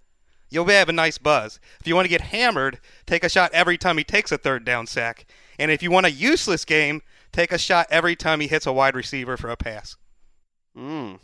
You'll 0.51 0.67
have 0.67 0.91
a 0.91 0.93
nice 0.93 1.17
buzz. 1.17 1.59
If 1.81 1.87
you 1.87 1.95
want 1.95 2.05
to 2.05 2.11
get 2.11 2.21
hammered, 2.21 2.79
take 3.07 3.25
a 3.25 3.29
shot 3.29 3.51
every 3.55 3.79
time 3.79 3.97
he 3.97 4.05
takes 4.05 4.31
a 4.31 4.39
third 4.39 4.65
down 4.65 4.87
sack. 4.87 5.27
And 5.59 5.71
if 5.71 5.83
you 5.83 5.91
want 5.91 6.07
a 6.07 6.11
useless 6.11 6.65
game, 6.67 7.01
take 7.33 7.53
a 7.53 7.59
shot 7.59 7.87
every 7.91 8.15
time 8.15 8.41
he 8.41 8.49
hits 8.49 8.67
a 8.67 8.73
wide 8.73 8.95
receiver 8.95 9.39
for 9.39 9.49
a 9.49 9.57
pass. 9.57 9.97
Mm. 10.77 11.19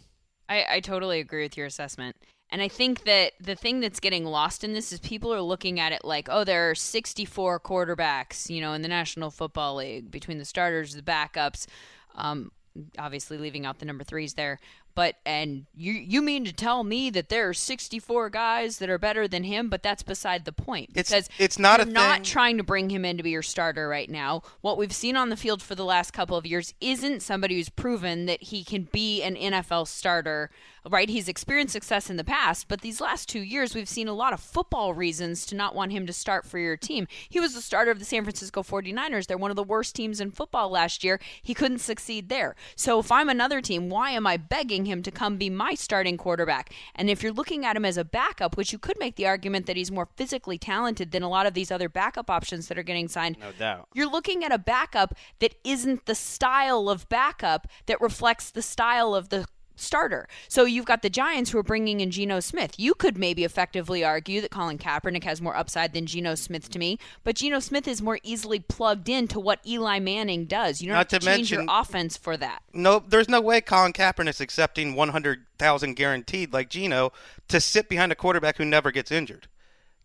I, 0.49 0.65
I 0.69 0.81
totally 0.81 1.21
agree 1.21 1.43
with 1.43 1.57
your 1.57 1.67
assessment. 1.67 2.17
And 2.51 2.63
I 2.63 2.69
think 2.69 3.05
that 3.05 3.33
the 3.41 3.55
thing 3.55 3.81
that's 3.81 4.01
getting 4.01 4.25
lost 4.25 4.65
in 4.65 4.73
this 4.73 4.91
is 4.91 5.01
people 5.01 5.33
are 5.35 5.43
looking 5.43 5.79
at 5.79 5.93
it 5.93 6.03
like, 6.05 6.29
oh, 6.31 6.45
there 6.45 6.71
are 6.71 6.75
64 6.75 7.61
quarterbacks, 7.61 8.49
you 8.49 8.61
know, 8.61 8.73
in 8.73 8.81
the 8.81 8.89
National 8.89 9.31
Football 9.31 9.77
League 9.77 10.11
between 10.11 10.39
the 10.39 10.47
starters, 10.47 10.95
the 10.95 11.03
backups, 11.03 11.67
um, 12.15 12.51
obviously 12.99 13.37
leaving 13.37 13.67
out 13.67 13.81
the 13.81 13.85
number 13.85 14.03
threes 14.03 14.35
there. 14.35 14.59
But 14.99 15.15
and 15.25 15.67
you 15.77 15.93
you 15.93 16.23
mean 16.23 16.45
to 16.45 16.53
tell 16.53 16.83
me 16.83 17.09
that 17.11 17.29
there 17.29 17.49
are 17.49 17.55
64 17.55 18.31
guys 18.31 18.79
that 18.79 18.91
are 18.91 18.99
better 18.99 19.29
than 19.29 19.45
him? 19.45 19.69
But 19.69 19.81
that's 19.81 20.03
beside 20.03 20.45
the 20.45 20.51
point 20.51 20.91
It's- 20.97 21.09
because 21.11 21.29
it's 21.39 21.57
not 21.57 21.79
you're 21.79 21.89
a 21.89 21.93
not 21.93 22.25
trying 22.25 22.57
to 22.57 22.65
bring 22.65 22.91
him 22.91 23.05
in 23.05 23.17
to 23.17 23.23
be 23.23 23.31
your 23.31 23.43
starter 23.43 23.87
right 23.87 24.11
now. 24.11 24.43
What 24.61 24.77
we've 24.77 24.93
seen 24.93 25.17
on 25.17 25.29
the 25.29 25.37
field 25.37 25.63
for 25.63 25.77
the 25.77 25.85
last 25.85 26.11
couple 26.13 26.37
of 26.37 26.45
years 26.45 26.75
isn't 26.81 27.21
somebody 27.23 27.55
who's 27.55 27.69
proven 27.69 28.27
that 28.27 28.43
he 28.43 28.65
can 28.65 28.89
be 28.91 29.23
an 29.23 29.37
NFL 29.37 29.87
starter, 29.87 30.51
right? 30.89 31.09
He's 31.09 31.29
experienced 31.29 31.73
success 31.73 32.11
in 32.11 32.17
the 32.17 32.25
past, 32.25 32.69
but 32.69 32.81
these 32.81 33.01
last 33.01 33.29
two 33.29 33.41
years 33.41 33.75
we've 33.75 33.89
seen 33.89 34.09
a 34.09 34.13
lot 34.13 34.33
of 34.33 34.41
football 34.41 34.95
reasons 34.95 35.47
to 35.47 35.55
not 35.55 35.75
want 35.75 35.93
him 35.93 36.07
to 36.07 36.13
start 36.13 36.45
for 36.47 36.59
your 36.59 36.77
team. 36.77 37.07
He 37.29 37.41
was 37.41 37.55
the 37.55 37.61
starter 37.61 37.91
of 37.91 37.99
the 37.99 38.05
San 38.05 38.25
Francisco 38.25 38.63
49ers. 38.63 39.27
They're 39.27 39.39
one 39.39 39.51
of 39.51 39.57
the 39.57 39.63
worst 39.63 39.95
teams 39.95 40.21
in 40.21 40.31
football 40.31 40.71
last 40.71 41.03
year. 41.05 41.21
He 41.43 41.55
couldn't 41.55 41.79
succeed 41.79 42.29
there. 42.29 42.55
So 42.77 42.99
if 42.99 43.11
I'm 43.13 43.29
another 43.29 43.61
team, 43.61 43.89
why 43.89 44.11
am 44.11 44.27
I 44.27 44.37
begging 44.37 44.87
him 44.87 45.03
to 45.03 45.11
come 45.11 45.37
be 45.37 45.51
my 45.51 45.75
starting 45.75 46.17
quarterback? 46.17 46.73
And 46.95 47.09
if 47.11 47.23
you're 47.23 47.33
looking 47.33 47.65
at 47.65 47.77
him 47.77 47.85
as 47.85 47.97
a 47.97 48.05
backup, 48.05 48.57
which 48.57 48.73
you 48.73 48.79
could 48.79 48.99
make 48.99 49.17
the 49.17 49.27
argument 49.27 49.67
that 49.67 49.77
he's 49.77 49.91
more 49.91 50.09
physically 50.17 50.59
talented 50.59 51.11
than 51.13 51.23
a 51.23 51.29
lot 51.29 51.47
of 51.47 51.55
these 51.55 51.71
other 51.71 51.89
backup 51.89 52.31
options 52.31 52.69
that 52.69 52.79
are 52.79 52.83
getting 52.83 53.09
signed, 53.09 53.37
No 53.41 53.53
doubt. 53.53 53.89
you're 53.95 54.11
looking 54.11 54.45
at 54.45 54.53
a 54.53 54.59
backup 54.59 55.15
that 55.41 55.55
isn't 55.65 56.07
the 56.07 56.15
style 56.15 56.89
of 56.89 57.09
backup 57.09 57.67
that 57.87 58.01
reflects 58.01 58.51
the 58.51 58.63
style 58.63 59.15
of 59.15 59.29
the 59.29 59.47
starter. 59.81 60.29
So 60.49 60.65
you've 60.65 60.85
got 60.85 61.03
the 61.03 61.11
Giants 61.11 61.51
who 61.51 61.59
are 61.59 61.63
bringing 61.63 62.01
in 62.01 62.11
Geno 62.11 62.41
Smith. 62.41 62.75
You 62.79 62.95
could 62.95 63.17
maybe 63.17 63.45
effectively 63.45 64.05
argue 64.05 64.41
that 64.41 64.51
Colin 64.51 64.79
Kaepernick 64.79 65.25
has 65.25 65.41
more 65.41 65.57
upside 65.57 65.93
than 65.93 66.07
Geno 66.07 66.35
Smith 66.35 66.69
to 66.71 66.79
me, 66.79 66.99
but 67.25 67.37
Geno 67.37 67.61
Smith 67.61 67.89
is 67.89 68.03
more 68.03 68.19
easily 68.23 68.61
plugged 68.61 69.09
into 69.09 69.41
what 69.41 69.61
Eli 69.67 69.99
Manning 69.99 70.45
does. 70.45 70.81
You 70.81 70.89
don't 70.89 70.97
Not 70.97 71.11
have 71.11 71.21
to, 71.21 71.27
to 71.27 71.35
change 71.35 71.51
your 71.51 71.65
offense 71.69 72.17
for 72.17 72.37
that. 72.37 72.63
No, 72.73 73.03
there's 73.07 73.29
no 73.29 73.41
way 73.41 73.61
Colin 73.61 73.93
Kaepernick's 73.93 74.41
accepting 74.41 74.95
100,000 74.95 75.95
guaranteed 75.95 76.53
like 76.53 76.71
Geno 76.71 77.13
to 77.49 77.61
sit 77.61 77.89
behind 77.89 78.13
a 78.13 78.17
quarterback 78.17 78.57
who 78.57 78.65
never 78.65 78.91
gets 78.91 79.11
injured. 79.11 79.49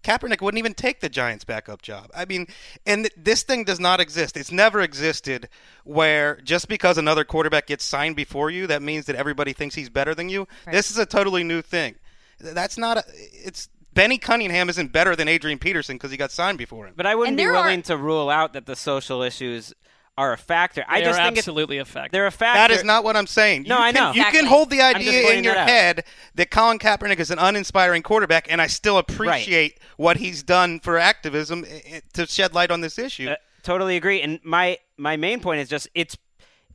Kaepernick 0.03 0.41
wouldn't 0.41 0.59
even 0.59 0.73
take 0.73 0.99
the 0.99 1.09
Giants' 1.09 1.43
backup 1.45 1.81
job. 1.81 2.09
I 2.15 2.25
mean, 2.25 2.47
and 2.85 3.05
th- 3.05 3.13
this 3.17 3.43
thing 3.43 3.63
does 3.63 3.79
not 3.79 3.99
exist. 3.99 4.35
It's 4.37 4.51
never 4.51 4.81
existed 4.81 5.47
where 5.85 6.35
just 6.43 6.67
because 6.67 6.97
another 6.97 7.23
quarterback 7.23 7.67
gets 7.67 7.83
signed 7.85 8.15
before 8.15 8.49
you, 8.51 8.67
that 8.67 8.81
means 8.81 9.05
that 9.05 9.15
everybody 9.15 9.53
thinks 9.53 9.75
he's 9.75 9.89
better 9.89 10.13
than 10.13 10.29
you. 10.29 10.47
Right. 10.67 10.73
This 10.73 10.91
is 10.91 10.97
a 10.97 11.05
totally 11.05 11.43
new 11.43 11.61
thing. 11.61 11.95
That's 12.39 12.77
not 12.77 12.97
a. 12.97 13.03
It's 13.15 13.69
Benny 13.93 14.17
Cunningham 14.17 14.69
isn't 14.69 14.91
better 14.91 15.15
than 15.15 15.27
Adrian 15.27 15.59
Peterson 15.59 15.95
because 15.95 16.11
he 16.11 16.17
got 16.17 16.31
signed 16.31 16.57
before 16.57 16.87
him. 16.87 16.93
But 16.97 17.05
I 17.05 17.15
wouldn't 17.15 17.29
And 17.29 17.37
be 17.37 17.43
there 17.43 17.55
are- 17.55 17.63
willing 17.63 17.83
to 17.83 17.95
rule 17.95 18.29
out 18.29 18.53
that 18.53 18.65
the 18.65 18.75
social 18.75 19.21
issues 19.21 19.73
are 20.17 20.33
a 20.33 20.37
factor. 20.37 20.85
I 20.87 20.99
They 20.99 21.05
just 21.05 21.19
are 21.19 21.25
think 21.25 21.37
absolutely 21.39 21.79
a 21.79 21.85
factor. 21.85 22.09
They're 22.11 22.27
a 22.27 22.31
factor. 22.31 22.59
That 22.59 22.71
is 22.71 22.83
not 22.83 23.03
what 23.03 23.15
I'm 23.17 23.25
saying. 23.27 23.63
No, 23.67 23.77
you 23.77 23.83
I 23.83 23.91
can, 23.91 23.95
know. 24.01 24.07
You 24.11 24.21
Exactly. 24.21 24.39
can 24.39 24.47
hold 24.47 24.69
the 24.69 24.81
idea 24.81 25.31
in 25.33 25.43
your 25.43 25.55
that 25.55 25.67
head 25.69 26.03
that 26.35 26.51
Colin 26.51 26.77
Kaepernick 26.79 27.19
is 27.19 27.31
an 27.31 27.39
uninspiring 27.39 28.03
quarterback, 28.03 28.45
and 28.51 28.61
I 28.61 28.67
still 28.67 28.97
appreciate 28.99 29.79
what 29.97 30.17
he's 30.17 30.43
done 30.43 30.79
for 30.79 30.99
activism 30.99 31.65
i- 31.67 31.95
i- 31.95 32.01
to 32.13 32.27
shed 32.27 32.53
light 32.53 32.69
on 32.69 32.81
this 32.81 32.99
issue. 32.99 33.29
Uh, 33.29 33.35
totally 33.63 33.95
agree. 33.97 34.21
And 34.21 34.39
my 34.43 34.77
my 34.97 35.17
main 35.17 35.39
point 35.39 35.61
is 35.61 35.67
just 35.69 35.87
it's 35.95 36.15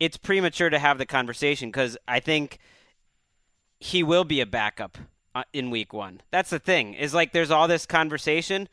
it's 0.00 0.16
premature 0.16 0.70
to 0.70 0.78
have 0.78 0.98
the 0.98 1.06
conversation 1.06 1.68
because 1.70 1.96
I 2.08 2.18
think 2.20 2.58
he 3.80 4.02
will 4.02 4.24
be 4.24 4.40
a 4.40 4.46
backup 4.46 4.98
uh, 5.34 5.44
in 5.52 5.70
week 5.70 5.92
one. 5.92 6.20
That's 6.32 6.50
the 6.50 6.58
thing. 6.58 6.94
Is 6.94 7.14
like 7.14 7.32
there's 7.32 7.50
all 7.52 7.68
this 7.68 7.86
conversation. 7.86 8.68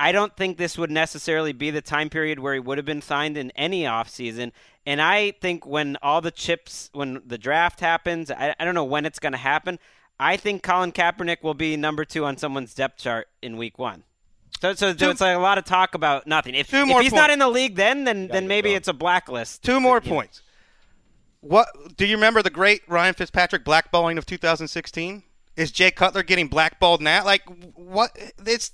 I 0.00 0.12
don't 0.12 0.36
think 0.36 0.58
this 0.58 0.78
would 0.78 0.90
necessarily 0.90 1.52
be 1.52 1.70
the 1.70 1.80
time 1.82 2.08
period 2.08 2.38
where 2.38 2.54
he 2.54 2.60
would 2.60 2.78
have 2.78 2.84
been 2.84 3.02
signed 3.02 3.36
in 3.36 3.50
any 3.52 3.82
offseason. 3.82 4.52
And 4.86 5.02
I 5.02 5.32
think 5.32 5.66
when 5.66 5.96
all 6.02 6.20
the 6.20 6.30
chips, 6.30 6.88
when 6.92 7.20
the 7.26 7.38
draft 7.38 7.80
happens, 7.80 8.30
I, 8.30 8.54
I 8.58 8.64
don't 8.64 8.74
know 8.74 8.84
when 8.84 9.04
it's 9.04 9.18
going 9.18 9.32
to 9.32 9.38
happen. 9.38 9.78
I 10.20 10.36
think 10.36 10.62
Colin 10.62 10.92
Kaepernick 10.92 11.42
will 11.42 11.54
be 11.54 11.76
number 11.76 12.04
two 12.04 12.24
on 12.24 12.36
someone's 12.36 12.74
depth 12.74 12.98
chart 12.98 13.28
in 13.42 13.56
week 13.56 13.78
one. 13.78 14.04
So, 14.60 14.74
so, 14.74 14.96
so 14.96 15.10
it's 15.10 15.20
like 15.20 15.36
a 15.36 15.40
lot 15.40 15.58
of 15.58 15.64
talk 15.64 15.94
about 15.94 16.26
nothing. 16.26 16.54
If, 16.54 16.70
Two 16.70 16.78
if 16.78 16.88
more 16.88 17.02
he's 17.02 17.12
not 17.12 17.30
in 17.30 17.38
the 17.38 17.48
league, 17.48 17.76
then 17.76 18.04
then 18.04 18.26
then 18.26 18.48
maybe 18.48 18.74
it's 18.74 18.88
a 18.88 18.92
blacklist. 18.92 19.62
Two 19.62 19.78
more 19.78 20.00
points. 20.00 20.42
What 21.40 21.68
do 21.96 22.06
you 22.06 22.16
remember 22.16 22.42
the 22.42 22.50
great 22.50 22.82
Ryan 22.88 23.14
Fitzpatrick 23.14 23.64
blackballing 23.64 24.18
of 24.18 24.26
2016? 24.26 25.22
Is 25.56 25.70
Jay 25.70 25.92
Cutler 25.92 26.24
getting 26.24 26.48
blackballed 26.48 27.00
now? 27.00 27.24
Like 27.24 27.42
what? 27.76 28.16
It's 28.44 28.72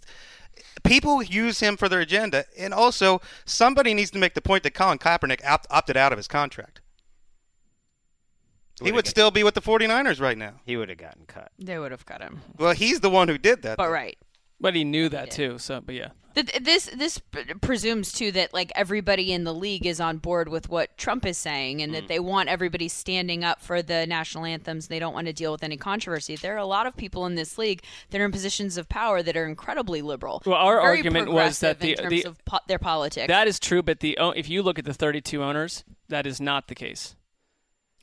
people 0.82 1.22
use 1.22 1.60
him 1.60 1.76
for 1.76 1.88
their 1.88 2.00
agenda, 2.00 2.44
and 2.58 2.74
also 2.74 3.20
somebody 3.44 3.94
needs 3.94 4.10
to 4.12 4.18
make 4.18 4.34
the 4.34 4.42
point 4.42 4.62
that 4.64 4.72
Colin 4.72 4.98
Kaepernick 4.98 5.44
opt- 5.44 5.66
opted 5.70 5.96
out 5.96 6.12
of 6.12 6.18
his 6.18 6.28
contract. 6.28 6.80
He 8.80 8.84
Would've 8.84 8.96
would 8.96 9.06
still 9.06 9.30
be 9.30 9.44
with 9.44 9.54
the 9.54 9.62
49ers 9.62 10.20
right 10.20 10.36
now. 10.36 10.54
He 10.66 10.76
would 10.76 10.88
have 10.88 10.98
gotten 10.98 11.26
cut. 11.26 11.52
They 11.58 11.78
would 11.78 11.92
have 11.92 12.04
cut 12.06 12.20
him. 12.20 12.40
Well, 12.58 12.72
he's 12.74 13.00
the 13.00 13.10
one 13.10 13.28
who 13.28 13.38
did 13.38 13.62
that. 13.62 13.76
But 13.76 13.86
though. 13.86 13.92
right. 13.92 14.18
But 14.60 14.74
he 14.74 14.82
knew 14.82 15.08
that 15.10 15.30
too. 15.30 15.58
So, 15.58 15.80
but 15.80 15.94
yeah. 15.94 16.08
Th- 16.34 16.50
This 16.60 16.86
this 16.86 17.20
presumes 17.60 18.12
too 18.12 18.32
that 18.32 18.52
like 18.52 18.72
everybody 18.74 19.32
in 19.32 19.44
the 19.44 19.54
league 19.54 19.86
is 19.86 20.00
on 20.00 20.18
board 20.18 20.48
with 20.48 20.68
what 20.68 20.96
Trump 20.98 21.24
is 21.26 21.38
saying, 21.38 21.80
and 21.82 21.92
Mm. 21.92 21.94
that 21.96 22.08
they 22.08 22.18
want 22.18 22.48
everybody 22.48 22.88
standing 22.88 23.44
up 23.44 23.60
for 23.60 23.82
the 23.82 24.06
national 24.06 24.44
anthems. 24.44 24.88
They 24.88 24.98
don't 24.98 25.14
want 25.14 25.26
to 25.28 25.32
deal 25.32 25.52
with 25.52 25.62
any 25.62 25.76
controversy. 25.76 26.36
There 26.36 26.54
are 26.54 26.58
a 26.58 26.66
lot 26.66 26.86
of 26.86 26.96
people 26.96 27.24
in 27.26 27.34
this 27.36 27.56
league 27.58 27.82
that 28.10 28.20
are 28.20 28.24
in 28.24 28.32
positions 28.32 28.76
of 28.76 28.88
power 28.88 29.22
that 29.22 29.36
are 29.36 29.46
incredibly 29.46 30.02
liberal. 30.02 30.42
Well, 30.44 30.56
our 30.56 30.80
argument 30.80 31.30
was 31.30 31.60
that 31.60 31.80
the 31.80 31.92
in 31.92 31.96
terms 31.98 32.10
the 32.10 32.24
of 32.28 32.44
po- 32.44 32.58
their 32.66 32.78
politics. 32.78 33.28
that 33.28 33.46
is 33.46 33.60
true, 33.60 33.82
but 33.82 34.00
the 34.00 34.18
if 34.36 34.48
you 34.48 34.62
look 34.62 34.78
at 34.78 34.84
the 34.84 34.94
32 34.94 35.42
owners, 35.42 35.84
that 36.08 36.26
is 36.26 36.40
not 36.40 36.68
the 36.68 36.74
case. 36.74 37.14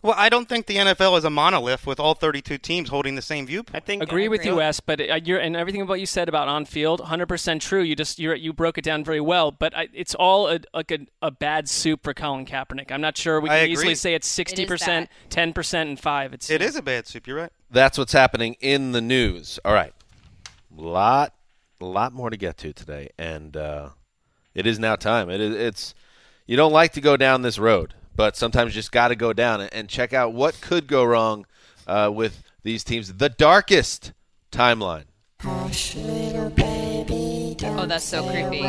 Well, 0.03 0.15
I 0.17 0.29
don't 0.29 0.49
think 0.49 0.65
the 0.65 0.77
NFL 0.77 1.15
is 1.19 1.25
a 1.25 1.29
monolith 1.29 1.85
with 1.85 1.99
all 1.99 2.15
32 2.15 2.57
teams 2.57 2.89
holding 2.89 3.13
the 3.13 3.21
same 3.21 3.45
viewpoint. 3.45 3.75
I 3.75 3.85
think 3.85 4.01
Agree 4.01 4.27
with 4.27 4.43
you. 4.43 4.55
Wes, 4.55 4.79
but 4.79 4.99
uh, 4.99 5.19
you're 5.23 5.39
and 5.39 5.55
everything 5.55 5.81
about 5.81 5.99
you 5.99 6.07
said 6.07 6.27
about 6.27 6.47
on 6.47 6.65
field, 6.65 7.01
100% 7.01 7.59
true. 7.59 7.81
You 7.81 7.95
just 7.95 8.17
you 8.17 8.33
you 8.33 8.51
broke 8.51 8.79
it 8.79 8.83
down 8.83 9.03
very 9.03 9.21
well, 9.21 9.51
but 9.51 9.77
I, 9.77 9.89
it's 9.93 10.15
all 10.15 10.47
a, 10.47 10.59
like 10.73 10.89
a, 10.91 10.99
a 11.21 11.29
bad 11.29 11.69
soup 11.69 12.03
for 12.03 12.15
Colin 12.15 12.47
Kaepernick. 12.47 12.91
I'm 12.91 13.01
not 13.01 13.15
sure 13.15 13.39
we 13.39 13.49
can 13.49 13.69
easily 13.69 13.93
say 13.93 14.15
it's 14.15 14.27
60%, 14.35 15.07
10%, 15.29 15.81
and 15.81 15.99
five. 15.99 16.33
It's 16.33 16.49
It 16.49 16.63
is 16.63 16.75
a 16.75 16.81
bad 16.81 17.05
soup. 17.05 17.27
You're 17.27 17.37
right. 17.37 17.51
That's 17.69 17.97
what's 17.97 18.13
happening 18.13 18.55
in 18.59 18.93
the 18.93 19.01
news. 19.01 19.59
All 19.63 19.73
right, 19.73 19.93
lot, 20.75 21.35
lot 21.79 22.11
more 22.11 22.31
to 22.31 22.37
get 22.37 22.57
to 22.57 22.73
today, 22.73 23.09
and 23.19 23.55
uh, 23.55 23.89
it 24.55 24.65
is 24.65 24.79
now 24.79 24.95
time. 24.95 25.29
It 25.29 25.39
is. 25.39 25.55
It's. 25.55 25.95
You 26.47 26.57
don't 26.57 26.73
like 26.73 26.91
to 26.93 27.01
go 27.01 27.15
down 27.15 27.43
this 27.43 27.59
road, 27.59 27.93
but 28.21 28.37
sometimes 28.37 28.75
you 28.75 28.77
just 28.77 28.91
got 28.91 29.07
to 29.07 29.15
go 29.15 29.33
down 29.33 29.61
and 29.61 29.89
check 29.89 30.13
out 30.13 30.31
what 30.31 30.61
could 30.61 30.85
go 30.85 31.03
wrong 31.03 31.47
uh, 31.87 32.11
with 32.13 32.43
these 32.61 32.83
teams. 32.83 33.11
The 33.11 33.29
darkest 33.29 34.13
timeline. 34.51 35.05
oh, 35.43 35.71
that's 37.87 38.05
so 38.05 38.21
creepy. 38.29 38.61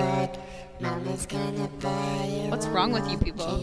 What's 2.49 2.67
wrong 2.69 2.93
with 2.93 3.11
you 3.11 3.19
people? 3.19 3.63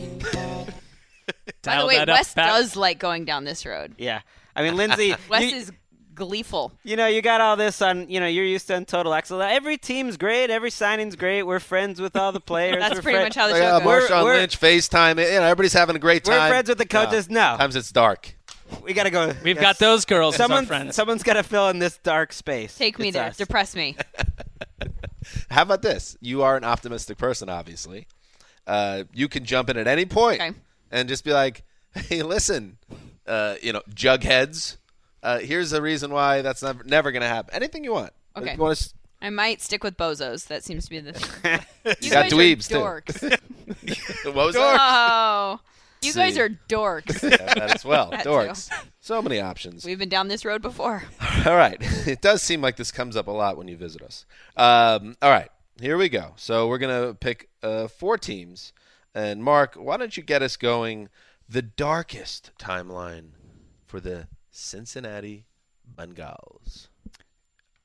By 1.63 1.80
the 1.80 1.88
way, 1.88 2.06
Wes 2.08 2.36
does 2.36 2.75
like 2.75 2.99
going 2.99 3.25
down 3.25 3.45
this 3.45 3.65
road. 3.65 3.95
Yeah. 3.97 4.21
I 4.56 4.62
mean, 4.62 4.75
Lindsay, 4.75 5.15
Wes 5.28 5.52
you, 5.52 5.58
is 5.58 5.71
gleeful. 6.19 6.71
you 6.84 6.95
know, 6.95 7.08
you 7.08 7.21
got 7.23 7.41
all 7.41 7.55
this 7.55 7.82
on, 7.82 8.08
you 8.10 8.19
know, 8.19 8.27
you're 8.27 8.45
used 8.45 8.67
to 8.67 8.75
in 8.75 8.86
Total 8.86 9.12
Access. 9.13 9.41
Every 9.41 9.77
team's 9.77 10.17
great. 10.17 10.51
Every 10.51 10.69
signing's 10.69 11.15
great. 11.15 11.43
We're 11.43 11.60
friends 11.60 11.99
with 11.99 12.15
all 12.15 12.32
the 12.32 12.39
players. 12.51 12.77
That's 12.79 12.95
We're 12.95 13.01
pretty 13.01 13.17
fri- 13.17 13.25
much 13.25 13.36
how 13.36 13.48
the 13.48 13.54
show 13.56 13.60
yeah, 13.60 13.79
goes. 13.79 13.85
We're- 13.87 14.02
Marshawn 14.08 14.23
we're- 14.25 14.37
Lynch, 14.39 14.60
FaceTime. 14.60 15.17
You 15.17 15.39
know, 15.39 15.44
everybody's 15.46 15.73
having 15.73 15.96
a 15.96 16.00
great 16.00 16.23
time. 16.23 16.39
We're 16.39 16.50
friends 16.50 16.69
with 16.69 16.77
the 16.77 16.85
coaches? 16.85 17.29
No. 17.29 17.39
Sometimes 17.39 17.75
it's 17.75 17.91
dark. 17.91 18.35
We 18.83 18.94
got 18.94 19.06
to 19.06 19.10
go. 19.10 19.33
We've 19.44 19.60
got 19.60 19.79
those 19.79 20.06
girls 20.06 20.35
as 20.35 20.37
Someone, 20.37 20.67
friends. 20.67 20.96
someone's 20.96 21.23
got 21.23 21.33
to 21.33 21.44
fill 21.44 21.69
in 21.69 21.79
this 21.79 21.98
dark 21.98 22.31
space. 22.31 22.77
Take 22.77 23.00
me 23.00 23.10
there. 23.10 23.25
us. 23.25 23.37
Depress 23.37 23.75
me. 23.75 23.96
How 25.50 25.63
about 25.63 25.81
this? 25.81 26.17
You 26.21 26.44
are 26.44 26.56
an 26.56 26.63
optimistic 26.63 27.17
person, 27.17 27.50
obviously. 27.50 28.08
Uh, 28.67 29.04
you 29.13 29.27
can 29.27 29.44
jump 29.46 29.69
in 29.69 29.77
at 29.77 29.87
any 29.87 30.06
point 30.06 30.39
Okay. 30.41 30.54
and 30.91 31.10
just 31.10 31.23
be 31.23 31.33
like, 31.33 31.63
"Hey, 31.96 32.21
listen, 32.21 32.77
uh, 33.27 33.56
you 33.62 33.73
know, 33.73 33.81
jugheads, 33.94 34.77
Uh, 35.22 35.40
here's 35.40 35.72
the 35.72 35.82
reason 35.82 36.12
why 36.12 36.42
that's 36.42 36.63
never, 36.63 36.84
never 36.84 37.12
going 37.12 37.22
to 37.22 37.28
happen. 37.28 37.54
Anything 37.54 37.84
you 37.84 37.94
want. 37.94 38.13
Okay. 38.36 38.54
You 38.54 38.58
want 38.58 38.78
to, 38.78 38.94
I 39.22 39.30
might 39.30 39.62
stick 39.62 39.84
with 39.84 39.98
bozos. 39.98 40.48
That 40.48 40.63
seems 40.63 40.86
to 40.86 40.90
be 40.90 41.00
the 41.00 41.13
thing. 41.13 41.60
you 42.02 42.10
got 42.10 42.24
guys 42.24 42.34
are 42.34 42.36
dweebs 42.36 42.67
too. 42.67 42.76
dorks. 42.76 44.26
what 44.26 44.36
was 44.36 44.56
that? 44.56 44.78
Oh, 44.80 45.60
you 46.02 46.13
guys 46.13 46.38
are 46.38 46.50
dorks. 46.70 47.22
Yeah, 47.24 47.54
that 47.54 47.76
as 47.76 47.84
well. 47.86 48.12
That 48.12 48.24
too. 48.24 48.30
Dorks. 48.30 48.72
So 49.02 49.22
many 49.22 49.42
options. 49.42 49.84
We've 49.84 50.00
been 50.00 50.10
down 50.10 50.30
this 50.30 50.46
road 50.46 50.62
before. 50.62 51.04
All 51.46 51.56
right. 51.56 51.78
It 52.08 52.22
does 52.22 52.42
seem 52.42 52.62
like 52.62 52.78
this 52.78 52.92
comes 52.92 53.17
up 53.17 53.28
a 53.28 53.32
lot 53.32 53.58
when 53.58 53.67
you 53.67 53.76
visit 53.76 54.02
us. 54.02 54.26
Um, 54.56 55.17
all 55.22 55.30
right. 55.30 55.50
Here 55.82 55.98
we 55.98 56.10
go. 56.10 56.34
So 56.36 56.67
we're 56.67 56.78
going 56.78 57.08
to 57.08 57.13
pick 57.15 57.50
uh, 57.63 57.88
four 57.88 58.17
teams. 58.17 58.74
And 59.13 59.44
Marc, 59.44 59.76
why 59.76 59.98
don't 59.98 60.15
you 60.15 60.24
get 60.24 60.42
us 60.42 60.56
going 60.56 61.10
the 61.48 61.62
darkest 61.62 62.52
timeline 62.60 63.30
for 63.86 64.00
the 64.00 64.28
Cincinnati 64.52 65.45
Bengals? 65.95 66.87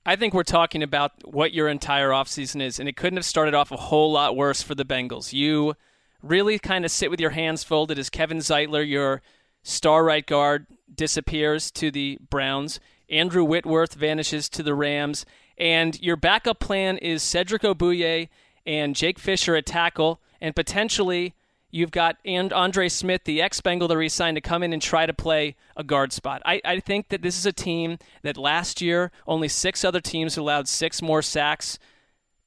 I 0.07 0.17
think 0.17 0.35
we're 0.35 0.43
talking 0.43 0.83
about 0.83 1.13
what 1.25 1.55
your 1.55 1.69
entire 1.69 2.11
offseason 2.11 2.61
is, 2.61 2.79
and 2.79 2.89
it 2.89 2.97
couldn't 2.97 3.17
have 3.17 3.25
started 3.25 3.55
off 3.55 3.71
a 3.73 3.77
whole 3.77 4.13
lot 4.13 4.37
worse 4.37 4.63
for 4.63 4.75
the 4.75 4.85
Bengals. 4.85 5.33
You 5.33 5.75
really 6.23 6.59
kind 6.59 6.85
of 6.85 6.91
sit 6.91 7.11
with 7.11 7.21
your 7.21 7.31
hands 7.31 7.65
folded 7.65 7.99
as 7.99 8.11
Kevin 8.11 8.39
Zeitler, 8.39 8.87
your 8.87 9.23
star 9.63 10.05
right 10.05 10.27
guard, 10.27 10.67
disappears 10.95 11.71
to 11.73 11.91
the 11.91 12.19
Browns. 12.29 12.81
Andrew 13.09 13.45
Whitworth 13.45 13.95
vanishes 13.95 14.49
to 14.51 14.63
the 14.63 14.75
Rams. 14.75 15.25
And 15.57 15.99
your 16.01 16.17
backup 16.17 16.61
plan 16.61 16.99
is 16.99 17.23
Cedric 17.23 17.63
Ogbuehi 17.63 18.29
and 18.67 18.97
Jake 18.97 19.19
Fisher 19.19 19.57
at 19.57 19.67
tackle, 19.67 20.21
and 20.41 20.57
potentially 20.57 21.35
you've 21.75 21.91
got 21.91 22.17
and 22.25 22.53
Andre 22.53 22.89
Smith, 22.89 23.25
the 23.25 23.43
ex 23.43 23.61
Bengal 23.61 23.89
that 23.89 23.97
re-signed, 23.97 24.37
to 24.37 24.41
come 24.41 24.63
in 24.63 24.73
and 24.73 24.81
try 24.81 25.07
to 25.07 25.13
play 25.13 25.57
a 25.77 25.83
guard 25.83 26.13
spot. 26.13 26.41
I, 26.47 26.61
I 26.65 26.79
think 26.79 27.09
that 27.09 27.21
this 27.21 27.37
is 27.37 27.47
a 27.47 27.53
team 27.53 27.99
that 28.23 28.37
last 28.37 28.81
year 28.81 29.11
only 29.27 29.49
six 29.49 29.85
other 29.85 30.01
teams 30.01 30.37
allowed 30.37 30.69
six 30.69 31.03
more 31.03 31.21
sacks 31.21 31.79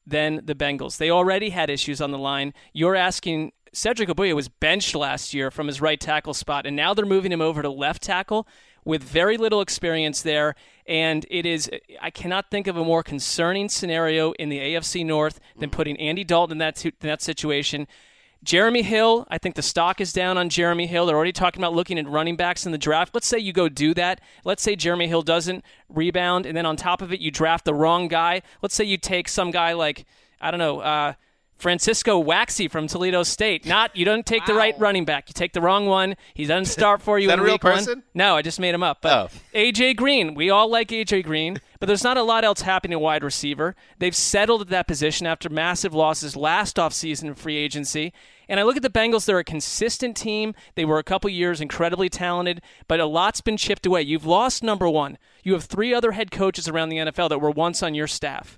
than 0.05 0.45
the 0.45 0.55
Bengals. 0.55 0.97
They 0.97 1.11
already 1.11 1.49
had 1.49 1.69
issues 1.69 1.99
on 1.99 2.11
the 2.11 2.17
line. 2.17 2.53
You're 2.71 2.95
asking 2.95 3.51
Cedric 3.73 4.07
Ogbuehi 4.07 4.34
was 4.34 4.47
benched 4.47 4.95
last 4.95 5.34
year 5.34 5.51
from 5.51 5.67
his 5.67 5.82
right 5.82 5.99
tackle 5.99 6.34
spot, 6.34 6.65
and 6.65 6.75
now 6.75 6.93
they're 6.93 7.05
moving 7.05 7.34
him 7.34 7.41
over 7.41 7.61
to 7.61 7.69
left 7.69 8.01
tackle 8.01 8.47
with 8.86 9.03
very 9.03 9.36
little 9.36 9.59
experience 9.59 10.21
there. 10.21 10.55
And 10.88 11.25
it 11.30 11.45
is, 11.45 11.69
I 12.01 12.11
cannot 12.11 12.49
think 12.49 12.67
of 12.67 12.78
a 12.78 12.86
more 12.86 13.03
concerning 13.03 13.67
scenario 13.67 14.32
in 14.34 14.47
the 14.47 14.59
AFC 14.59 15.05
North 15.05 15.41
than 15.59 15.69
putting 15.69 15.97
Andy 15.97 16.23
Dalton 16.23 16.53
in 16.53 16.57
that, 16.59 16.86
in 16.86 16.93
that 17.01 17.21
situation. 17.21 17.88
Jeremy 18.44 18.82
Hill, 18.84 19.26
I 19.30 19.38
think 19.38 19.56
the 19.56 19.62
stock 19.62 20.00
is 20.00 20.14
down 20.14 20.38
on 20.38 20.50
Jeremy 20.50 20.88
Hill. 20.88 21.06
They're 21.06 21.16
already 21.16 21.32
talking 21.32 21.62
about 21.62 21.74
looking 21.74 21.98
at 22.00 22.08
running 22.08 22.36
backs 22.36 22.66
in 22.66 22.72
the 22.72 22.78
draft. 22.78 23.14
Let's 23.14 23.28
say 23.28 23.40
you 23.40 23.52
go 23.52 23.68
do 23.68 23.94
that. 23.96 24.22
Let's 24.46 24.64
say 24.64 24.76
Jeremy 24.76 25.08
Hill 25.08 25.22
doesn't 25.24 25.66
rebound, 25.90 26.46
and 26.46 26.56
then 26.56 26.66
on 26.66 26.78
top 26.78 27.02
of 27.02 27.12
it, 27.12 27.20
you 27.20 27.32
draft 27.32 27.66
the 27.66 27.74
wrong 27.74 28.08
guy. 28.08 28.42
Let's 28.62 28.76
say 28.76 28.84
you 28.86 28.98
take 28.98 29.28
some 29.28 29.52
guy 29.52 29.74
like, 29.74 30.06
I 30.40 30.52
don't 30.52 30.60
know, 30.60 30.80
uh, 30.80 31.14
Francisco 31.58 32.20
Waxy 32.20 32.68
from 32.68 32.86
Toledo 32.88 33.24
State. 33.24 33.66
Not 33.66 33.96
you 33.96 34.06
don't 34.06 34.24
take 34.26 34.46
the 34.46 34.54
right 34.54 34.76
running 34.80 35.06
back. 35.06 35.28
You 35.28 35.34
take 35.34 35.54
the 35.54 35.62
wrong 35.62 35.88
one. 35.88 36.16
He 36.36 36.46
doesn't 36.46 36.66
start 36.66 37.02
for 37.02 37.18
you 37.20 37.28
Is 37.30 37.34
in 37.34 37.40
that 37.40 37.42
a 37.42 37.46
real 37.46 37.56
week 37.56 37.64
one. 37.64 37.74
person? 37.74 38.04
No, 38.14 38.36
I 38.36 38.44
just 38.44 38.60
made 38.60 38.76
him 38.76 38.84
up. 38.84 39.00
But 39.02 39.32
Oh. 39.34 39.58
AJ 39.58 39.96
Green, 39.96 40.36
we 40.36 40.52
all 40.52 40.70
like 40.70 40.90
AJ 40.90 41.24
Green, 41.26 41.60
but 41.80 41.88
there's 41.88 42.03
not 42.03 42.17
a 42.17 42.23
lot 42.23 42.43
else 42.43 42.61
happening 42.61 42.93
at 42.93 43.01
wide 43.01 43.23
receiver. 43.23 43.75
They've 43.99 44.15
settled 44.15 44.61
at 44.61 44.69
that 44.69 44.88
position 44.88 45.28
after 45.28 45.49
massive 45.49 45.93
losses 45.93 46.36
last 46.36 46.78
offseason 46.78 47.25
in 47.25 47.36
free 47.36 47.57
agency. 47.57 48.13
And 48.49 48.59
I 48.59 48.63
look 48.63 48.78
at 48.78 48.84
the 48.84 48.89
Bengals, 48.89 49.25
they're 49.25 49.39
a 49.39 49.43
consistent 49.43 50.15
team. 50.15 50.55
They 50.75 50.86
were 50.86 50.99
a 50.99 51.03
couple 51.03 51.30
years 51.30 51.61
incredibly 51.61 52.09
talented, 52.09 52.61
but 52.88 52.99
a 52.99 53.05
lot's 53.05 53.41
been 53.41 53.57
chipped 53.57 53.86
away. 53.86 54.01
You've 54.01 54.25
lost 54.25 54.63
number 54.63 54.89
one. 54.89 55.17
You 55.43 55.53
have 55.53 55.65
three 55.65 55.93
other 55.93 56.13
head 56.13 56.32
coaches 56.32 56.67
around 56.67 56.89
the 56.89 56.97
NFL 56.97 57.30
that 57.30 57.41
were 57.41 57.51
once 57.51 57.84
on 57.84 57.95
your 57.95 58.07
staff 58.07 58.57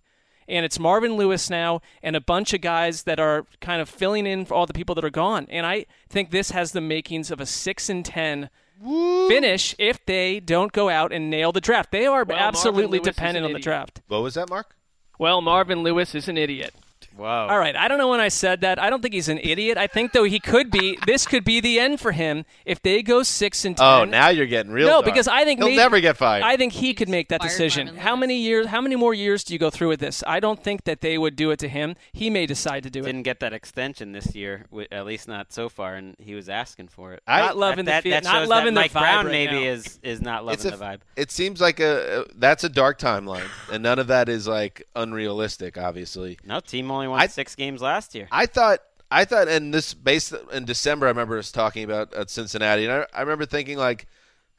and 0.49 0.65
it's 0.65 0.79
Marvin 0.79 1.15
Lewis 1.15 1.49
now 1.49 1.81
and 2.01 2.15
a 2.15 2.21
bunch 2.21 2.53
of 2.53 2.61
guys 2.61 3.03
that 3.03 3.19
are 3.19 3.45
kind 3.61 3.81
of 3.81 3.87
filling 3.87 4.25
in 4.25 4.45
for 4.45 4.55
all 4.55 4.65
the 4.65 4.73
people 4.73 4.95
that 4.95 5.05
are 5.05 5.09
gone. 5.09 5.45
And 5.49 5.65
I 5.65 5.85
think 6.09 6.31
this 6.31 6.51
has 6.51 6.71
the 6.71 6.81
makings 6.81 7.31
of 7.31 7.39
a 7.39 7.45
6 7.45 7.89
and 7.89 8.03
10 8.03 8.49
finish 8.81 9.75
if 9.77 10.05
they 10.05 10.39
don't 10.39 10.71
go 10.71 10.89
out 10.89 11.11
and 11.11 11.29
nail 11.29 11.51
the 11.51 11.61
draft. 11.61 11.91
They 11.91 12.05
are 12.05 12.23
Well, 12.23 12.37
absolutely 12.37 12.83
Marvin 12.83 12.91
Lewis 12.91 13.07
is 13.07 13.15
dependent 13.15 13.45
on 13.45 13.53
the 13.53 13.59
draft. 13.59 14.01
What 14.07 14.21
was 14.23 14.33
that, 14.35 14.49
Marc? 14.49 14.75
Well, 15.17 15.41
Marvin 15.41 15.83
Lewis 15.83 16.15
is 16.15 16.27
an 16.27 16.37
idiot. 16.37 16.73
Wow. 17.19 17.49
All 17.49 17.59
right, 17.59 17.75
I 17.75 17.87
don't 17.89 17.97
know 17.97 18.07
when 18.07 18.21
I 18.21 18.29
said 18.29 18.61
that. 18.61 18.79
I 18.79 18.89
don't 18.89 19.01
think 19.01 19.13
he's 19.13 19.27
an 19.27 19.39
idiot. 19.43 19.77
I 19.77 19.87
think 19.87 20.13
though 20.13 20.23
he 20.23 20.39
could 20.39 20.71
be. 20.71 20.97
This 21.05 21.27
could 21.27 21.43
be 21.43 21.59
the 21.59 21.79
end 21.79 21.99
for 21.99 22.13
him 22.13 22.45
if 22.65 22.81
they 22.81 23.03
go 23.03 23.23
six 23.23 23.65
and 23.65 23.75
oh, 23.79 23.99
ten. 23.99 24.07
Oh, 24.07 24.11
now 24.11 24.29
you're 24.29 24.45
getting 24.45 24.71
real. 24.71 24.87
no, 24.87 24.93
dark. 24.93 25.05
because 25.05 25.27
I 25.27 25.43
think 25.43 25.59
he'll 25.59 25.67
maybe- 25.67 25.77
never 25.77 25.99
get 25.99 26.15
fired. 26.17 26.43
I 26.43 26.55
think 26.55 26.73
he 26.73 26.93
could 26.93 27.09
make 27.09 27.27
that 27.29 27.41
decision. 27.41 27.97
How 27.97 28.15
many 28.15 28.37
years? 28.37 28.67
How 28.67 28.79
many 28.79 28.95
more 28.95 29.13
years 29.13 29.43
do 29.43 29.53
you 29.53 29.59
go 29.59 29.69
through 29.69 29.89
with 29.89 29.99
this? 29.99 30.23
I 30.25 30.39
don't 30.39 30.63
think 30.63 30.85
that 30.85 31.01
they 31.01 31.17
would 31.17 31.35
do 31.35 31.51
it 31.51 31.59
to 31.59 31.67
him. 31.67 31.95
He 32.13 32.29
may 32.29 32.45
decide 32.45 32.83
to 32.83 32.89
do 32.89 33.01
it. 33.01 33.03
Didn't 33.03 33.23
get 33.23 33.41
that 33.41 33.51
extension 33.51 34.13
this 34.13 34.33
year, 34.33 34.65
at 34.91 35.05
least 35.05 35.27
not 35.27 35.51
so 35.51 35.67
far, 35.67 35.95
and 35.95 36.15
he 36.19 36.35
was 36.35 36.47
asking 36.47 36.87
for 36.87 37.13
it. 37.13 37.23
Not 37.27 37.57
loving 37.57 37.85
the 37.85 37.91
that, 37.91 38.03
that 38.05 38.23
not 38.23 38.33
shows 38.33 38.47
loving 38.47 38.73
the 38.73 38.79
that 38.81 38.81
Mike 38.81 38.91
vibe 38.91 39.01
Brown 39.01 39.25
right 39.25 39.31
maybe 39.31 39.65
now. 39.65 39.71
is 39.71 39.99
is 40.03 40.21
not 40.21 40.45
loving 40.45 40.53
It's 40.53 40.65
a- 40.65 40.71
the 40.71 40.77
vibe. 40.77 40.99
It 41.17 41.31
seems 41.31 41.59
like 41.59 41.81
a, 41.81 42.21
a 42.21 42.25
that's 42.35 42.63
a 42.63 42.69
dark 42.69 42.97
timeline, 42.97 43.49
and 43.71 43.83
none 43.83 43.99
of 43.99 44.07
that 44.07 44.29
is 44.29 44.47
like 44.47 44.83
unrealistic. 44.95 45.77
Obviously, 45.77 46.37
No, 46.45 46.61
team 46.61 46.89
only 46.91 47.08
won 47.09 47.27
six 47.29 47.55
games 47.55 47.81
last 47.81 48.15
year. 48.15 48.27
I 48.31 48.45
thought 48.45 48.79
I 49.11 49.25
thought 49.25 49.47
and 49.47 49.73
this 49.73 49.93
based 49.93 50.33
in 50.51 50.65
December 50.65 51.07
I 51.07 51.09
remember 51.09 51.37
us 51.37 51.51
talking 51.51 51.83
about 51.83 52.13
at 52.13 52.29
Cincinnati 52.29 52.85
and 52.85 52.93
I, 52.93 53.05
I 53.13 53.21
remember 53.21 53.45
thinking 53.45 53.77
like 53.77 54.07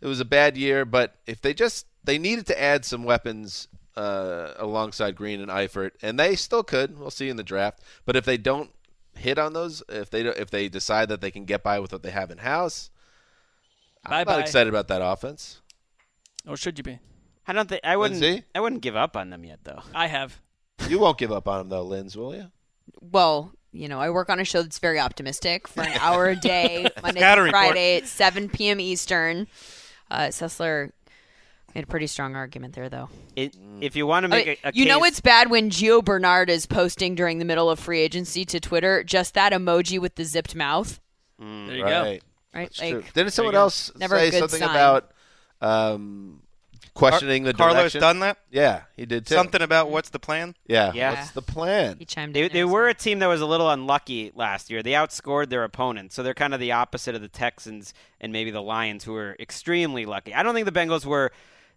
it 0.01 0.07
was 0.07 0.20
a 0.20 0.24
bad 0.24 0.57
year 0.57 0.84
but 0.84 1.16
if 1.26 1.40
they 1.40 1.55
just 1.55 1.86
they 2.05 2.18
needed 2.18 2.46
to 2.46 2.61
add 2.61 2.84
some 2.84 3.05
weapons 3.05 3.68
uh, 3.96 4.55
alongside 4.57 5.14
Green 5.16 5.40
and 5.40 5.51
Eifert 5.51 5.92
and 6.03 6.18
they 6.18 6.34
still 6.36 6.62
could 6.62 6.98
we'll 6.98 7.11
see 7.11 7.28
in 7.28 7.36
the 7.36 7.42
draft 7.44 7.80
but 8.05 8.16
if 8.16 8.24
they 8.24 8.36
don't 8.36 8.70
hit 9.16 9.38
on 9.38 9.53
those 9.53 9.82
if 9.88 10.11
they 10.11 10.22
if 10.22 10.51
they 10.51 10.68
decide 10.68 11.09
that 11.11 11.20
they 11.20 11.30
can 11.30 11.44
get 11.44 11.62
by 11.62 11.78
with 11.78 11.92
what 11.92 12.03
they 12.03 12.11
have 12.11 12.30
in 12.30 12.38
house 12.38 12.90
I'm 14.05 14.11
Bye-bye. 14.11 14.32
not 14.32 14.40
excited 14.40 14.68
about 14.68 14.88
that 14.88 15.03
offense 15.03 15.61
Or 16.48 16.57
should 16.57 16.78
you 16.78 16.84
be? 16.84 16.98
I 17.46 17.53
don't 17.53 17.68
think 17.68 17.82
I 17.84 17.96
wouldn't. 17.96 18.20
Lindsay? 18.20 18.44
I 18.55 18.61
wouldn't 18.61 18.80
give 18.80 18.96
up 18.96 19.16
on 19.16 19.30
them 19.30 19.44
yet, 19.44 19.59
though. 19.64 19.82
I 19.94 20.07
have. 20.07 20.40
You 20.89 20.99
won't 20.99 21.18
give 21.18 21.33
up 21.33 21.47
on 21.49 21.61
him 21.61 21.68
though 21.68 21.83
Linz 21.83 22.16
will 22.16 22.35
you 22.35 22.51
Well, 23.01 23.53
you 23.72 23.87
know, 23.89 24.01
I 24.01 24.11
work 24.11 24.28
on 24.31 24.41
a 24.41 24.45
show 24.45 24.62
that's 24.62 24.78
very 24.81 24.99
optimistic 24.99 25.68
for 25.68 25.83
an 25.83 25.93
hour 26.01 26.28
a 26.28 26.37
day, 26.37 26.89
Monday 27.03 27.20
Scatter 27.20 27.45
to. 27.47 27.51
Friday 27.53 27.99
at 27.99 28.07
7 28.09 28.49
p.m. 28.49 28.81
Eastern. 28.81 29.47
Uh, 30.11 30.22
Sessler 30.31 30.91
made 31.72 31.85
a 31.85 31.87
pretty 31.87 32.09
strong 32.09 32.35
argument 32.35 32.74
there, 32.74 32.89
though. 32.89 33.09
It, 33.37 33.55
if 33.81 33.95
you 33.95 34.09
want 34.09 34.24
to 34.24 34.28
make 34.28 34.49
Uh, 34.49 34.55
a, 34.64 34.68
a 34.70 34.72
you 34.74 34.87
know 34.87 35.05
it's 35.05 35.20
bad 35.20 35.51
when 35.51 35.70
Gio 35.70 36.05
Bernard 36.05 36.51
is 36.51 36.66
posting 36.66 37.14
during 37.14 37.39
the 37.39 37.45
middle 37.45 37.70
of 37.70 37.78
free 37.78 38.01
agency 38.01 38.45
to 38.47 38.59
Twitter 38.59 39.05
just 39.05 39.35
that 39.35 39.53
emoji 39.53 40.01
with 40.01 40.16
the 40.16 40.24
zipped 40.24 40.57
mouth. 40.57 40.99
There 41.39 41.47
you 41.76 41.85
right. 41.85 42.22
Right? 42.53 42.68
That's 42.70 42.81
Like, 42.81 42.91
true. 42.91 43.05
Didn't 43.14 43.33
someone 43.33 43.55
else 43.55 43.93
Never 43.97 44.16
a 44.16 44.18
say 44.18 44.31
good 44.33 44.39
something 44.41 44.59
sign. 44.59 44.70
about 44.70 45.12
um, 45.61 46.43
questioning 46.95 47.45
the 47.45 47.53
Carlos 47.55 47.76
direction? 47.76 48.01
Dunlap? 48.01 48.38
Yeah, 48.51 48.82
he 48.97 49.07
did 49.07 49.26
too. 49.26 49.34
Something 49.34 49.62
about 49.62 49.91
what's 49.91 50.11
the 50.11 50.18
plan? 50.18 50.55
Yeah. 50.66 50.93
Yeah. 50.95 51.11
What's 51.12 51.30
the 51.32 51.43
plan? 51.43 51.97
He 51.99 52.05
chimed 52.05 52.34
They, 52.34 52.45
in. 52.45 52.53
they 52.53 52.64
were 52.64 52.88
a 52.88 52.95
team 52.95 53.18
that 53.20 53.26
was 53.26 53.41
a 53.41 53.47
little 53.47 53.70
unlucky 53.70 54.32
last 54.34 54.70
year. 54.70 54.82
They 54.82 54.93
outscored 54.93 55.49
their 55.51 55.64
opponents, 55.64 56.14
so 56.14 56.22
they're 56.22 56.34
kind 56.34 56.55
of 56.55 56.61
the 56.61 56.72
opposite 56.72 57.14
of 57.14 57.20
the 57.22 57.28
Texans 57.28 57.95
and 58.20 58.32
maybe 58.32 58.51
the 58.51 58.62
Lions, 58.62 59.05
who 59.05 59.12
were 59.12 59.36
extremely 59.41 60.07
lucky. 60.07 60.34
I 60.34 60.43
don't 60.43 60.55
think 60.55 60.66
the 60.66 60.72
Bengals 60.72 61.05
were. 61.07 61.32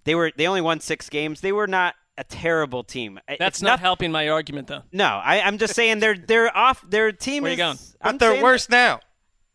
They 0.06 0.16
were. 0.16 0.32
They 0.36 0.48
only 0.48 0.62
won 0.62 0.80
six 0.80 1.10
games. 1.10 1.42
They 1.42 1.52
were 1.52 1.68
not 1.68 1.96
a 2.18 2.24
terrible 2.24 2.84
team. 2.84 3.20
I- 3.28 3.38
That's 3.40 3.58
it's 3.58 3.62
not 3.64 3.80
helping 3.80 4.12
my 4.12 4.30
argument, 4.30 4.68
though. 4.68 4.84
No, 4.92 5.06
I, 5.06 5.42
I'm 5.42 5.58
just 5.58 5.74
saying 5.76 6.00
they're 6.00 6.18
they're 6.18 6.56
off. 6.56 6.84
Their 6.88 7.12
team 7.12 7.44
Where 7.44 7.52
is. 7.54 7.58
you 7.58 7.64
going? 7.64 7.78
But 8.02 8.08
I'm 8.10 8.18
they're 8.18 8.32
saying 8.34 8.44
worse 8.44 8.70
now. 8.70 9.00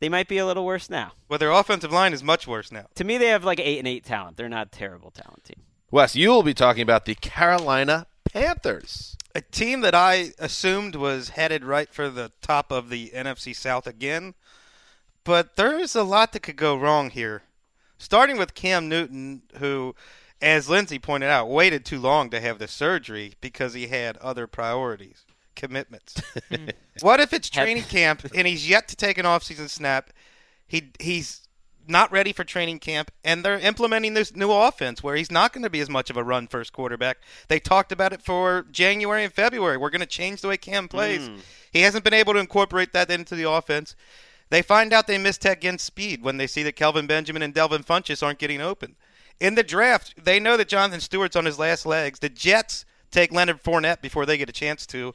They 0.00 0.08
might 0.08 0.28
be 0.28 0.38
a 0.38 0.46
little 0.46 0.64
worse 0.64 0.88
now. 0.88 1.12
Well, 1.28 1.38
their 1.38 1.50
offensive 1.50 1.92
line 1.92 2.12
is 2.12 2.22
much 2.22 2.46
worse 2.46 2.70
now. 2.70 2.86
To 2.94 3.04
me, 3.04 3.18
they 3.18 3.28
have 3.28 3.44
like 3.44 3.58
eight 3.58 3.78
and 3.78 3.88
eight 3.88 4.04
talent. 4.04 4.36
They're 4.36 4.48
not 4.48 4.68
a 4.68 4.70
terrible 4.70 5.10
talent 5.10 5.44
team. 5.44 5.62
Wes, 5.90 6.14
you 6.14 6.28
will 6.28 6.42
be 6.42 6.54
talking 6.54 6.82
about 6.82 7.04
the 7.04 7.14
Carolina 7.14 8.06
Panthers. 8.32 9.16
A 9.34 9.40
team 9.40 9.80
that 9.80 9.94
I 9.94 10.32
assumed 10.38 10.94
was 10.94 11.30
headed 11.30 11.64
right 11.64 11.92
for 11.92 12.08
the 12.10 12.32
top 12.42 12.70
of 12.70 12.90
the 12.90 13.10
NFC 13.14 13.54
South 13.54 13.86
again, 13.86 14.34
but 15.24 15.56
there 15.56 15.78
is 15.78 15.94
a 15.94 16.02
lot 16.02 16.32
that 16.32 16.42
could 16.42 16.56
go 16.56 16.76
wrong 16.76 17.10
here. 17.10 17.42
Starting 17.98 18.36
with 18.36 18.54
Cam 18.54 18.88
Newton, 18.88 19.42
who, 19.58 19.94
as 20.40 20.68
Lindsay 20.68 20.98
pointed 20.98 21.30
out, 21.30 21.48
waited 21.48 21.84
too 21.84 21.98
long 21.98 22.30
to 22.30 22.40
have 22.40 22.58
the 22.58 22.68
surgery 22.68 23.34
because 23.40 23.74
he 23.74 23.88
had 23.88 24.16
other 24.18 24.46
priorities, 24.46 25.26
commitments. 25.58 26.22
Hmm. 26.48 26.68
what 27.02 27.20
if 27.20 27.34
it's 27.34 27.50
training 27.50 27.82
camp 27.82 28.24
and 28.34 28.46
he's 28.46 28.68
yet 28.68 28.88
to 28.88 28.96
take 28.96 29.18
an 29.18 29.26
offseason 29.26 29.68
snap? 29.68 30.10
He 30.66 30.92
he's 30.98 31.48
not 31.86 32.12
ready 32.12 32.32
for 32.32 32.44
training 32.44 32.78
camp, 32.78 33.10
and 33.24 33.44
they're 33.44 33.58
implementing 33.58 34.14
this 34.14 34.36
new 34.36 34.52
offense 34.52 35.02
where 35.02 35.16
he's 35.16 35.30
not 35.30 35.52
going 35.52 35.62
to 35.62 35.70
be 35.70 35.80
as 35.80 35.88
much 35.88 36.10
of 36.10 36.16
a 36.16 36.24
run 36.24 36.46
first 36.46 36.72
quarterback. 36.72 37.18
They 37.48 37.58
talked 37.58 37.92
about 37.92 38.12
it 38.12 38.22
for 38.22 38.66
January 38.70 39.24
and 39.24 39.32
February. 39.32 39.76
We're 39.76 39.90
going 39.90 40.00
to 40.00 40.06
change 40.06 40.40
the 40.40 40.48
way 40.48 40.56
Cam 40.56 40.88
plays. 40.88 41.28
Hmm. 41.28 41.36
He 41.72 41.80
hasn't 41.80 42.04
been 42.04 42.14
able 42.14 42.34
to 42.34 42.40
incorporate 42.40 42.92
that 42.92 43.10
into 43.10 43.34
the 43.34 43.50
offense. 43.50 43.96
They 44.50 44.62
find 44.62 44.92
out 44.92 45.06
they 45.06 45.18
missed 45.18 45.44
against 45.44 45.84
speed 45.84 46.22
when 46.22 46.36
they 46.36 46.46
see 46.46 46.62
that 46.62 46.76
Kelvin 46.76 47.06
Benjamin 47.06 47.42
and 47.42 47.52
Devin 47.52 47.84
Funchess 47.84 48.22
aren't 48.22 48.38
getting 48.38 48.60
open. 48.60 48.96
In 49.40 49.54
the 49.54 49.62
draft, 49.62 50.14
they 50.22 50.40
know 50.40 50.56
that 50.56 50.68
Jonathan 50.68 51.00
Stewart's 51.00 51.36
on 51.36 51.44
his 51.44 51.58
last 51.58 51.86
legs. 51.86 52.18
The 52.18 52.28
Jets 52.28 52.84
take 53.10 53.32
Leonard 53.32 53.62
Fournette 53.62 54.00
before 54.00 54.26
they 54.26 54.36
get 54.36 54.48
a 54.48 54.52
chance 54.52 54.86
to. 54.86 55.14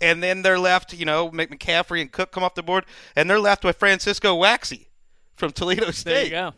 And 0.00 0.22
then 0.22 0.42
they're 0.42 0.58
left, 0.58 0.92
you 0.94 1.04
know, 1.04 1.30
Mc- 1.30 1.50
McCaffrey 1.58 2.00
and 2.00 2.10
Cook 2.10 2.32
come 2.32 2.42
off 2.42 2.54
the 2.54 2.62
board, 2.62 2.84
and 3.16 3.28
they're 3.28 3.38
left 3.40 3.64
with 3.64 3.76
Francisco 3.76 4.34
Waxy 4.34 4.88
from 5.36 5.52
Toledo 5.52 5.90
State 5.90 6.12
There 6.12 6.24
you 6.24 6.30
go. 6.30 6.52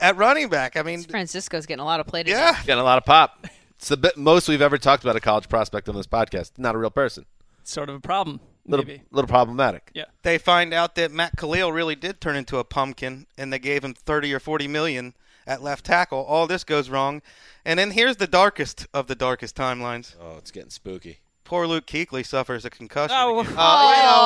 at 0.00 0.16
running 0.16 0.48
back. 0.48 0.76
I 0.76 0.82
mean, 0.82 1.02
Francisco's 1.02 1.66
getting 1.66 1.80
a 1.80 1.84
lot 1.84 1.98
of 2.00 2.06
play 2.06 2.22
today. 2.22 2.36
yeah, 2.38 2.56
Getting 2.64 2.80
a 2.80 2.84
lot 2.84 2.98
of 2.98 3.04
pop. 3.04 3.46
It's 3.78 3.88
the 3.88 3.96
bit, 3.96 4.16
most 4.16 4.48
we've 4.48 4.62
ever 4.62 4.78
talked 4.78 5.04
about 5.04 5.16
a 5.16 5.20
college 5.20 5.48
prospect 5.48 5.88
on 5.88 5.94
this 5.96 6.06
podcast. 6.06 6.52
Not 6.58 6.74
a 6.74 6.78
real 6.78 6.90
person. 6.90 7.26
Sort 7.64 7.88
of 7.88 7.94
a 7.96 8.00
problem, 8.00 8.40
Little, 8.66 8.84
maybe. 8.86 9.02
little 9.10 9.28
problematic. 9.28 9.90
Yeah. 9.94 10.04
they 10.22 10.38
find 10.38 10.72
out 10.72 10.94
that 10.94 11.12
Matt 11.12 11.36
Kalil 11.36 11.70
really 11.72 11.94
did 11.94 12.20
turn 12.20 12.34
into 12.34 12.58
a 12.58 12.64
pumpkin, 12.64 13.26
and 13.36 13.52
they 13.52 13.58
gave 13.58 13.84
him 13.84 13.92
thirty 13.94 14.32
or 14.32 14.40
forty 14.40 14.66
million 14.66 15.14
at 15.46 15.62
left 15.62 15.84
tackle. 15.84 16.24
All 16.24 16.46
this 16.46 16.64
goes 16.64 16.88
wrong, 16.90 17.22
and 17.64 17.78
then 17.78 17.90
here's 17.90 18.16
the 18.16 18.26
darkest 18.26 18.86
of 18.94 19.06
the 19.06 19.14
darkest 19.14 19.54
timelines. 19.54 20.14
Oh, 20.20 20.36
it's 20.38 20.50
getting 20.50 20.70
spooky. 20.70 21.18
Poor 21.48 21.66
Luke 21.66 21.86
Kuechly 21.86 22.24
suffers 22.26 22.64
a 22.66 22.70
concussion. 22.70 23.16
Oh, 23.18 23.40
again. 23.40 23.54
Oh, 23.58 23.90
you 23.96 24.02
know 24.02 24.22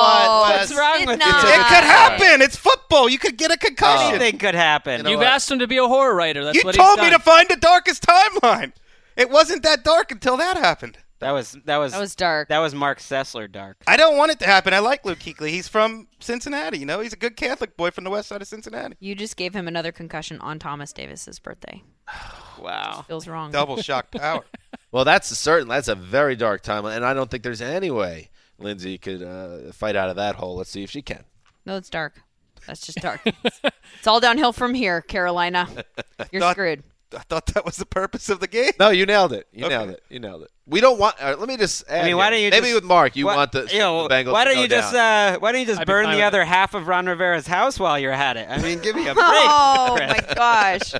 what? 0.49 0.59
What's 0.59 0.75
wrong 0.77 1.05
with 1.05 1.19
not. 1.19 1.43
you? 1.43 1.49
it 1.49 1.55
could 1.55 1.83
happen. 1.85 2.41
It's 2.41 2.57
football. 2.57 3.07
You 3.07 3.17
could 3.17 3.37
get 3.37 3.49
a 3.49 3.57
concussion. 3.57 4.15
Anything 4.15 4.37
could 4.39 4.55
happen. 4.55 4.97
You 4.97 5.03
know 5.03 5.09
You've 5.11 5.19
what? 5.19 5.27
asked 5.27 5.49
him 5.49 5.59
to 5.59 5.67
be 5.67 5.77
a 5.77 5.87
horror 5.87 6.13
writer. 6.13 6.43
That's 6.43 6.57
you 6.57 6.63
what 6.63 6.75
told 6.75 6.99
he's 6.99 7.05
me 7.05 7.09
done. 7.11 7.19
to 7.19 7.23
find 7.25 7.47
the 7.49 7.55
darkest 7.55 8.03
timeline. 8.05 8.73
It 9.15 9.29
wasn't 9.29 9.63
that 9.63 9.83
dark 9.85 10.11
until 10.11 10.35
that 10.37 10.57
happened. 10.57 10.97
that 11.19 11.31
was 11.31 11.53
that 11.63 11.77
was 11.77 11.93
That 11.93 11.99
was 12.01 12.13
dark. 12.15 12.49
that 12.49 12.59
was 12.59 12.75
Marc 12.75 12.99
Sessler 12.99 13.49
dark. 13.49 13.77
I 13.87 13.95
don't 13.95 14.17
want 14.17 14.31
it 14.31 14.39
to 14.39 14.45
happen. 14.45 14.73
I 14.73 14.79
like 14.79 15.05
Luke 15.05 15.19
Kuechly. 15.19 15.47
He's 15.49 15.69
from 15.69 16.07
Cincinnati. 16.19 16.77
You 16.79 16.85
know, 16.85 16.99
he's 16.99 17.13
a 17.13 17.17
good 17.17 17.37
Catholic 17.37 17.77
boy 17.77 17.91
from 17.91 18.03
the 18.03 18.09
west 18.09 18.27
side 18.27 18.41
of 18.41 18.47
Cincinnati. 18.49 18.95
You 18.99 19.15
just 19.15 19.37
gave 19.37 19.53
him 19.55 19.67
another 19.69 19.93
concussion 19.93 20.39
on 20.41 20.59
Thomas 20.59 20.91
Davis's 20.91 21.39
birthday. 21.39 21.81
Wow. 22.59 23.03
Feels 23.07 23.27
wrong. 23.27 23.51
Double 23.51 23.81
shock 23.81 24.11
power. 24.11 24.45
Well, 24.93 25.03
that's 25.03 25.29
a 25.31 25.35
certain. 25.35 25.67
That's 25.67 25.87
a 25.89 25.95
very 25.95 26.35
dark 26.37 26.61
time, 26.61 26.85
and 26.85 27.03
I 27.03 27.13
don't 27.13 27.29
think 27.29 27.43
there's 27.43 27.61
any 27.61 27.91
way 27.91 28.29
Lindsay 28.59 28.97
could 28.97 29.21
uh, 29.23 29.71
fight 29.73 29.95
out 29.97 30.09
of 30.09 30.15
that 30.17 30.35
hole. 30.35 30.55
Let's 30.55 30.69
see 30.69 30.83
if 30.83 30.91
she 30.91 31.01
can. 31.01 31.23
No, 31.65 31.75
it's 31.75 31.89
dark. 31.89 32.21
That's 32.67 32.79
just 32.79 32.99
dark. 32.99 33.19
it's 33.25 34.07
all 34.07 34.19
downhill 34.21 34.53
from 34.53 34.73
here, 34.75 35.01
Carolina. 35.01 35.67
You're 36.31 36.39
Thought- 36.41 36.51
screwed. 36.53 36.83
I 37.15 37.19
thought 37.29 37.45
that 37.53 37.63
was 37.63 37.77
the 37.77 37.85
purpose 37.85 38.27
of 38.29 38.39
the 38.39 38.47
game. 38.47 38.71
No, 38.79 38.89
you 38.89 39.05
nailed 39.05 39.33
it. 39.33 39.45
You 39.53 39.65
Okay. 39.65 39.75
nailed 39.77 39.89
it. 39.91 40.03
You 40.09 40.19
nailed 40.19 40.41
it. 40.41 40.51
We 40.65 40.81
don't 40.81 40.97
want. 40.97 41.15
Uh, 41.21 41.35
let 41.37 41.47
me 41.47 41.57
just. 41.57 41.83
Add 41.87 42.05
I 42.05 42.07
mean, 42.07 42.17
why 42.17 42.31
don't 42.31 42.41
you 42.41 42.49
maybe 42.49 42.65
just- 42.67 42.75
with 42.75 42.83
Marc 42.85 43.15
you 43.15 43.27
why- 43.27 43.35
want 43.35 43.51
the, 43.51 43.67
you 43.71 43.77
know, 43.77 44.07
the 44.07 44.13
Bengals? 44.15 44.31
why 44.33 44.45
don't 44.45 44.55
go 44.55 44.61
you 44.63 44.67
just 44.67 44.95
uh, 44.95 45.37
why 45.37 45.51
don't 45.51 45.61
you 45.61 45.67
just 45.67 45.81
I'd 45.81 45.85
burn 45.87 46.05
fine 46.05 46.13
the 46.13 46.17
with 46.19 46.25
other 46.25 46.43
half 46.45 46.73
of 46.73 46.87
Ron 46.87 47.05
Rivera's 47.05 47.45
house 47.45 47.79
while 47.79 47.99
you're 47.99 48.11
at 48.11 48.37
it? 48.37 48.47
I 48.49 48.59
mean, 48.63 48.79
give 48.79 48.95
me 48.95 49.03
a 49.07 49.13
break. 49.13 49.25
Oh 49.27 49.95
my 49.99 50.19
gosh. 50.35 50.93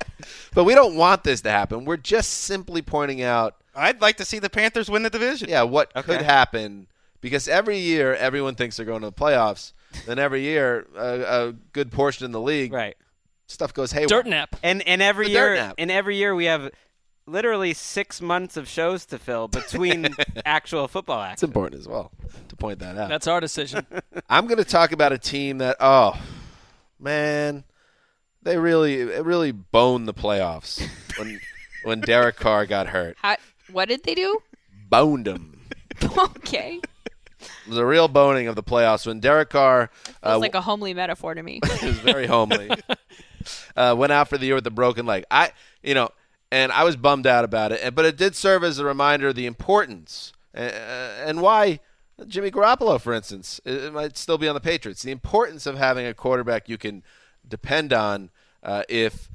But 0.53 0.65
we 0.65 0.75
don't 0.75 0.95
want 0.95 1.23
this 1.23 1.41
to 1.41 1.49
happen. 1.49 1.83
We're 1.85 1.97
just 1.97 2.31
simply 2.41 2.81
pointing 2.83 3.23
out, 3.23 3.55
I'd 3.75 4.01
like 4.01 4.17
to 4.17 4.25
see 4.25 4.39
the 4.39 4.49
Panthers 4.49 4.89
win 4.89 5.03
the 5.03 5.09
division. 5.09 5.49
yeah, 5.49 5.63
what 5.63 5.93
could 5.93 6.21
happen. 6.21 6.87
Because 7.21 7.47
every 7.47 7.77
year 7.77 8.13
everyone 8.15 8.55
thinks 8.55 8.75
they're 8.77 8.85
going 8.85 9.01
to 9.01 9.07
the 9.07 9.13
playoffs. 9.13 9.71
Then 10.05 10.19
every 10.19 10.41
year 10.41 10.85
a, 10.95 11.47
a 11.49 11.53
good 11.71 11.91
portion 11.91 12.25
in 12.25 12.31
the 12.33 12.41
league, 12.41 12.73
Right. 12.73 12.95
stuff 13.47 13.73
goes 13.73 13.91
haywire. 13.93 14.07
Dirt 14.07 14.25
nap. 14.27 14.55
And 14.61 14.85
and 14.87 15.01
every 15.01 15.27
The 15.27 15.31
year 15.31 15.55
nap. 15.55 15.75
and 15.77 15.89
every 15.89 16.17
year 16.17 16.35
we 16.35 16.45
have 16.45 16.69
literally 17.25 17.73
six 17.73 18.19
months 18.21 18.57
of 18.57 18.67
shows 18.67 19.05
to 19.05 19.17
fill 19.17 19.47
between 19.47 20.09
actual 20.45 20.89
football 20.89 21.21
acts. 21.21 21.41
It's 21.41 21.47
important 21.47 21.79
as 21.79 21.87
well 21.87 22.11
to 22.49 22.55
point 22.57 22.79
that 22.79 22.97
out. 22.97 23.07
That's 23.07 23.27
our 23.27 23.39
decision. 23.39 23.85
I'm 24.29 24.45
going 24.47 24.57
to 24.57 24.65
talk 24.65 24.91
about 24.91 25.13
a 25.13 25.17
team 25.17 25.59
that, 25.59 25.77
oh 25.79 26.19
man, 26.99 27.63
they 28.41 28.57
really, 28.57 29.03
really 29.03 29.51
boned 29.53 30.07
the 30.07 30.13
playoffs 30.13 30.85
when 31.17 31.39
when 31.83 32.01
Derek 32.01 32.35
Carr 32.35 32.65
got 32.65 32.87
hurt. 32.87 33.15
How, 33.21 33.37
what 33.73 33.89
did 33.89 34.03
they 34.03 34.15
do? 34.15 34.39
Boned 34.89 35.27
him. 35.27 35.61
okay. 36.03 36.79
It 37.41 37.69
was 37.69 37.77
a 37.77 37.85
real 37.85 38.07
boning 38.07 38.47
of 38.47 38.55
the 38.55 38.63
playoffs 38.63 39.05
when 39.05 39.19
Derek 39.19 39.49
Carr 39.49 39.89
uh, 40.21 40.31
Feels 40.31 40.41
like 40.41 40.55
a 40.55 40.61
homely 40.61 40.93
metaphor 40.93 41.33
to 41.33 41.43
me. 41.43 41.59
it 41.63 41.83
was 41.83 41.99
very 41.99 42.25
homely. 42.25 42.69
uh, 43.75 43.95
went 43.97 44.11
out 44.11 44.29
for 44.29 44.37
the 44.37 44.45
year 44.45 44.55
with 44.55 44.67
a 44.67 44.71
broken 44.71 45.05
leg. 45.05 45.25
I, 45.29 45.51
you 45.81 45.93
know, 45.93 46.09
and 46.51 46.71
I 46.71 46.83
was 46.83 46.95
bummed 46.95 47.27
out 47.27 47.43
about 47.43 47.71
it. 47.71 47.95
But 47.95 48.05
it 48.05 48.15
did 48.15 48.35
serve 48.35 48.63
as 48.63 48.79
a 48.79 48.85
reminder 48.85 49.29
of 49.29 49.35
the 49.35 49.45
importance 49.45 50.31
uh, 50.55 50.59
and 50.59 51.41
why 51.41 51.79
Jimmy 52.27 52.51
Garoppolo, 52.51 53.01
for 53.01 53.13
instance, 53.13 53.59
it 53.65 53.83
it 53.85 53.93
might 53.93 54.17
still 54.17 54.37
be 54.37 54.47
on 54.47 54.53
the 54.53 54.61
Patriots. 54.61 55.01
The 55.01 55.11
importance 55.11 55.65
of 55.65 55.77
having 55.77 56.05
a 56.05 56.13
quarterback 56.13 56.69
you 56.69 56.77
can 56.77 57.03
depend 57.47 57.91
on 57.91 58.29
uh, 58.61 58.83
if 58.87 59.29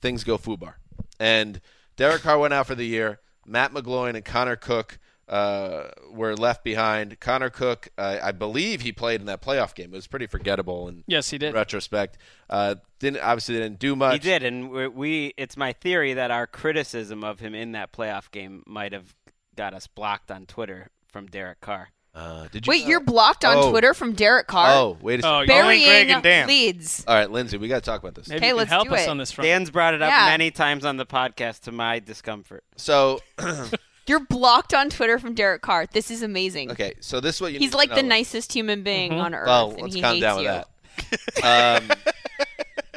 things 0.00 0.24
go 0.24 0.38
foobar. 0.38 0.74
And 1.20 1.60
Derek 1.96 2.22
Carr 2.22 2.38
went 2.38 2.54
out 2.54 2.66
for 2.66 2.74
the 2.74 2.86
year. 2.86 3.20
Matt 3.46 3.72
McGloin 3.72 4.14
and 4.14 4.24
Connor 4.24 4.56
Cook 4.56 4.98
uh, 5.28 5.88
were 6.10 6.36
left 6.36 6.62
behind. 6.64 7.18
Connor 7.20 7.50
Cook, 7.50 7.88
uh, 7.96 8.18
I 8.22 8.32
believe 8.32 8.82
he 8.82 8.92
played 8.92 9.20
in 9.20 9.26
that 9.26 9.40
playoff 9.40 9.74
game. 9.74 9.92
It 9.92 9.96
was 9.96 10.06
pretty 10.06 10.26
forgettable 10.26 10.88
And 10.88 11.04
Yes, 11.06 11.30
he 11.30 11.38
did. 11.38 11.54
retrospect. 11.54 12.18
Uh, 12.50 12.76
didn't 12.98 13.22
obviously 13.22 13.54
didn't 13.54 13.78
do 13.78 13.96
much. 13.96 14.14
He 14.14 14.18
did, 14.18 14.42
and 14.42 14.70
we, 14.70 14.88
we. 14.88 15.34
It's 15.36 15.56
my 15.56 15.72
theory 15.72 16.14
that 16.14 16.30
our 16.30 16.46
criticism 16.46 17.24
of 17.24 17.40
him 17.40 17.54
in 17.54 17.72
that 17.72 17.92
playoff 17.92 18.30
game 18.30 18.62
might 18.66 18.92
have 18.92 19.14
got 19.56 19.74
us 19.74 19.86
blocked 19.86 20.30
on 20.30 20.46
Twitter 20.46 20.88
from 21.08 21.26
Derek 21.26 21.60
Carr. 21.60 21.90
Uh, 22.14 22.46
did 22.52 22.66
you? 22.66 22.70
Wait, 22.70 22.84
you're 22.86 23.00
blocked 23.00 23.42
on 23.44 23.56
Oh. 23.56 23.70
Twitter 23.70 23.94
from 23.94 24.12
Derek 24.12 24.46
Carr? 24.46 24.68
Oh, 24.74 24.98
wait 25.00 25.20
a 25.20 25.22
second. 25.22 25.34
Oh, 25.34 25.40
you- 25.40 25.46
Burying 25.46 25.84
Gregg 25.86 26.10
and 26.10 26.22
Dan. 26.22 26.46
leads. 26.46 27.04
All 27.08 27.14
right, 27.14 27.30
Lindsay, 27.30 27.56
we 27.56 27.68
got 27.68 27.76
to 27.76 27.80
talk 27.90 28.00
about 28.02 28.14
this. 28.14 28.28
Maybe 28.28 28.38
Okay, 28.38 28.46
you 28.48 28.52
can 28.52 28.58
let's 28.58 28.70
help 28.70 28.88
do 28.88 28.94
us 28.94 29.02
it. 29.04 29.08
on 29.08 29.16
this 29.16 29.32
front. 29.32 29.46
Dan's 29.46 29.70
brought 29.70 29.94
it 29.94 30.02
up 30.02 30.10
Yeah. 30.10 30.26
many 30.26 30.50
times 30.50 30.84
on 30.84 30.98
the 30.98 31.06
podcast 31.06 31.60
to 31.62 31.72
my 31.72 32.00
discomfort. 32.00 32.64
So, 32.76 33.20
You're 34.06 34.20
blocked 34.26 34.74
on 34.74 34.90
Twitter 34.90 35.18
from 35.20 35.34
Derek 35.34 35.62
Carr. 35.62 35.86
This 35.86 36.10
is 36.10 36.22
amazing. 36.22 36.70
okay, 36.72 36.94
so 37.00 37.20
this 37.20 37.36
is 37.36 37.40
what 37.40 37.52
you. 37.52 37.60
He's 37.60 37.70
need 37.70 37.76
like 37.78 37.88
to 37.90 37.94
the 37.94 38.02
know. 38.02 38.08
nicest 38.08 38.52
human 38.52 38.82
being 38.82 39.12
on 39.20 39.32
earth, 39.34 39.46
Well, 39.46 39.70
and 39.70 39.80
let's 39.82 39.94
he 39.94 40.00
calm 40.02 40.14
hates 40.16 40.22
down 40.22 40.40
you. 40.42 40.48
with 40.50 41.34
that. 41.40 41.82
um, 41.82 41.90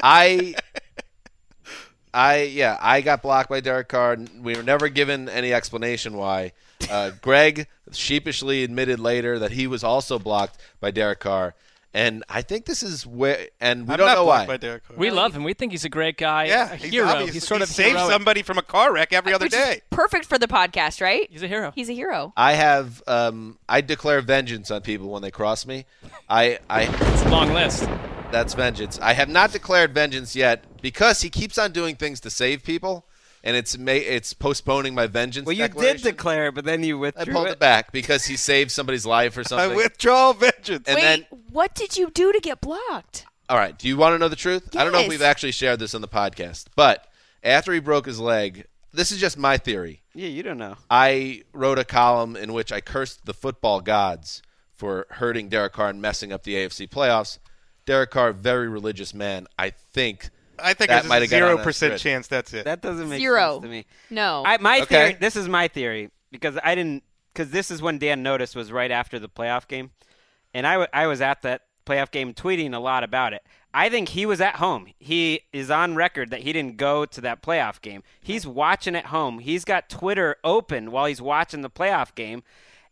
I, 0.03 0.55
I, 2.13 2.41
yeah, 2.43 2.77
I 2.81 3.01
got 3.01 3.21
blocked 3.21 3.49
by 3.49 3.59
Derek 3.59 3.87
Carr. 3.87 4.17
We 4.41 4.55
were 4.55 4.63
never 4.63 4.89
given 4.89 5.29
any 5.29 5.53
explanation 5.53 6.17
why. 6.17 6.53
Uh, 6.89 7.11
Gregg 7.21 7.67
sheepishly 7.91 8.63
admitted 8.63 8.99
later 8.99 9.39
that 9.39 9.51
he 9.51 9.67
was 9.67 9.83
also 9.83 10.19
blocked 10.19 10.59
by 10.79 10.91
Derek 10.91 11.19
Carr, 11.19 11.55
and 11.93 12.23
I 12.29 12.41
think 12.41 12.65
this 12.65 12.83
is 12.83 13.05
where, 13.07 13.47
and 13.61 13.87
we 13.87 13.93
I'm 13.93 13.97
don't 13.99 14.07
not 14.07 14.15
know 14.15 14.25
why. 14.25 14.45
by 14.45 14.57
Derek 14.57 14.85
Carr. 14.87 14.97
We 14.97 15.09
love 15.11 15.33
him. 15.35 15.43
We 15.43 15.53
think 15.53 15.71
he's 15.71 15.85
a 15.85 15.89
great 15.89 16.17
guy. 16.17 16.45
yeah, 16.45 16.73
a 16.73 16.75
he's 16.75 16.91
hero. 16.91 17.07
obvious- 17.07 17.33
He's 17.33 17.47
sort 17.47 17.59
he 17.59 17.63
of 17.63 17.69
saved 17.69 17.91
heroic. 17.95 18.11
somebody 18.11 18.41
from 18.43 18.57
a 18.57 18.61
car 18.61 18.93
wreck 18.93 19.13
every 19.13 19.33
other 19.33 19.45
Which 19.45 19.53
is 19.53 19.59
day. 19.59 19.81
perfect 19.89 20.25
for 20.25 20.37
the 20.37 20.47
podcast, 20.47 21.01
right? 21.01 21.27
He's 21.31 21.41
a 21.43 21.47
hero. 21.47 21.71
He's 21.73 21.89
a 21.89 21.93
hero. 21.93 22.33
I 22.35 22.53
have, 22.53 23.01
um, 23.07 23.57
I 23.69 23.81
declare 23.81 24.21
vengeance 24.21 24.69
on 24.71 24.81
people 24.81 25.09
when 25.09 25.21
they 25.21 25.31
cross 25.31 25.65
me. 25.65 25.85
I, 26.29 26.59
I, 26.69 26.83
It's 26.83 27.21
a 27.23 27.29
long 27.29 27.53
list. 27.53 27.87
That's 28.31 28.53
vengeance. 28.53 28.99
I 29.01 29.13
have 29.13 29.29
not 29.29 29.53
declared 29.53 29.93
vengeance 29.93 30.35
yet 30.35 30.65
because 30.81 31.21
he 31.21 31.29
keeps 31.29 31.57
on 31.57 31.71
doing 31.71 31.95
things 31.95 32.19
to 32.21 32.29
save 32.29 32.63
people, 32.63 33.05
and 33.45 33.55
it's 33.55 33.77
ma- 33.77 33.91
it's 33.91 34.33
postponing 34.33 34.93
my 34.95 35.07
vengeance. 35.07 35.45
Well, 35.45 35.55
you 35.55 35.67
did 35.67 36.01
declare 36.01 36.47
it, 36.47 36.55
but 36.55 36.65
then 36.65 36.83
you 36.83 36.97
withdrew. 36.97 37.33
I 37.33 37.35
pulled 37.35 37.47
it. 37.47 37.51
it 37.51 37.59
back 37.59 37.91
because 37.91 38.25
he 38.25 38.35
saved 38.35 38.71
somebody's 38.71 39.05
life 39.05 39.37
or 39.37 39.43
something. 39.43 39.71
I 39.71 39.75
withdraw 39.75 40.33
vengeance. 40.33 40.87
and 40.87 40.95
Wait, 40.95 41.01
then, 41.01 41.25
what 41.51 41.73
did 41.75 41.95
you 41.95 42.09
do 42.09 42.33
to 42.33 42.39
get 42.39 42.59
blocked? 42.59 43.25
all 43.47 43.57
right, 43.57 43.77
do 43.77 43.87
you 43.87 43.95
want 43.95 44.15
to 44.15 44.17
know 44.17 44.27
the 44.27 44.35
truth? 44.35 44.69
Yes. 44.71 44.81
I 44.81 44.83
don't 44.83 44.91
know 44.91 45.01
if 45.01 45.07
we've 45.07 45.21
actually 45.21 45.51
shared 45.51 45.79
this 45.79 45.93
on 45.93 46.01
the 46.01 46.07
podcast, 46.07 46.65
but 46.75 47.07
after 47.43 47.71
he 47.71 47.79
broke 47.79 48.07
his 48.07 48.19
leg, 48.19 48.65
this 48.91 49.11
is 49.11 49.19
just 49.19 49.37
my 49.37 49.57
theory. 49.57 50.01
Yeah, 50.15 50.29
you 50.29 50.41
don't 50.41 50.57
know. 50.57 50.77
I 50.89 51.43
wrote 51.53 51.77
a 51.77 51.85
column 51.85 52.35
in 52.35 52.53
which 52.53 52.71
I 52.71 52.81
cursed 52.81 53.25
the 53.25 53.33
football 53.35 53.81
gods 53.81 54.41
for 54.73 55.05
hurting 55.11 55.49
Derek 55.49 55.73
Carr 55.73 55.89
and 55.89 56.01
messing 56.01 56.33
up 56.33 56.43
the 56.43 56.55
AFC 56.55 56.89
playoffs. 56.89 57.37
Derek 57.85 58.09
Carr, 58.09 58.33
very 58.33 58.67
religious 58.67 59.13
man. 59.13 59.45
I 59.59 59.69
think 59.69 60.31
I 60.59 60.73
think 60.73 60.89
that 60.89 61.01
there's 61.01 61.05
might 61.09 61.17
a 61.17 61.21
have 61.21 61.29
zero 61.29 61.57
percent 61.57 61.91
script. 61.91 62.03
chance 62.03 62.27
that's 62.27 62.53
it. 62.53 62.65
That 62.65 62.81
doesn't 62.81 63.09
make 63.09 63.19
Zero. 63.19 63.53
sense 63.53 63.63
to 63.63 63.69
me. 63.69 63.85
No. 64.09 64.43
I, 64.45 64.57
my 64.57 64.81
Okay. 64.81 64.85
theory. 65.09 65.17
This 65.19 65.35
is 65.35 65.47
my 65.47 65.67
theory 65.67 66.09
because 66.31 66.57
I 66.63 66.75
didn't. 66.75 67.03
Because 67.33 67.51
this 67.51 67.69
is 67.69 67.81
when 67.81 67.97
Dan 67.97 68.23
noticed 68.23 68.55
was 68.55 68.71
right 68.71 68.89
after 68.91 69.19
the 69.19 69.27
playoff 69.27 69.67
game, 69.67 69.91
and 70.53 70.65
I, 70.65 70.73
w- 70.75 70.87
I 70.93 71.05
was 71.07 71.19
at 71.19 71.41
that 71.41 71.63
playoff 71.85 72.09
game 72.09 72.33
tweeting 72.33 72.73
a 72.73 72.79
lot 72.79 73.03
about 73.03 73.33
it. 73.33 73.43
I 73.73 73.89
think 73.89 74.07
he 74.09 74.25
was 74.25 74.39
at 74.39 74.55
home. 74.55 74.87
He 74.99 75.41
is 75.51 75.69
on 75.69 75.95
record 75.95 76.29
that 76.29 76.43
he 76.43 76.53
didn't 76.53 76.77
go 76.77 77.03
to 77.05 77.19
that 77.19 77.41
playoff 77.43 77.81
game. 77.81 78.03
He's 78.21 78.47
watching 78.47 78.95
at 78.95 79.07
home. 79.07 79.39
He's 79.39 79.65
got 79.65 79.89
Twitter 79.89 80.37
open 80.45 80.91
while 80.91 81.07
he's 81.07 81.21
watching 81.21 81.59
the 81.61 81.69
playoff 81.69 82.15
game. 82.15 82.41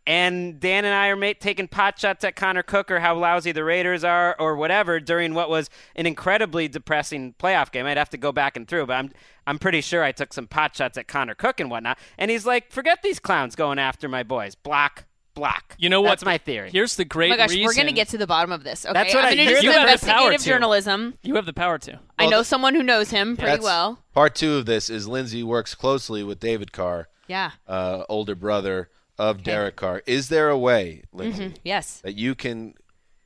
And 0.05 0.59
Dan 0.59 0.83
and 0.83 0.93
I 0.93 1.07
are 1.07 1.15
mate, 1.15 1.39
taking 1.39 1.67
pot 1.69 1.97
shots 1.97 2.25
at 2.25 2.35
Connor 2.35 2.63
Cook 2.63 2.91
or 2.91 2.99
how 2.99 3.15
lousy 3.15 3.53
the 3.53 3.63
Raiders 3.63 4.03
are 4.03 4.35
or 4.37 4.55
whatever 4.57 4.99
during 4.99 5.33
what 5.33 5.49
was 5.49 5.69
an 5.95 6.05
incredibly 6.05 6.67
depressing 6.67 7.35
playoff 7.39 7.71
game. 7.71 7.85
I'd 7.85 7.97
have 7.97 8.09
to 8.09 8.17
go 8.17 8.33
back 8.33 8.57
and 8.57 8.67
through, 8.67 8.87
but 8.87 8.93
I'm 8.97 9.11
I'm 9.47 9.59
pretty 9.59 9.79
sure 9.81 10.03
I 10.03 10.11
took 10.11 10.33
some 10.33 10.47
pot 10.47 10.75
shots 10.75 10.97
at 10.97 11.07
Connor 11.07 11.35
Cook 11.35 11.59
and 11.61 11.71
whatnot. 11.71 11.97
And 12.17 12.29
he's 12.31 12.45
like, 12.45 12.71
forget 12.71 13.01
these 13.01 13.19
clowns 13.19 13.55
going 13.55 13.79
after 13.79 14.07
my 14.09 14.23
boys. 14.23 14.55
Block, 14.55 15.05
block. 15.35 15.75
You 15.77 15.87
know 15.89 16.01
what? 16.01 16.09
That's 16.09 16.25
my 16.25 16.37
theory. 16.37 16.69
Here's 16.69 16.95
the 16.97 17.05
great. 17.05 17.27
Oh 17.31 17.35
great 17.35 17.39
my 17.39 17.43
gosh, 17.47 17.49
reason. 17.55 17.65
we're 17.65 17.73
gonna 17.73 17.91
get 17.95 18.09
to 18.09 18.17
the 18.17 18.27
bottom 18.27 18.51
of 18.51 18.65
this. 18.65 18.85
Okay, 18.85 18.91
That's 18.93 19.13
what 19.13 19.23
I'm 19.23 19.31
I- 19.33 19.35
gonna 19.37 19.49
you're 19.51 19.61
do 19.61 19.67
the- 19.67 19.73
some 19.73 19.81
you 19.83 19.87
have 19.87 19.99
the 20.01 20.05
power 20.05 20.15
investigative 20.31 20.41
to. 20.43 20.49
journalism. 20.49 21.13
You 21.23 21.35
have 21.35 21.45
the 21.45 21.53
power 21.53 21.77
to. 21.77 21.99
I 22.19 22.25
know 22.27 22.43
someone 22.43 22.75
who 22.75 22.83
knows 22.83 23.09
him 23.11 23.37
pretty 23.37 23.51
That's- 23.51 23.63
well. 23.63 23.99
Part 24.13 24.35
two 24.35 24.55
of 24.55 24.65
this 24.65 24.89
is 24.89 25.07
Lindsay 25.07 25.43
works 25.43 25.75
closely 25.75 26.23
with 26.23 26.41
David 26.41 26.73
Carr, 26.73 27.07
Yeah. 27.27 27.51
uh, 27.67 28.03
older 28.09 28.35
brother 28.35 28.89
of 29.17 29.43
Derek 29.43 29.75
Carr. 29.75 30.01
Is 30.05 30.29
there 30.29 30.49
a 30.49 30.57
way, 30.57 31.03
Lindsay, 31.11 31.49
Mhm. 31.49 31.55
Yes. 31.63 31.99
that 32.01 32.15
you 32.15 32.35
can 32.35 32.73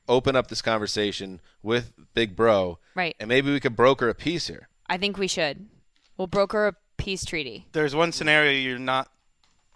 open 0.08 0.36
up 0.36 0.48
this 0.48 0.62
conversation 0.62 1.40
with 1.62 1.92
Big 2.14 2.34
Bro, 2.36 2.78
Right. 2.94 3.14
and 3.20 3.28
maybe 3.28 3.52
we 3.52 3.60
could 3.60 3.76
broker 3.76 4.08
a 4.08 4.14
peace 4.14 4.46
here? 4.48 4.68
I 4.86 4.96
think 4.96 5.18
we 5.18 5.28
should. 5.28 5.68
We'll 6.16 6.26
broker 6.26 6.66
a 6.66 6.74
peace 6.96 7.24
treaty. 7.24 7.66
There's 7.72 7.94
one 7.94 8.12
scenario 8.12 8.52
you're 8.52 8.78
not 8.78 9.10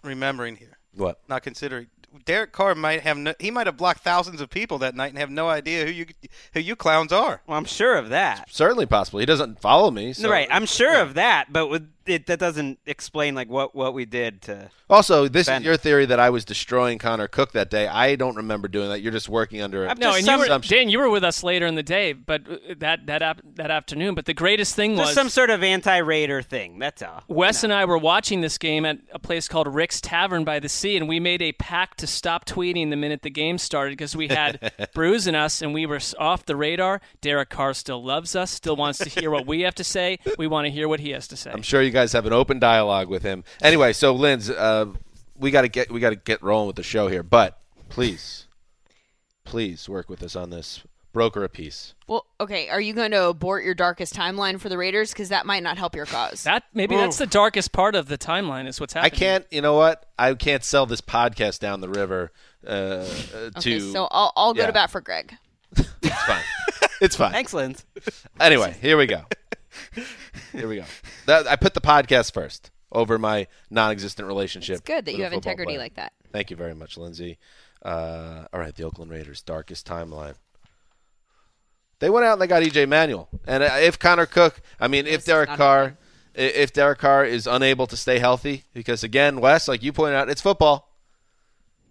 remembering 0.03 0.57
here. 0.57 0.77
What? 0.93 1.21
Not 1.27 1.43
considering. 1.43 1.87
Derek 2.25 2.51
Carr 2.51 2.75
might 2.75 3.01
have 3.01 3.17
no, 3.17 3.33
he 3.39 3.49
might 3.49 3.65
have 3.65 3.75
blocked 3.77 4.01
thousands 4.03 4.39
of 4.39 4.49
people 4.51 4.77
that 4.79 4.93
night 4.93 5.07
and 5.09 5.17
have 5.17 5.31
no 5.31 5.49
idea 5.49 5.85
who 5.85 5.91
you 5.91 6.05
who 6.53 6.59
you 6.59 6.75
clowns 6.75 7.11
are. 7.11 7.41
Well, 7.47 7.57
I'm 7.57 7.65
sure 7.65 7.95
of 7.95 8.09
that. 8.09 8.53
Certainly 8.53 8.85
possible. 8.85 9.19
He 9.19 9.25
doesn't 9.25 9.59
follow 9.61 9.89
me. 9.89 10.13
So. 10.13 10.29
right, 10.29 10.47
I'm 10.51 10.67
sure 10.67 10.99
of 11.01 11.15
that, 11.15 11.51
but 11.51 11.67
with, 11.69 11.89
it, 12.05 12.27
that 12.27 12.39
doesn't 12.39 12.79
explain 12.85 13.35
like 13.35 13.49
what, 13.49 13.75
what 13.75 13.93
we 13.93 14.05
did 14.05 14.41
to. 14.43 14.69
Also, 14.89 15.27
this 15.27 15.47
Ben. 15.47 15.61
is 15.61 15.65
your 15.65 15.77
theory 15.77 16.05
that 16.05 16.19
I 16.19 16.29
was 16.29 16.45
destroying 16.45 16.99
Connor 16.99 17.27
Cook 17.27 17.53
that 17.53 17.69
day. 17.69 17.87
I 17.87 18.15
don't 18.15 18.35
remember 18.35 18.67
doing 18.67 18.89
that. 18.89 19.01
You're 19.01 19.11
just 19.11 19.29
working 19.29 19.61
under 19.61 19.85
a 19.85 19.95
No, 19.95 20.13
and 20.13 20.25
you 20.25 20.37
were, 20.37 20.43
assumption. 20.43 20.77
Dan, 20.77 20.89
you 20.89 20.99
were 20.99 21.09
with 21.09 21.23
us 21.23 21.43
later 21.43 21.65
in 21.65 21.75
the 21.75 21.83
day, 21.83 22.13
but 22.13 22.41
uh, 22.49 22.57
that 22.77 23.05
that 23.07 23.21
ap- 23.21 23.41
that 23.55 23.71
afternoon. 23.71 24.15
But 24.15 24.25
the 24.25 24.33
greatest 24.33 24.75
thing 24.75 24.95
Just 24.95 25.07
was 25.07 25.15
some 25.15 25.29
sort 25.29 25.49
of 25.49 25.63
anti-Raider 25.63 26.41
thing. 26.41 26.79
That's 26.79 27.01
all. 27.01 27.23
Wes 27.27 27.63
and 27.63 27.73
I 27.73 27.85
were 27.85 27.97
watching 27.97 28.41
this 28.41 28.57
game 28.57 28.85
at 28.85 28.99
a 29.11 29.19
place 29.19 29.47
called 29.47 29.73
Rick's 29.73 30.01
Tavern 30.01 30.43
by 30.43 30.59
the 30.59 30.69
Sea, 30.69 30.97
and 30.97 31.07
we 31.07 31.19
made 31.19 31.41
a 31.41 31.53
pact 31.53 31.99
to 31.99 32.07
stop 32.07 32.45
tweeting 32.45 32.89
the 32.89 32.95
minute 32.95 33.21
the 33.21 33.29
game 33.29 33.57
started 33.57 33.91
because 33.91 34.15
we 34.15 34.27
had 34.27 34.71
brews 34.93 35.27
in 35.27 35.35
us 35.35 35.61
and 35.61 35.73
we 35.73 35.85
were 35.85 35.99
off 36.19 36.45
the 36.45 36.55
radar. 36.55 37.01
Derek 37.21 37.49
Carr 37.49 37.73
still 37.73 38.03
loves 38.03 38.35
us, 38.35 38.51
still 38.51 38.75
wants 38.75 38.99
to 38.99 39.09
hear 39.09 39.31
what 39.31 39.47
we 39.47 39.61
have 39.61 39.75
to 39.75 39.83
say. 39.83 40.19
We 40.37 40.47
want 40.47 40.65
to 40.65 40.71
hear 40.71 40.87
what 40.87 40.99
he 40.99 41.11
has 41.11 41.27
to 41.29 41.37
say. 41.37 41.51
I'm 41.51 41.61
sure 41.61 41.81
you 41.81 41.91
guys 41.93 42.11
have 42.13 42.25
an 42.25 42.33
open 42.33 42.59
dialogue 42.59 43.07
with 43.07 43.23
him. 43.23 43.43
Anyway, 43.61 43.93
so 43.93 44.13
Linz, 44.13 44.49
uh, 44.49 44.87
we 45.37 45.51
got 45.51 45.61
to 45.61 45.69
get 45.69 45.91
we 45.91 45.99
got 45.99 46.09
to 46.09 46.15
get 46.15 46.41
rolling 46.43 46.67
with 46.67 46.75
the 46.75 46.83
show 46.83 47.07
here. 47.07 47.23
But 47.23 47.59
please, 47.89 48.47
please 49.45 49.87
work 49.87 50.09
with 50.09 50.21
us 50.23 50.35
on 50.35 50.49
this. 50.49 50.81
Broker 51.13 51.43
a 51.43 51.49
piece. 51.49 51.93
Well, 52.07 52.25
okay. 52.41 52.69
Are 52.69 52.81
you 52.81 52.93
going 52.93 53.11
to 53.11 53.27
abort 53.27 53.63
your 53.63 53.75
darkest 53.75 54.15
timeline 54.15 54.59
for 54.59 54.67
the 54.67 54.79
Raiders? 54.79 55.11
Because 55.13 55.29
that 55.29 55.45
might 55.45 55.61
not 55.61 55.77
help 55.77 55.95
your 55.95 56.07
cause. 56.07 56.43
That 56.43 56.63
maybe 56.73 56.95
that's 56.95 57.19
the 57.19 57.27
darkest 57.27 57.71
part 57.71 57.93
of 57.93 58.07
the 58.07 58.17
timeline 58.17 58.67
is 58.67 58.79
what's 58.79 58.93
happening. 58.93 59.13
I 59.13 59.15
can't. 59.15 59.45
You 59.51 59.61
know 59.61 59.75
what? 59.75 60.09
I 60.17 60.33
can't 60.33 60.63
sell 60.63 60.87
this 60.87 61.01
podcast 61.01 61.59
down 61.59 61.81
the 61.81 61.89
river 61.89 62.31
uh, 62.65 62.69
uh, 62.69 63.05
okay, 63.57 63.77
to. 63.77 63.91
so 63.91 64.07
I'll, 64.09 64.33
I'll 64.35 64.53
go 64.55 64.61
yeah, 64.61 64.67
to 64.67 64.73
bat 64.73 64.89
for 64.89 65.01
Gregg. 65.01 65.37
It's 66.01 66.23
fine. 66.25 66.43
It's 67.01 67.15
fine. 67.15 67.31
Thanks, 67.31 67.53
Linz. 67.53 67.85
Anyway, 68.39 68.75
here 68.81 68.97
we 68.97 69.07
go. 69.07 69.23
Here 70.51 70.67
we 70.67 70.77
go. 70.77 70.85
That, 71.25 71.47
I 71.47 71.55
put 71.55 71.73
the 71.73 71.81
podcast 71.81 72.33
first 72.33 72.71
over 72.91 73.17
my 73.17 73.47
non-existent 73.69 74.27
relationship. 74.27 74.73
It's 74.77 74.81
good 74.87 75.05
that 75.05 75.15
you 75.15 75.23
have 75.23 75.33
integrity 75.33 75.71
player. 75.71 75.79
like 75.79 75.95
that. 75.95 76.13
Thank 76.31 76.49
you 76.51 76.55
very 76.57 76.75
much, 76.75 76.97
Lindsay. 76.97 77.37
Uh, 77.83 78.45
all 78.53 78.59
right, 78.59 78.73
the 78.75 78.83
Oakland 78.83 79.11
Raiders 79.11 79.41
darkest 79.41 79.87
timeline. 79.87 80.35
They 81.99 82.09
went 82.09 82.25
out 82.25 82.33
and 82.33 82.41
they 82.41 82.47
got 82.47 82.63
EJ 82.63 82.87
Manuel, 82.89 83.29
and 83.47 83.63
uh, 83.63 83.69
if 83.79 83.97
Connor 83.97 84.25
Cook, 84.25 84.61
I 84.79 84.87
mean, 84.89 85.07
if 85.07 85.23
Derek 85.25 85.49
Carr, 85.51 85.97
i- 86.35 86.39
if 86.39 86.73
Derek 86.73 86.99
Carr 86.99 87.23
is 87.23 87.47
unable 87.47 87.87
to 87.87 87.95
stay 87.95 88.19
healthy, 88.19 88.63
because 88.73 89.03
again, 89.03 89.39
Wes, 89.39 89.67
like 89.69 89.83
you 89.83 89.93
pointed 89.93 90.15
out, 90.17 90.29
it's 90.29 90.41
football. 90.41 90.89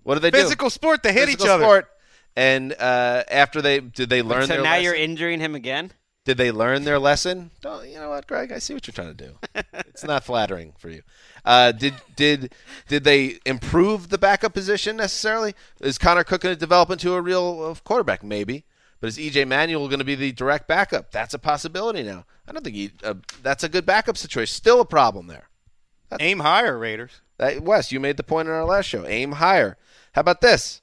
What 0.03 0.15
do 0.15 0.21
they 0.21 0.31
do? 0.31 0.39
Physical 0.39 0.69
sport. 0.69 1.03
They 1.03 1.13
hit 1.13 1.27
Physical 1.27 1.47
each 1.47 1.51
other. 1.51 1.65
Sport. 1.65 1.89
And 2.37 2.73
uh, 2.79 3.23
after 3.31 3.63
they 3.63 3.81
did 3.81 4.09
they 4.11 4.21
learn 4.23 4.43
so 4.43 4.55
their 4.55 4.63
now 4.63 4.71
lesson? 4.73 4.85
you're 4.85 4.95
injuring 4.95 5.41
him 5.41 5.55
again. 5.55 5.93
Did 6.25 6.37
they 6.37 6.53
learn 6.53 6.85
their 6.85 7.01
lesson? 7.01 7.51
Don't, 7.63 7.89
you 7.89 7.97
know 7.97 8.11
what, 8.11 8.29
Gregg? 8.29 8.53
I 8.53 8.59
see 8.59 8.75
what 8.75 8.87
you're 8.87 8.93
trying 8.93 9.15
to 9.15 9.27
do. 9.27 9.63
it's 9.73 10.05
not 10.05 10.23
flattering 10.23 10.73
for 10.79 10.89
you. 10.89 11.03
Uh, 11.45 11.73
did 11.73 11.95
did 12.15 12.55
did 12.87 13.03
they 13.03 13.39
improve 13.45 14.09
the 14.09 14.19
backup 14.19 14.55
position 14.55 14.97
necessarily? 14.97 15.55
Is 15.81 15.99
Connor 15.99 16.23
Cook 16.23 16.43
going 16.43 16.55
to 16.55 16.61
develop 16.61 16.91
into 16.91 17.15
a 17.15 17.21
real 17.21 17.71
uh, 17.71 17.75
quarterback? 17.83 18.23
Maybe. 18.23 18.65
But 19.01 19.09
is 19.09 19.19
EJ 19.19 19.49
Manuel 19.49 19.89
going 19.89 19.99
to 19.99 20.05
be 20.05 20.15
the 20.15 20.31
direct 20.31 20.69
backup? 20.69 21.11
That's 21.11 21.35
a 21.35 21.39
possibility 21.41 22.05
now. 22.05 22.25
I 22.47 22.53
don't 22.53 22.63
think 22.63 22.77
he, 22.77 22.93
uh, 23.03 23.15
that's 23.43 23.65
a 23.65 23.69
good 23.69 23.85
backup 23.85 24.17
situation. 24.17 24.55
Still 24.55 24.81
a 24.81 24.85
problem 24.85 25.27
there. 25.27 25.49
Aim 26.21 26.39
higher, 26.39 26.79
Raiders. 26.79 27.21
Uh, 27.41 27.55
Wes, 27.61 27.91
you 27.91 27.99
made 27.99 28.17
the 28.17 28.23
point 28.23 28.47
in 28.47 28.55
our 28.55 28.65
last 28.65 28.87
show. 28.87 29.05
Aim 29.05 29.33
higher. 29.33 29.77
How 30.13 30.21
about 30.21 30.41
this? 30.41 30.83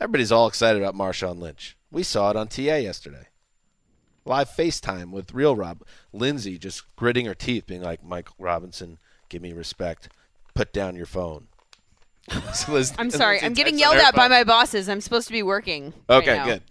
Everybody's 0.00 0.32
all 0.32 0.48
excited 0.48 0.82
about 0.82 0.96
Marshawn 0.96 1.38
Lynch. 1.38 1.76
We 1.92 2.02
saw 2.02 2.30
it 2.30 2.36
on 2.36 2.48
TA 2.48 2.76
yesterday. 2.76 3.26
Live 4.24 4.50
FaceTime 4.50 5.10
with 5.10 5.32
Real 5.32 5.56
Rob. 5.56 5.82
Lindsay 6.12 6.58
just 6.58 6.84
gritting 6.96 7.26
her 7.26 7.34
teeth, 7.34 7.66
being 7.66 7.82
like, 7.82 8.04
Mike 8.04 8.28
Robinson, 8.38 8.98
give 9.28 9.40
me 9.42 9.52
respect. 9.52 10.08
Put 10.54 10.72
down 10.72 10.96
your 10.96 11.06
phone. 11.06 11.46
So 12.54 12.72
Liz- 12.72 12.92
I'm 12.98 13.10
sorry. 13.10 13.36
Lindsay 13.36 13.46
I'm 13.46 13.52
getting 13.54 13.78
yelled 13.78 13.96
at 13.96 14.14
by 14.14 14.28
my 14.28 14.44
bosses. 14.44 14.88
I'm 14.88 15.00
supposed 15.00 15.26
to 15.28 15.32
be 15.32 15.42
working. 15.42 15.94
right 16.08 16.22
Okay, 16.22 16.36
now. 16.36 16.44
good. 16.44 16.62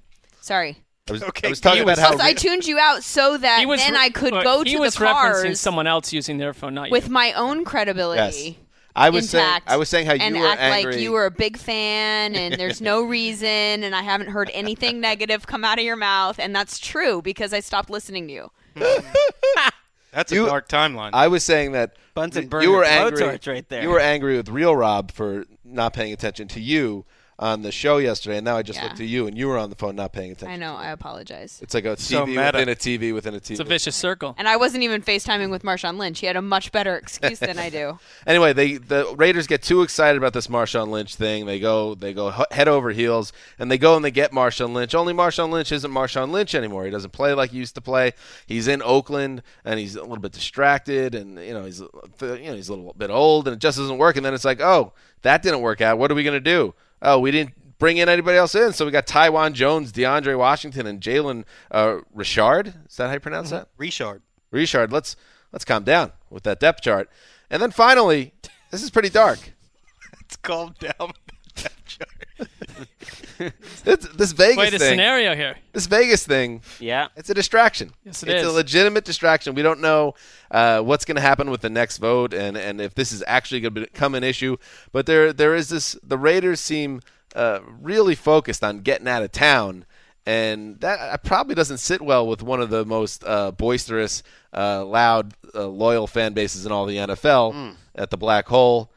Sorry. 0.42 0.78
I 1.08 1.12
was, 1.12 1.24
Okay, 1.24 1.48
I 1.48 1.50
was 1.50 1.60
talking 1.60 1.78
he 1.78 1.84
about 1.84 1.94
was- 1.94 2.00
how 2.00 2.12
Plus, 2.12 2.22
I 2.22 2.34
tuned 2.34 2.66
you 2.68 2.78
out 2.78 3.04
so 3.04 3.36
that 3.38 3.60
He 3.60 3.66
was 3.66 3.82
then 3.82 3.94
re- 3.94 4.00
I 4.00 4.10
could 4.10 4.32
look, 4.32 4.44
go 4.44 4.64
to 4.64 4.78
was 4.78 4.94
the 4.94 5.06
cars 5.06 5.42
He 5.42 5.50
was 5.50 5.56
referencing 5.56 5.58
someone 5.58 5.88
else 5.88 6.14
using 6.14 6.38
their 6.38 6.54
phone, 6.54 6.76
not 6.76 6.92
with 6.92 7.08
you. 7.08 7.12
my 7.14 7.34
own 7.34 7.66
credibility. 7.66 8.20
Yes. 8.48 8.56
I 8.96 9.10
was 9.12 9.30
saying 9.30 9.44
intact 9.46 9.70
I 9.70 9.78
was 9.78 9.88
saying 9.90 10.08
how 10.08 10.14
and 10.14 10.36
you 10.36 10.42
were 10.42 10.48
act 10.48 10.62
angry. 10.62 10.94
like 10.94 11.02
you 11.02 11.12
were 11.12 11.26
a 11.26 11.32
big 11.32 11.58
fan 11.58 12.36
and 12.36 12.56
there's 12.56 12.82
no 12.82 13.02
reason 13.18 13.48
and 13.48 13.96
I 13.96 14.02
haven't 14.02 14.28
heard 14.30 14.50
anything 14.54 15.00
negative 15.02 15.46
come 15.48 15.64
out 15.64 15.78
of 15.78 15.86
your 15.86 15.96
mouth 15.96 16.40
and 16.40 16.56
that's 16.56 16.80
true 16.80 17.22
because 17.22 17.54
I 17.54 17.60
stopped 17.60 17.90
listening 17.90 18.28
to 18.28 18.34
you. 18.34 18.52
Hmm. 18.78 19.08
That's 20.12 20.32
a 20.32 20.36
You- 20.36 20.46
dark 20.48 20.68
timeline. 20.68 21.12
I 21.14 21.28
was 21.28 21.44
saying 21.44 21.74
that 21.74 21.96
Bunsen 22.16 22.44
you 22.46 22.50
burner 22.50 22.72
were 22.72 22.84
angry. 22.84 23.24
right 23.46 23.70
there. 23.70 23.84
You 23.84 23.90
were 23.90 24.00
angry 24.00 24.36
with 24.38 24.50
Real 24.50 24.76
Rob 24.76 25.12
for 25.12 25.46
not 25.64 25.94
paying 25.94 26.12
attention 26.14 26.48
to 26.50 26.60
you 26.60 27.06
on 27.40 27.62
the 27.62 27.72
show 27.72 27.98
yesterday, 28.00 28.36
and 28.38 28.44
now 28.46 28.58
I 28.58 28.64
just 28.64 28.78
Yeah. 28.78 28.84
looked 28.86 28.98
to 28.98 29.06
you, 29.06 29.26
and 29.26 29.38
you 29.38 29.48
were 29.48 29.58
on 29.58 29.70
the 29.70 29.76
phone 29.78 29.96
not 29.96 30.12
paying 30.12 30.32
attention. 30.34 30.52
I 30.52 30.58
know, 30.58 30.76
I 30.76 30.90
apologize. 30.92 31.58
It's 31.62 31.74
like 31.74 31.86
a 31.86 31.96
TV 31.96 32.00
So 32.02 32.26
within 32.26 32.68
a 32.68 32.76
TV 32.76 33.14
within 33.14 33.34
a 33.34 33.40
TV. 33.40 33.52
It's 33.52 33.60
a 33.62 33.64
vicious 33.64 33.96
circle. 33.96 34.36
And 34.38 34.46
I 34.48 34.58
wasn't 34.58 34.84
even 34.84 35.02
FaceTiming 35.02 35.50
with 35.50 35.64
Marshawn 35.64 35.98
Lynch. 35.98 36.20
He 36.20 36.26
had 36.28 36.36
a 36.36 36.42
much 36.42 36.74
better 36.74 36.98
excuse 36.98 37.40
than 37.40 37.58
I 37.58 37.70
do. 37.70 37.98
Anyway, 38.28 38.52
they 38.54 38.74
the 38.76 39.16
Raiders 39.18 39.48
get 39.48 39.64
too 39.64 39.82
excited 39.82 40.18
about 40.18 40.34
this 40.34 40.48
Marshawn 40.48 40.90
Lynch 40.90 41.16
thing. 41.16 41.46
They 41.46 41.60
go 41.60 41.96
they 41.96 42.14
go 42.14 42.44
head 42.52 42.68
over 42.68 42.92
heels, 42.92 43.32
and 43.58 43.72
they 43.72 43.78
go 43.78 43.96
and 43.96 44.04
they 44.04 44.12
get 44.12 44.32
Marshawn 44.32 44.74
Lynch. 44.74 44.94
Only 44.94 45.14
Marshawn 45.14 45.50
Lynch 45.50 45.72
isn't 45.72 45.90
Marshawn 45.92 46.30
Lynch 46.32 46.54
anymore. 46.54 46.84
He 46.86 46.92
doesn't 46.92 47.12
play 47.12 47.34
like 47.34 47.52
he 47.52 47.58
used 47.58 47.76
to 47.76 47.82
play. 47.82 48.12
He's 48.46 48.68
in 48.68 48.82
Oakland, 48.84 49.42
and 49.64 49.80
he's 49.80 49.96
a 49.96 50.02
little 50.02 50.18
bit 50.18 50.34
distracted, 50.34 51.16
and 51.16 51.40
you 51.40 51.54
know 51.54 51.64
he's 51.64 51.80
you 51.80 51.88
know 52.22 52.56
he's 52.56 52.68
a 52.70 52.74
little 52.76 52.94
bit 52.98 53.10
old, 53.10 53.48
and 53.48 53.56
it 53.56 53.60
just 53.60 53.78
doesn't 53.78 53.98
work. 53.98 54.18
And 54.18 54.26
then 54.26 54.34
it's 54.34 54.46
like, 54.46 54.60
oh, 54.60 54.92
that 55.22 55.42
didn't 55.42 55.62
work 55.62 55.80
out. 55.80 55.98
What 55.98 56.12
are 56.12 56.16
we 56.16 56.24
gonna 56.24 56.40
do? 56.42 56.74
Oh, 57.02 57.20
we 57.20 57.32
didn't 57.32 57.54
bring 57.80 57.98
in 57.98 58.10
anybody 58.10 58.38
else 58.38 58.54
in, 58.56 58.74
so 58.74 58.86
we 58.86 58.92
got 58.92 59.08
Taiwan 59.08 59.54
Jones, 59.54 59.92
DeAndre 59.92 60.38
Washington, 60.38 60.86
and 60.86 61.02
Jalen 61.02 61.46
uh, 61.72 62.00
Richard. 62.14 62.74
Is 62.88 62.98
that 62.98 63.08
how 63.08 63.14
you 63.14 63.20
pronounce 63.20 63.50
that? 63.52 63.70
Richard. 63.78 64.22
Richard, 64.52 64.92
let's 64.92 65.16
let's 65.52 65.66
calm 65.66 65.84
down 65.84 66.12
with 66.30 66.44
that 66.44 66.60
depth 66.60 66.82
chart. 66.82 67.10
And 67.50 67.62
then 67.62 67.72
finally, 67.72 68.34
this 68.72 68.84
is 68.84 68.90
pretty 68.90 69.10
dark. 69.10 69.40
let's 70.14 70.36
calm 70.36 70.76
down. 70.80 71.14
This, 73.86 73.98
this 74.16 74.32
Vegas 74.34 74.56
Quite 74.56 74.74
a 74.74 74.80
thing. 74.80 74.90
scenario 74.90 75.34
here. 75.34 75.56
This 75.72 75.86
Vegas 75.88 76.26
thing. 76.28 76.62
Yeah. 76.80 77.08
It's 77.16 77.30
a 77.30 77.34
distraction. 77.34 77.94
Yes, 78.04 78.22
it 78.22 78.28
it's 78.30 78.46
a 78.46 78.52
legitimate 78.52 79.06
distraction. 79.06 79.56
We 79.56 79.62
don't 79.62 79.80
know 79.80 80.16
uh, 80.52 80.82
what's 80.82 81.06
going 81.06 81.16
to 81.16 81.22
happen 81.22 81.50
with 81.50 81.62
the 81.62 81.70
next 81.70 81.98
vote, 82.00 82.34
and, 82.34 82.58
and 82.58 82.82
if 82.82 82.96
this 82.96 83.14
is 83.14 83.24
actually 83.28 83.62
going 83.62 83.74
to 83.76 83.82
become 83.82 84.14
an 84.14 84.26
issue. 84.26 84.58
But 84.92 85.06
there 85.06 85.32
there 85.32 85.56
is 85.56 85.70
this. 85.70 85.96
The 86.04 86.18
Raiders 86.18 86.60
seem 86.60 87.00
uh, 87.34 87.62
really 87.80 88.14
focused 88.16 88.62
on 88.62 88.80
getting 88.82 89.08
out 89.08 89.24
of 89.24 89.32
town, 89.32 89.86
and 90.26 90.78
that 90.82 91.00
uh, 91.00 91.18
probably 91.18 91.56
doesn't 91.56 91.78
sit 91.78 92.02
well 92.02 92.28
with 92.28 92.44
one 92.44 92.60
of 92.60 92.70
the 92.70 92.84
most 92.86 93.24
uh, 93.26 93.52
boisterous, 93.52 94.22
uh, 94.54 94.84
loud, 94.84 95.34
uh, 95.56 95.66
loyal 95.66 96.08
fan 96.08 96.34
bases 96.34 96.66
in 96.66 96.74
all 96.74 96.86
the 96.86 96.98
NFL 96.98 97.54
Hmm. 97.54 97.70
at 97.96 98.10
the 98.10 98.18
Black 98.18 98.48
Hole. 98.50 98.92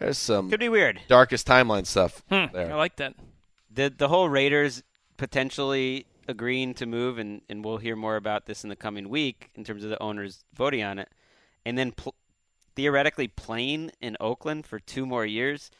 There's 0.00 0.18
some 0.18 0.50
Could 0.50 0.58
be 0.60 0.68
weird. 0.68 1.00
darkest 1.08 1.46
timeline 1.46 1.86
stuff 1.86 2.22
Hmm, 2.28 2.46
there. 2.52 2.72
I 2.72 2.74
like 2.74 2.96
that. 2.96 3.14
The 3.72 3.92
the 3.96 4.08
whole 4.08 4.28
Raiders 4.28 4.82
potentially 5.16 6.06
agreeing 6.26 6.74
to 6.74 6.86
move, 6.86 7.18
and, 7.18 7.42
and 7.48 7.64
we'll 7.64 7.76
hear 7.78 7.94
more 7.96 8.16
about 8.16 8.46
this 8.46 8.64
in 8.64 8.70
the 8.70 8.76
coming 8.76 9.08
week 9.08 9.50
in 9.54 9.62
terms 9.64 9.84
of 9.84 9.90
the 9.90 10.02
owners 10.02 10.44
voting 10.54 10.82
on 10.82 10.98
it, 10.98 11.08
and 11.66 11.76
then 11.78 11.92
pl- 11.92 12.14
theoretically 12.76 13.28
playing 13.28 13.90
in 14.00 14.16
Oakland 14.20 14.64
for 14.66 14.78
two 14.80 15.04
more 15.06 15.26
years 15.26 15.70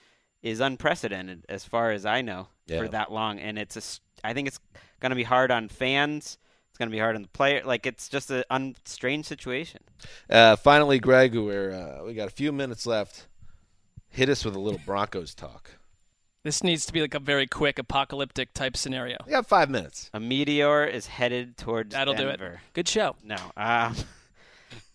is 0.43 0.61
unprecedented, 0.61 1.45
as 1.49 1.65
far 1.65 1.91
as 1.93 2.05
I 2.05 2.21
know, 2.21 2.49
Yeah. 2.67 2.79
for 2.81 2.89
that 2.89 3.11
long. 3.13 3.39
And 3.39 3.59
it's 3.59 3.77
a, 3.77 3.79
s- 3.79 4.01
I 4.25 4.33
think 4.35 4.49
it's 4.49 4.59
going 5.01 5.11
to 5.11 5.17
be 5.17 5.23
hard 5.23 5.51
on 5.51 5.69
fans. 5.69 6.39
It's 6.71 6.79
going 6.79 6.89
to 6.91 6.95
be 6.95 6.99
hard 7.01 7.17
on 7.17 7.23
the 7.23 7.29
player. 7.29 7.63
Like 7.65 7.87
it's 7.87 8.09
just 8.09 8.31
a 8.31 8.45
un- 8.51 8.77
strange 8.85 9.27
situation. 9.27 9.83
Uh, 10.29 10.57
finally, 10.57 10.99
Gregg, 10.99 11.35
we're 11.35 11.73
uh, 11.73 12.05
we 12.05 12.15
got 12.15 12.29
a 12.29 12.31
few 12.33 12.53
minutes 12.53 12.87
left. 12.87 13.27
Hit 14.11 14.29
us 14.29 14.45
with 14.45 14.57
a 14.57 14.61
little 14.61 14.81
Broncos 14.85 15.35
talk. 15.35 15.77
This 16.43 16.65
needs 16.65 16.85
to 16.87 16.93
be 16.93 17.01
like 17.01 17.15
a 17.15 17.21
very 17.21 17.47
quick 17.47 17.79
apocalyptic 17.79 18.53
type 18.55 18.77
scenario. 18.77 19.19
We 19.27 19.31
got 19.33 19.47
five 19.47 19.71
minutes. 19.71 20.11
A 20.13 20.21
meteor 20.21 20.85
is 20.85 21.07
headed 21.07 21.57
towards 21.57 21.95
That'll 21.95 22.15
do 22.15 22.27
Denver. 22.27 22.55
it. 22.55 22.73
Good 22.73 22.89
show. 22.89 23.15
No. 23.23 23.37
Um, 23.57 23.95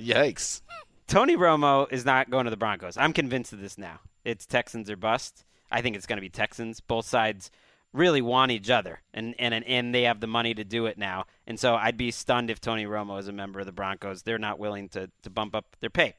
Yikes. 0.00 0.62
Tony 1.06 1.36
Romo 1.36 1.90
is 1.92 2.04
not 2.04 2.30
going 2.30 2.44
to 2.44 2.50
the 2.50 2.56
Broncos. 2.56 2.96
I'm 2.96 3.12
convinced 3.12 3.52
of 3.52 3.60
this 3.60 3.76
now. 3.76 4.00
It's 4.24 4.46
Texans 4.46 4.88
or 4.90 4.96
bust. 4.96 5.44
I 5.70 5.82
think 5.82 5.96
it's 5.96 6.06
going 6.06 6.16
to 6.16 6.22
be 6.22 6.30
Texans. 6.30 6.80
Both 6.80 7.06
sides 7.06 7.50
really 7.92 8.22
want 8.22 8.50
each 8.52 8.70
other, 8.70 9.00
and, 9.12 9.34
and 9.38 9.54
and 9.54 9.94
they 9.94 10.02
have 10.02 10.20
the 10.20 10.26
money 10.26 10.54
to 10.54 10.64
do 10.64 10.86
it 10.86 10.96
now. 10.98 11.26
And 11.46 11.60
so 11.60 11.74
I'd 11.74 11.96
be 11.96 12.10
stunned 12.10 12.50
if 12.50 12.60
Tony 12.60 12.86
Romo 12.86 13.18
is 13.20 13.28
a 13.28 13.32
member 13.32 13.60
of 13.60 13.66
the 13.66 13.72
Broncos. 13.72 14.22
They're 14.22 14.38
not 14.38 14.58
willing 14.58 14.88
to, 14.90 15.10
to 15.22 15.30
bump 15.30 15.54
up 15.54 15.76
their 15.80 15.90
pay 15.90 16.14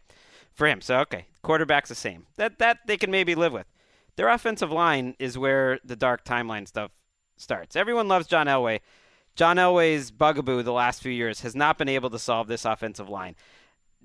for 0.56 0.68
him. 0.68 0.82
So 0.82 1.00
okay, 1.00 1.28
quarterback's 1.44 1.90
the 1.90 1.96
same. 1.96 2.26
That 2.38 2.58
that 2.60 2.80
they 2.88 2.98
can 2.98 3.12
maybe 3.12 3.36
live 3.36 3.54
with. 3.54 3.68
Their 4.16 4.30
offensive 4.30 4.72
line 4.72 5.16
is 5.20 5.38
where 5.38 5.80
the 5.84 5.96
dark 5.96 6.24
timeline 6.24 6.68
stuff 6.68 6.92
starts. 7.38 7.76
Everyone 7.76 8.08
loves 8.08 8.28
John 8.28 8.48
Elway. 8.48 8.80
John 9.36 9.58
Elway's 9.58 10.12
bugaboo 10.12 10.64
the 10.64 10.72
last 10.72 11.02
few 11.02 11.12
years 11.12 11.42
has 11.42 11.56
not 11.56 11.78
been 11.78 11.90
able 11.90 12.10
to 12.10 12.20
solve 12.20 12.48
this 12.48 12.64
offensive 12.64 13.10
line. 13.10 13.36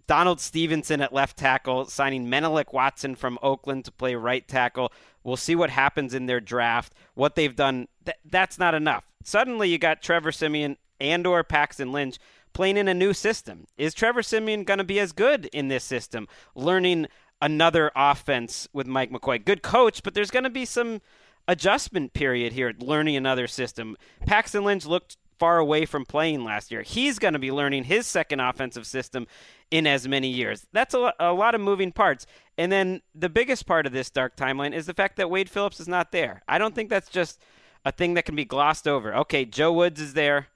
Donald 0.09 0.41
Stephenson 0.41 1.01
at 1.01 1.13
left 1.13 1.37
tackle, 1.37 1.85
signing 1.85 2.29
Menelik 2.29 2.73
Watson 2.73 3.15
from 3.15 3.39
Oakland 3.43 3.85
to 3.85 3.93
play 3.93 4.17
right 4.17 4.47
tackle. 4.49 4.93
We'll 5.23 5.37
see 5.37 5.55
what 5.55 5.71
happens 5.71 6.15
in 6.15 6.27
their 6.27 6.41
draft. 6.41 6.93
What 7.15 7.37
they've 7.37 7.55
done, 7.55 7.87
th- 8.05 8.17
that's 8.25 8.59
not 8.59 8.75
enough. 8.75 9.05
Suddenly, 9.23 9.69
you 9.69 9.79
got 9.79 10.03
Trevor 10.03 10.33
Siemian 10.33 10.79
and 10.99 11.27
or 11.29 11.45
Paxton 11.45 11.93
Lynch 11.93 12.19
playing 12.53 12.77
in 12.77 12.89
a 12.89 12.95
new 12.95 13.13
system. 13.13 13.67
Is 13.77 13.95
Trevor 13.95 14.23
Siemian 14.23 14.65
going 14.65 14.79
to 14.79 14.85
be 14.85 15.01
as 15.01 15.13
good 15.13 15.47
in 15.47 15.69
this 15.69 15.85
system? 15.85 16.29
Learning 16.55 17.07
another 17.41 17.91
offense 17.97 18.69
with 18.73 18.87
Mike 18.87 19.11
McCoy. 19.11 19.45
Good 19.45 19.63
coach, 19.63 20.03
but 20.03 20.15
there's 20.15 20.31
going 20.31 20.45
to 20.45 20.51
be 20.51 20.65
some 20.65 21.01
adjustment 21.49 22.13
period 22.13 22.53
here, 22.53 22.73
learning 22.79 23.17
another 23.17 23.47
system. 23.47 23.97
Paxton 24.27 24.65
Lynch 24.65 24.87
looked 24.87 25.17
far 25.39 25.59
away 25.59 25.87
from 25.87 26.05
playing 26.05 26.45
last 26.45 26.71
year. 26.71 26.83
He's 26.83 27.19
going 27.19 27.33
to 27.33 27.39
be 27.39 27.51
learning 27.51 27.85
his 27.85 28.07
second 28.07 28.41
offensive 28.41 28.87
system 28.87 29.27
in 29.71 29.87
as 29.87 30.07
many 30.07 30.29
years. 30.29 30.67
That's 30.73 30.95
a, 30.95 31.15
a 31.19 31.33
lot 31.33 31.55
of 31.55 31.63
moving 31.63 31.93
parts. 31.93 32.27
And 32.59 32.71
then 32.71 33.01
the 33.15 33.31
biggest 33.31 33.67
part 33.67 33.87
of 33.87 33.93
this 33.93 34.11
dark 34.11 34.37
timeline 34.37 34.75
is 34.75 34.85
the 34.85 34.95
fact 34.95 35.17
that 35.17 35.31
Wade 35.31 35.49
Phillips 35.49 35.81
is 35.81 35.89
not 35.89 36.13
there. 36.13 36.43
I 36.47 36.59
don't 36.59 36.75
think 36.75 36.91
that's 36.91 37.09
just 37.09 37.41
a 37.87 37.91
thing 37.91 38.15
that 38.15 38.27
can 38.27 38.37
be 38.37 38.45
glossed 38.45 38.87
over. 38.87 39.15
Okay, 39.15 39.47
Joe 39.47 39.73
Woods 39.73 40.01
is 40.01 40.13
there. 40.13 40.49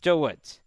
Joe 0.00 0.18
Woods. 0.18 0.60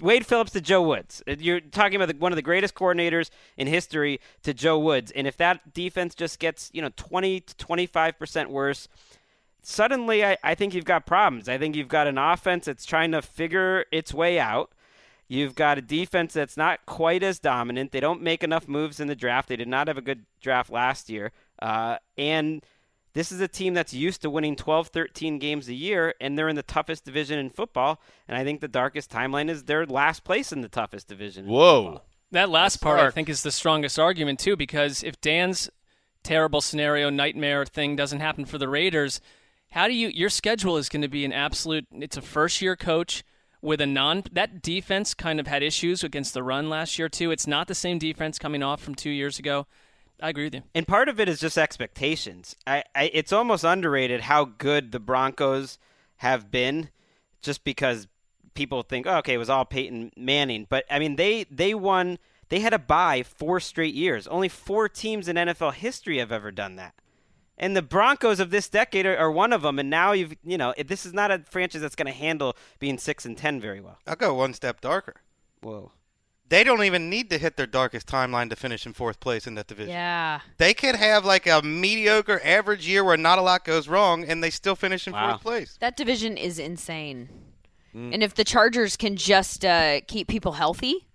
Wade 0.00 0.26
Phillips 0.26 0.52
to 0.52 0.60
Joe 0.60 0.82
Woods. 0.82 1.22
You're 1.26 1.60
talking 1.60 1.96
about 1.96 2.08
the, 2.08 2.16
one 2.16 2.32
of 2.32 2.36
the 2.36 2.42
greatest 2.42 2.74
coordinators 2.74 3.30
in 3.56 3.66
history 3.66 4.20
to 4.42 4.52
Joe 4.52 4.78
Woods. 4.78 5.10
And 5.12 5.26
if 5.26 5.36
that 5.38 5.72
defense 5.72 6.14
just 6.14 6.38
gets, 6.38 6.70
you 6.72 6.82
know, 6.82 6.90
20 6.96 7.40
to 7.40 7.54
25% 7.54 8.48
worse, 8.48 8.88
suddenly 9.62 10.24
I, 10.24 10.36
I 10.42 10.54
think 10.54 10.74
you've 10.74 10.84
got 10.84 11.06
problems. 11.06 11.48
I 11.48 11.58
think 11.58 11.76
you've 11.76 11.88
got 11.88 12.06
an 12.06 12.18
offense 12.18 12.66
that's 12.66 12.84
trying 12.84 13.12
to 13.12 13.22
figure 13.22 13.86
its 13.90 14.12
way 14.12 14.38
out. 14.38 14.72
You've 15.26 15.54
got 15.54 15.78
a 15.78 15.82
defense 15.82 16.34
that's 16.34 16.56
not 16.56 16.84
quite 16.84 17.22
as 17.22 17.38
dominant. 17.38 17.92
They 17.92 18.00
don't 18.00 18.20
make 18.20 18.44
enough 18.44 18.68
moves 18.68 19.00
in 19.00 19.08
the 19.08 19.16
draft. 19.16 19.48
They 19.48 19.56
did 19.56 19.68
not 19.68 19.88
have 19.88 19.96
a 19.96 20.02
good 20.02 20.26
draft 20.42 20.70
last 20.70 21.08
year. 21.08 21.32
Uh, 21.60 21.96
and 22.18 22.62
this 23.14 23.30
is 23.30 23.40
a 23.40 23.48
team 23.48 23.74
that's 23.74 23.94
used 23.94 24.22
to 24.22 24.30
winning 24.30 24.56
12, 24.56 24.88
13 24.88 25.38
games 25.38 25.68
a 25.68 25.74
year, 25.74 26.14
and 26.20 26.36
they're 26.36 26.48
in 26.48 26.56
the 26.56 26.62
toughest 26.62 27.04
division 27.04 27.38
in 27.38 27.48
football. 27.48 28.00
And 28.28 28.36
I 28.36 28.44
think 28.44 28.60
the 28.60 28.68
darkest 28.68 29.10
timeline 29.10 29.48
is 29.48 29.64
their 29.64 29.86
last 29.86 30.24
place 30.24 30.52
in 30.52 30.60
the 30.60 30.68
toughest 30.68 31.08
division. 31.08 31.44
in 31.44 31.50
football. 31.84 32.04
That 32.32 32.50
last 32.50 32.78
part, 32.78 32.98
I 32.98 33.10
think, 33.10 33.28
is 33.28 33.44
the 33.44 33.52
strongest 33.52 33.98
argument 33.98 34.40
too, 34.40 34.56
because 34.56 35.04
if 35.04 35.20
Dan's 35.20 35.70
terrible 36.24 36.60
scenario, 36.60 37.08
nightmare 37.08 37.64
thing 37.64 37.94
doesn't 37.94 38.18
happen 38.18 38.44
for 38.44 38.58
the 38.58 38.68
Raiders, 38.68 39.20
how 39.70 39.86
do 39.86 39.94
you? 39.94 40.08
Your 40.08 40.30
schedule 40.30 40.76
is 40.76 40.88
going 40.88 41.02
to 41.02 41.08
be 41.08 41.24
an 41.24 41.32
absolute. 41.32 41.86
It's 41.92 42.16
a 42.16 42.22
first-year 42.22 42.74
coach 42.74 43.22
with 43.62 43.80
a 43.80 43.86
non. 43.86 44.24
That 44.32 44.62
defense 44.62 45.14
kind 45.14 45.38
of 45.38 45.46
had 45.46 45.62
issues 45.62 46.02
against 46.02 46.34
the 46.34 46.42
run 46.42 46.68
last 46.68 46.98
year 46.98 47.08
too. 47.08 47.30
It's 47.30 47.46
not 47.46 47.68
the 47.68 47.74
same 47.74 47.98
defense 47.98 48.38
coming 48.38 48.62
off 48.62 48.80
from 48.82 48.94
two 48.94 49.10
years 49.10 49.38
ago. 49.38 49.66
I 50.20 50.28
agree 50.30 50.44
with 50.44 50.54
you. 50.54 50.62
And 50.74 50.86
part 50.86 51.08
of 51.08 51.18
it 51.20 51.28
is 51.28 51.40
just 51.40 51.58
expectations. 51.58 52.56
I, 52.66 52.84
I 52.94 53.10
it's 53.12 53.32
almost 53.32 53.64
underrated 53.64 54.22
how 54.22 54.44
good 54.44 54.92
the 54.92 55.00
Broncos 55.00 55.78
have 56.18 56.50
been, 56.50 56.90
just 57.42 57.64
because 57.64 58.06
people 58.54 58.82
think, 58.82 59.06
oh, 59.06 59.18
okay, 59.18 59.34
it 59.34 59.38
was 59.38 59.50
all 59.50 59.64
Peyton 59.64 60.12
Manning. 60.16 60.66
But 60.68 60.84
I 60.90 60.98
mean, 60.98 61.16
they 61.16 61.44
they 61.50 61.74
won. 61.74 62.18
They 62.50 62.60
had 62.60 62.74
a 62.74 62.78
bye 62.78 63.22
four 63.22 63.58
straight 63.58 63.94
years. 63.94 64.26
Only 64.28 64.48
four 64.48 64.88
teams 64.88 65.28
in 65.28 65.36
NFL 65.36 65.74
history 65.74 66.18
have 66.18 66.30
ever 66.30 66.52
done 66.52 66.76
that. 66.76 66.94
And 67.56 67.76
the 67.76 67.82
Broncos 67.82 68.40
of 68.40 68.50
this 68.50 68.68
decade 68.68 69.06
are, 69.06 69.16
are 69.16 69.30
one 69.30 69.52
of 69.52 69.62
them. 69.62 69.78
And 69.78 69.88
now 69.88 70.12
you've, 70.12 70.34
you 70.44 70.58
know, 70.58 70.74
this 70.86 71.06
is 71.06 71.14
not 71.14 71.30
a 71.30 71.38
franchise 71.38 71.80
that's 71.80 71.94
going 71.94 72.06
to 72.06 72.12
handle 72.12 72.56
being 72.78 72.98
six 72.98 73.24
and 73.24 73.36
ten 73.36 73.60
very 73.60 73.80
well. 73.80 73.98
I'll 74.06 74.16
go 74.16 74.34
one 74.34 74.54
step 74.54 74.80
darker. 74.80 75.16
Whoa. 75.62 75.92
They 76.50 76.62
don't 76.62 76.82
even 76.84 77.08
need 77.08 77.30
to 77.30 77.38
hit 77.38 77.56
their 77.56 77.66
darkest 77.66 78.06
timeline 78.06 78.50
to 78.50 78.56
finish 78.56 78.84
in 78.86 78.92
fourth 78.92 79.18
place 79.18 79.46
in 79.46 79.54
that 79.54 79.66
division. 79.66 79.90
Yeah. 79.92 80.40
They 80.58 80.74
could 80.74 80.94
have 80.94 81.24
like 81.24 81.46
a 81.46 81.62
mediocre 81.62 82.40
average 82.44 82.86
year 82.86 83.02
where 83.02 83.16
not 83.16 83.38
a 83.38 83.42
lot 83.42 83.64
goes 83.64 83.88
wrong 83.88 84.24
and 84.24 84.42
they 84.44 84.50
still 84.50 84.76
finish 84.76 85.06
in 85.06 85.14
Wow. 85.14 85.30
fourth 85.32 85.42
place. 85.42 85.76
That 85.80 85.96
division 85.96 86.36
is 86.36 86.58
insane. 86.58 87.28
Mm. 87.94 88.12
And 88.14 88.22
if 88.22 88.34
the 88.34 88.44
Chargers 88.44 88.96
can 88.96 89.16
just 89.16 89.64
uh, 89.64 90.00
keep 90.06 90.28
people 90.28 90.52
healthy, 90.52 91.06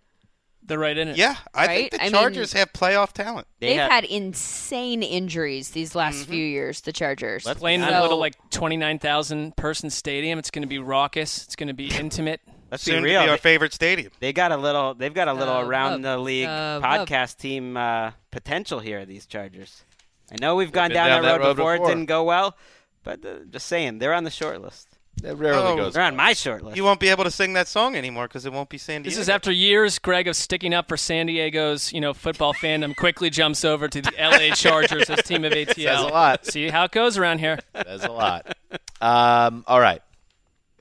They're 0.63 0.79
right 0.79 0.97
in 0.97 1.07
it. 1.09 1.17
Yeah, 1.17 1.35
I 1.53 1.65
Right? 1.67 1.77
think 1.77 1.91
the 1.91 2.01
I 2.01 2.03
mean- 2.05 2.11
Chargers 2.13 2.53
have 2.53 2.73
playoff 2.73 3.11
talent. 3.13 3.47
they 3.59 3.73
have 3.75 3.89
had 3.91 4.05
insane 4.05 5.03
injuries 5.03 5.71
these 5.71 5.93
last 5.95 6.21
Mm-hmm. 6.23 6.31
few 6.31 6.45
years. 6.45 6.81
The 6.81 6.91
Chargers 6.93 7.43
Playing 7.43 7.81
in 7.81 7.89
So- 7.89 7.99
a 7.99 8.01
little 8.01 8.17
like 8.19 8.33
twenty 8.49 8.77
nine 8.77 8.97
thousand 8.99 9.55
person 9.57 9.89
stadium, 9.89 10.37
it's 10.39 10.51
going 10.51 10.63
to 10.63 10.67
be 10.67 10.79
raucous. 10.79 11.43
It's 11.43 11.55
going 11.55 11.67
to 11.69 11.73
be 11.73 11.87
intimate. 11.99 12.41
Let's 12.71 12.83
Soon 12.83 13.03
be 13.03 13.09
to 13.09 13.15
real. 13.15 13.23
be 13.23 13.29
our 13.29 13.37
favorite 13.37 13.73
stadium. 13.73 14.11
They 14.19 14.31
got 14.33 14.51
a 14.51 14.57
little. 14.57 14.93
They've 14.93 15.13
got 15.13 15.27
a 15.27 15.33
little 15.33 15.55
Uh, 15.55 15.63
around 15.63 15.93
up, 15.93 16.01
the 16.03 16.17
league 16.19 16.47
uh, 16.47 16.79
podcast 16.81 17.37
team 17.37 17.75
uh, 17.77 18.11
potential 18.31 18.79
here. 18.79 19.05
These 19.05 19.25
Chargers. 19.25 19.83
I 20.31 20.35
know 20.39 20.55
we've 20.55 20.71
gone 20.71 20.91
down, 20.91 21.07
down 21.09 21.21
that, 21.23 21.27
that 21.29 21.39
road, 21.39 21.45
road 21.47 21.55
before. 21.55 21.73
before. 21.73 21.87
It 21.87 21.89
didn't 21.95 22.05
go 22.05 22.23
well, 22.23 22.55
but 23.03 23.25
uh, 23.25 23.39
just 23.49 23.65
saying 23.65 23.97
they're 23.97 24.13
on 24.13 24.23
the 24.23 24.29
short 24.31 24.61
list. 24.61 24.87
It 25.23 25.35
rarely 25.35 25.59
Oh. 25.61 25.75
goes. 25.75 25.95
They're 25.95 26.03
on 26.03 26.15
my 26.15 26.31
short 26.33 26.61
list. 26.63 26.77
You 26.77 26.83
won't 26.85 26.99
be 27.01 27.09
able 27.09 27.25
to 27.25 27.31
sing 27.31 27.51
that 27.53 27.67
song 27.67 27.95
anymore 27.95 28.27
because 28.29 28.45
it 28.45 28.53
won't 28.53 28.69
be 28.69 28.77
San 28.77 29.01
Diego. 29.01 29.09
This 29.09 29.19
is 29.19 29.27
after 29.27 29.51
years, 29.51 29.99
Greg, 29.99 30.27
of 30.29 30.35
sticking 30.37 30.73
up 30.73 30.87
for 30.87 30.95
San 30.95 31.25
Diego's, 31.25 31.91
you 31.91 31.99
know, 31.99 32.13
football 32.13 32.53
fandom. 32.53 32.95
Quickly 32.95 33.29
jumps 33.29 33.65
over 33.65 33.89
to 33.89 34.01
the 34.01 34.17
L.A. 34.17 34.51
Chargers 34.55 35.09
as 35.09 35.21
team 35.23 35.43
of 35.43 35.51
ATL. 35.51 35.73
Says 35.75 35.99
a 36.01 36.07
lot. 36.07 36.45
See 36.45 36.69
how 36.69 36.85
it 36.85 36.91
goes 36.91 37.17
around 37.17 37.39
here. 37.39 37.59
That's 37.73 38.05
a 38.05 38.11
lot. 38.11 38.55
Um, 39.01 39.65
all 39.67 39.79
right. 39.81 40.01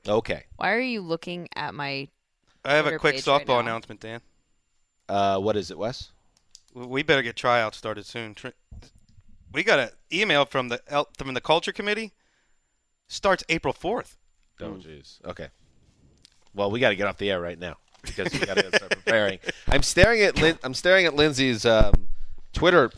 Okay. 0.09 0.45
Why 0.55 0.73
are 0.73 0.79
you 0.81 1.01
looking 1.01 1.47
at 1.55 1.73
my? 1.73 2.07
I 2.65 2.73
have 2.73 2.87
a 2.87 2.97
quick 2.97 3.15
page 3.15 3.27
right 3.27 3.45
softball 3.45 3.55
now. 3.55 3.59
announcement, 3.59 4.01
Dan. 4.01 4.21
Uh, 5.07 5.39
what 5.39 5.55
is 5.55 5.71
it, 5.71 5.77
Wes? 5.77 6.11
We 6.73 7.03
better 7.03 7.21
get 7.21 7.35
tryouts 7.35 7.77
started 7.77 8.05
soon. 8.05 8.35
Tr- 8.35 8.49
We 9.53 9.63
got 9.63 9.79
an 9.79 9.89
email 10.11 10.45
from 10.45 10.69
the 10.69 10.81
El- 10.87 11.09
from 11.17 11.33
the 11.33 11.41
culture 11.41 11.71
committee. 11.71 12.13
Starts 13.07 13.43
April 13.49 13.73
fourth. 13.73 14.17
Oh, 14.61 14.73
jeez. 14.73 15.23
Okay. 15.25 15.47
Well, 16.53 16.69
we 16.71 16.79
got 16.79 16.89
to 16.89 16.95
get 16.95 17.07
off 17.07 17.17
the 17.17 17.31
air 17.31 17.39
right 17.39 17.57
now 17.57 17.77
because 18.01 18.31
we 18.33 18.39
got 18.45 18.57
to 18.57 18.67
start 18.75 18.91
preparing. 18.91 19.39
I'm 19.67 19.83
staring 19.83 20.21
at 20.21 20.37
Lin- 20.41 20.59
I'm 20.63 20.73
staring 20.73 21.05
at 21.05 21.15
Lindsay's 21.15 21.65
um, 21.65 22.09
Twitter. 22.53 22.91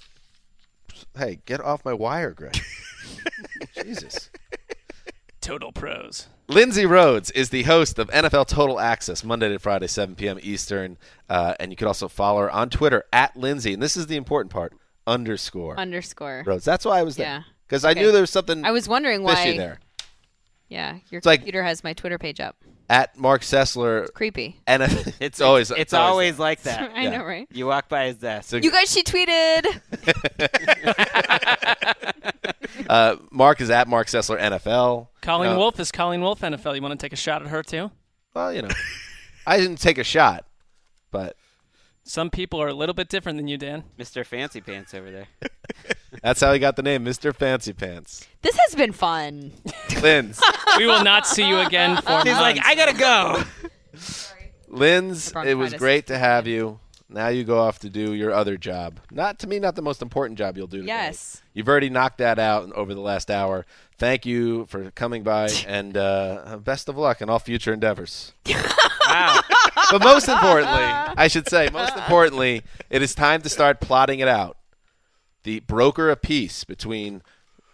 Hey, 1.17 1.39
get 1.45 1.61
off 1.61 1.85
my 1.85 1.93
wire, 1.93 2.31
Gregg. 2.31 2.57
Jesus. 3.83 4.29
Total 5.39 5.71
pros. 5.71 6.27
Lindsay 6.51 6.85
Rhodes 6.85 7.31
is 7.31 7.49
the 7.49 7.63
host 7.63 7.97
of 7.97 8.09
NFL 8.09 8.45
Total 8.47 8.79
Access 8.79 9.23
Monday 9.23 9.47
to 9.49 9.57
Friday, 9.59 9.87
7 9.87 10.15
p.m. 10.15 10.37
Eastern, 10.43 10.97
uh, 11.29 11.53
and 11.59 11.71
you 11.71 11.77
can 11.77 11.87
also 11.87 12.07
follow 12.09 12.41
her 12.41 12.51
on 12.51 12.69
Twitter 12.69 13.05
at 13.13 13.37
Lindsay. 13.37 13.73
And 13.73 13.81
this 13.81 13.95
is 13.95 14.07
the 14.07 14.17
important 14.17 14.51
part: 14.51 14.73
underscore 15.07 15.79
Underscore. 15.79 16.43
Rhodes. 16.45 16.65
That's 16.65 16.83
why 16.83 16.99
I 16.99 17.03
was 17.03 17.15
there 17.15 17.25
Yeah. 17.27 17.41
because 17.67 17.85
I 17.85 17.93
knew 17.93 18.11
there 18.11 18.21
was 18.21 18.31
something. 18.31 18.65
I 18.65 18.71
was 18.71 18.87
wondering 18.89 19.25
fishy 19.25 19.51
why. 19.51 19.57
there. 19.57 19.79
Yeah, 20.67 20.97
your 21.09 21.19
It's 21.19 21.25
like- 21.25 21.39
computer 21.41 21.63
has 21.63 21.83
my 21.83 21.93
Twitter 21.93 22.17
page 22.17 22.39
up. 22.41 22.57
At 22.89 23.17
Marc 23.17 23.41
Sessler, 23.43 24.11
Creepy. 24.13 24.57
and 24.67 24.83
It's 25.21 25.39
always 25.39 25.71
It's, 25.71 25.93
always 25.93 26.37
like 26.37 26.63
that. 26.63 26.91
I 26.95 27.03
Yeah. 27.03 27.17
know, 27.17 27.23
right? 27.23 27.47
You 27.53 27.65
walk 27.67 27.87
by 27.87 28.07
his 28.07 28.17
desk. 28.17 28.49
So- 28.49 28.57
You 28.57 28.69
guys, 28.71 28.91
she 28.91 29.03
tweeted. 29.03 29.65
uh, 32.89 33.15
Marc 33.31 33.61
is 33.61 33.69
at 33.69 33.87
Marc 33.87 34.07
Sessler 34.07 34.39
NFL. 34.39 35.07
Colleen 35.21 35.51
Uh, 35.51 35.57
Wolf 35.57 35.79
is 35.79 35.91
Colleen 35.91 36.21
Wolf 36.21 36.41
NFL. 36.41 36.75
You 36.75 36.81
want 36.81 36.99
to 36.99 37.03
take 37.03 37.13
a 37.13 37.17
shot 37.17 37.41
at 37.41 37.47
her 37.49 37.63
too? 37.63 37.91
Well, 38.33 38.53
you 38.53 38.61
know, 38.61 38.69
I 39.45 39.57
didn't 39.57 39.77
take 39.77 39.97
a 39.97 40.03
shot, 40.03 40.45
but 41.11 41.35
Some 42.03 42.29
people 42.29 42.61
are 42.61 42.67
a 42.67 42.73
little 42.73 42.95
bit 42.95 43.09
different 43.09 43.37
than 43.37 43.47
you, 43.47 43.57
Dan. 43.57 43.83
Mr. 43.99 44.25
Fancy 44.25 44.61
Pants 44.61 44.93
over 44.93 45.11
there. 45.11 45.27
that's 46.23 46.41
how 46.41 46.51
he 46.53 46.59
got 46.59 46.75
the 46.75 46.81
name, 46.81 47.05
Mr. 47.05 47.35
Fancy 47.35 47.73
Pants. 47.73 48.27
This 48.41 48.57
has 48.57 48.75
been 48.75 48.91
fun. 48.91 49.51
Linz, 50.01 50.41
We 50.77 50.87
will 50.87 51.03
not 51.03 51.27
see 51.27 51.47
you 51.47 51.59
again 51.59 51.97
for 52.01 52.21
He's 52.23 52.33
like. 52.33 52.57
I 52.65 52.75
gotta 52.75 52.97
go. 52.97 53.43
Linz, 54.67 55.31
The 55.31 55.41
it 55.49 55.53
was 55.55 55.73
great 55.73 56.07
to 56.07 56.17
have 56.17 56.47
you. 56.47 56.79
Now 57.11 57.27
you 57.27 57.43
go 57.43 57.59
off 57.59 57.79
to 57.79 57.89
do 57.89 58.13
your 58.13 58.31
other 58.31 58.55
job. 58.57 58.99
Not 59.11 59.37
to 59.39 59.47
me, 59.47 59.59
not 59.59 59.75
the 59.75 59.81
most 59.81 60.01
important 60.01 60.37
job 60.39 60.57
you'll 60.57 60.67
do. 60.67 60.77
Today. 60.77 60.87
Yes. 60.87 61.41
You've 61.53 61.67
already 61.67 61.89
knocked 61.89 62.19
that 62.19 62.39
out 62.39 62.71
over 62.71 62.93
the 62.93 63.01
last 63.01 63.29
hour. 63.29 63.65
Thank 63.97 64.25
you 64.25 64.65
for 64.67 64.91
coming 64.91 65.21
by, 65.21 65.49
and 65.67 65.97
uh, 65.97 66.57
best 66.63 66.87
of 66.89 66.97
luck 66.97 67.21
in 67.21 67.29
all 67.29 67.39
future 67.39 67.73
endeavors. 67.73 68.33
Wow. 69.09 69.41
but 69.91 70.01
most 70.01 70.29
importantly, 70.29 70.79
I 70.83 71.27
should 71.27 71.49
say, 71.49 71.67
most 71.69 71.97
importantly, 71.97 72.61
it 72.89 73.01
is 73.01 73.13
time 73.13 73.41
to 73.41 73.49
start 73.49 73.81
plotting 73.81 74.19
it 74.21 74.27
out. 74.29 74.55
The 75.43 75.59
broker 75.61 76.09
of 76.09 76.21
peace 76.21 76.63
between 76.63 77.21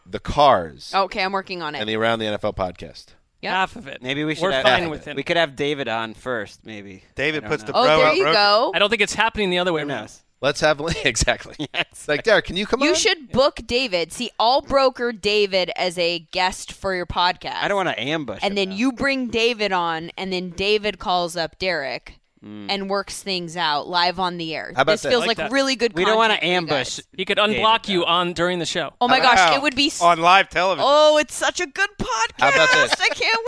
the 0.04 0.20
Carrs 0.20 0.96
Okay, 0.96 1.22
I'm 1.22 1.32
working 1.32 1.62
on 1.62 1.76
it. 1.76 1.80
and 1.80 1.88
the 1.88 1.96
Around 1.96 2.20
the 2.20 2.26
NFL 2.26 2.56
podcast. 2.56 3.08
Yep. 3.48 3.56
Half 3.56 3.76
of 3.78 3.88
it. 3.88 4.02
Maybe 4.02 4.26
we 4.26 4.36
should 4.36 4.44
We're 4.44 4.52
have, 4.52 4.64
fine 4.64 4.90
with 4.90 5.06
him. 5.06 5.16
We 5.16 5.24
could 5.24 5.38
have 5.38 5.56
David 5.56 5.88
on 5.88 6.14
first, 6.14 6.66
maybe. 6.66 7.04
David 7.16 7.46
puts 7.46 7.64
know. 7.64 7.68
the 7.68 7.78
oh, 7.78 7.84
there 7.84 8.08
out 8.08 8.16
you 8.16 8.24
broken. 8.24 8.34
go. 8.42 8.72
I 8.76 8.80
don't 8.80 8.90
think 8.90 9.02
it's 9.02 9.14
happening 9.16 9.50
the 9.50 9.60
other 9.60 9.72
way 9.72 9.84
around. 9.84 10.12
Let's 10.40 10.60
have 10.62 10.80
exactly. 11.06 11.56
Yes. 11.74 12.08
Like 12.08 12.24
Derek, 12.24 12.46
can 12.46 12.58
you 12.58 12.68
come 12.68 12.82
You 12.82 12.90
on? 12.90 12.96
should 12.96 13.32
book 13.32 13.62
David. 13.66 14.14
See, 14.14 14.30
I'll 14.40 14.62
broker 14.62 15.12
David 15.12 15.72
as 15.76 15.98
a 15.98 16.20
guest 16.20 16.74
for 16.74 16.94
your 16.94 17.08
podcast. 17.08 17.56
I 17.56 17.68
don't 17.68 17.78
want 17.78 17.90
to 17.90 18.00
ambush. 18.00 18.40
And 18.44 18.52
him, 18.52 18.56
then 18.56 18.70
though. 18.70 18.76
you 18.76 18.92
bring 18.92 19.28
David 19.30 19.72
on, 19.72 20.12
and 20.18 20.32
then 20.32 20.52
David 20.52 21.00
calls 21.00 21.36
up 21.36 21.58
Derek 21.58 22.20
Mm. 22.46 22.68
and 22.70 22.88
works 22.90 23.24
things 23.24 23.58
out 23.58 23.88
live 23.88 24.20
on 24.20 24.38
the 24.38 24.54
air. 24.56 24.72
How 24.76 24.84
about 24.84 24.92
this 24.94 25.02
that? 25.02 25.10
feels 25.10 25.26
Like 25.26 25.40
like, 25.40 25.52
really 25.52 25.76
good. 25.76 25.94
we 25.94 26.06
don't 26.06 26.18
want 26.18 26.34
to 26.34 26.46
ambush. 26.46 27.00
He 27.16 27.26
could 27.26 27.40
unblock 27.40 27.82
David, 27.84 27.90
you 27.90 28.00
though. 28.02 28.06
on 28.06 28.34
during 28.34 28.60
the 28.60 28.66
show. 28.68 28.94
Oh 29.02 29.08
my 29.08 29.18
Wow. 29.20 29.34
gosh, 29.34 29.56
it 29.56 29.62
would 29.64 29.76
be. 29.76 29.88
s- 29.88 30.02
on 30.02 30.20
live 30.22 30.48
television. 30.50 30.86
Oh, 30.88 31.18
it's 31.18 31.34
such 31.34 31.60
a 31.60 31.66
good 31.66 31.90
podcast. 32.00 32.40
How 32.40 32.50
about 32.50 32.70
this? 32.74 32.94
I 33.02 33.10
can't 33.10 33.40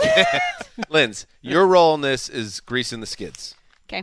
wait. 0.74 0.86
Linz, 0.90 1.26
your 1.40 1.66
role 1.68 1.94
in 1.94 2.00
this 2.00 2.28
is 2.28 2.58
greasing 2.60 2.98
the 3.00 3.06
skids. 3.06 3.54
okay. 3.88 4.02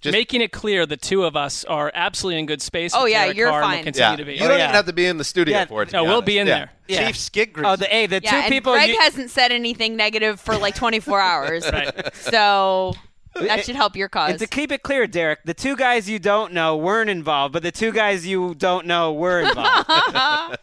Just- 0.00 0.12
Making 0.12 0.42
it 0.42 0.52
clear 0.52 0.84
the 0.84 0.98
two 0.98 1.24
of 1.24 1.34
us 1.34 1.64
are 1.64 1.90
absolutely 1.94 2.38
in 2.40 2.44
good 2.44 2.60
space. 2.60 2.92
Oh, 2.94 3.06
yeah, 3.06 3.24
you're 3.26 3.48
Carr 3.48 3.62
fine. 3.62 3.84
continue 3.84 4.10
Yeah, 4.10 4.16
to 4.16 4.24
be. 4.26 4.32
you 4.34 4.44
Oh, 4.44 4.48
don't 4.48 4.58
yeah. 4.58 4.64
even 4.64 4.74
have 4.74 4.84
to 4.86 4.92
be 4.92 5.06
in 5.06 5.16
the 5.16 5.24
studio 5.24 5.56
Yeah. 5.60 5.64
for 5.64 5.82
it. 5.82 5.86
To 5.90 5.92
No, 5.96 6.02
be 6.02 6.06
we'll 6.08 6.16
honest. 6.16 6.26
be 6.26 6.38
in 6.38 6.46
Yeah. 6.46 6.54
there. 6.58 6.70
Yeah. 6.88 7.06
Chief 7.06 7.16
Skid 7.16 7.52
Grease. 7.54 7.66
Oh, 7.66 7.76
the 7.76 7.86
hey, 7.86 8.04
the 8.06 8.20
Yeah, 8.22 8.30
two 8.32 8.36
and 8.36 8.48
people. 8.52 8.74
Gregg 8.74 8.90
you, 8.90 9.00
hasn't 9.00 9.30
said 9.30 9.50
anything 9.50 9.96
negative 9.96 10.40
for 10.40 10.58
like 10.58 10.74
24 10.76 11.20
hours. 11.20 11.64
Right. 11.72 12.14
So 12.16 12.92
that 13.34 13.64
should 13.64 13.76
help 13.76 13.96
your 13.96 14.08
cause. 14.08 14.30
and 14.30 14.38
to 14.38 14.46
keep 14.46 14.72
it 14.72 14.82
clear, 14.82 15.06
Derek, 15.06 15.40
the 15.44 15.54
two 15.54 15.76
guys 15.76 16.08
you 16.08 16.18
don't 16.18 16.52
know 16.52 16.76
weren't 16.76 17.10
involved, 17.10 17.52
but 17.52 17.62
the 17.62 17.72
two 17.72 17.92
guys 17.92 18.26
you 18.26 18.54
don't 18.54 18.86
know 18.86 19.12
were 19.12 19.40
involved. 19.40 19.88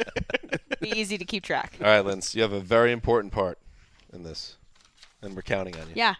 be 0.80 0.98
easy 0.98 1.18
to 1.18 1.24
keep 1.24 1.44
track. 1.44 1.74
All 1.80 1.86
right, 1.86 2.04
Linz, 2.04 2.34
you 2.34 2.42
have 2.42 2.52
a 2.52 2.60
very 2.60 2.92
important 2.92 3.32
part 3.32 3.58
in 4.12 4.22
this, 4.22 4.56
and 5.22 5.36
we're 5.36 5.42
counting 5.42 5.76
on 5.76 5.88
you. 5.88 5.92
Yeah. 5.94 6.14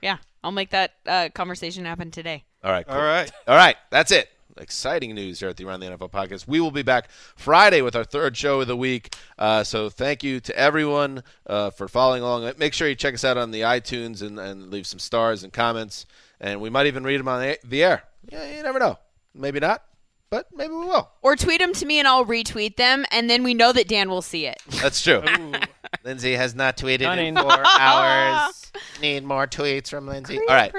Yeah. 0.00 0.18
I'll 0.44 0.52
make 0.52 0.70
that 0.70 0.94
uh, 1.06 1.28
conversation 1.34 1.84
happen 1.84 2.10
today. 2.10 2.44
All 2.64 2.70
right. 2.70 2.86
Cool. 2.86 2.96
All 2.96 3.02
right. 3.02 3.30
All 3.46 3.56
right. 3.56 3.76
That's 3.90 4.10
it. 4.10 4.28
Exciting 4.58 5.14
news 5.14 5.40
here 5.40 5.48
at 5.48 5.56
the 5.56 5.64
Around 5.64 5.80
the 5.80 5.86
NFL 5.86 6.10
podcast. 6.10 6.46
We 6.46 6.60
will 6.60 6.70
be 6.70 6.82
back 6.82 7.08
Friday 7.36 7.80
with 7.80 7.96
our 7.96 8.04
third 8.04 8.36
show 8.36 8.60
of 8.60 8.66
the 8.66 8.76
week. 8.76 9.14
Uh, 9.38 9.64
so 9.64 9.88
thank 9.88 10.22
you 10.22 10.40
to 10.40 10.56
everyone 10.56 11.22
uh, 11.46 11.70
for 11.70 11.88
following 11.88 12.22
along. 12.22 12.52
Make 12.58 12.74
sure 12.74 12.86
you 12.86 12.94
check 12.94 13.14
us 13.14 13.24
out 13.24 13.38
on 13.38 13.50
the 13.50 13.62
iTunes 13.62 14.20
and, 14.20 14.38
and 14.38 14.70
leave 14.70 14.86
some 14.86 14.98
stars 14.98 15.42
and 15.42 15.52
comments. 15.52 16.04
And 16.40 16.60
we 16.60 16.68
might 16.70 16.86
even 16.86 17.02
read 17.04 17.18
them 17.18 17.28
on 17.28 17.40
the, 17.40 17.58
the 17.64 17.82
air. 17.82 18.02
Yeah, 18.30 18.56
you 18.56 18.62
never 18.62 18.78
know. 18.78 18.98
Maybe 19.34 19.58
not, 19.58 19.82
but 20.28 20.48
maybe 20.54 20.72
we 20.74 20.84
will. 20.84 21.10
Or 21.22 21.34
tweet 21.34 21.60
them 21.60 21.72
to 21.72 21.86
me 21.86 21.98
and 21.98 22.06
I'll 22.06 22.26
retweet 22.26 22.76
them, 22.76 23.06
and 23.10 23.30
then 23.30 23.42
we 23.44 23.54
know 23.54 23.72
that 23.72 23.88
Dan 23.88 24.10
will 24.10 24.22
see 24.22 24.44
it. 24.46 24.60
That's 24.82 25.02
true. 25.02 25.22
Lindsay 26.04 26.34
has 26.34 26.54
not 26.54 26.76
tweeted 26.76 27.00
Stunning. 27.02 27.36
in 27.36 27.42
four 27.42 27.50
hours. 27.66 28.70
Need 29.00 29.24
more 29.24 29.46
tweets 29.46 29.88
from 29.88 30.06
Lindsay. 30.06 30.38
All 30.38 30.54
right. 30.54 30.72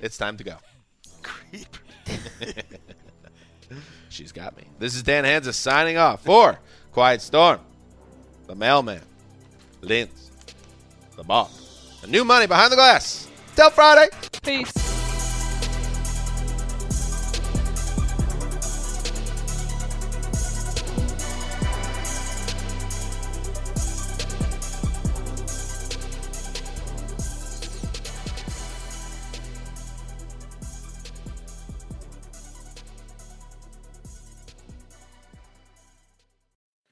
It's 0.00 0.16
time 0.18 0.36
to 0.38 0.44
go. 0.44 0.56
She's 4.12 4.30
got 4.30 4.54
me. 4.58 4.64
This 4.78 4.94
is 4.94 5.02
Dan 5.02 5.24
Hanzus 5.24 5.54
signing 5.54 5.96
off 5.96 6.22
for 6.22 6.58
Quiet 6.92 7.22
Storm, 7.22 7.60
the 8.46 8.54
mailman, 8.54 9.00
Linz, 9.80 10.30
the 11.16 11.24
boss, 11.24 11.98
and 12.02 12.12
new 12.12 12.22
money 12.22 12.46
behind 12.46 12.72
the 12.72 12.76
glass. 12.76 13.26
Till 13.56 13.70
Friday. 13.70 14.08
Peace. 14.42 14.91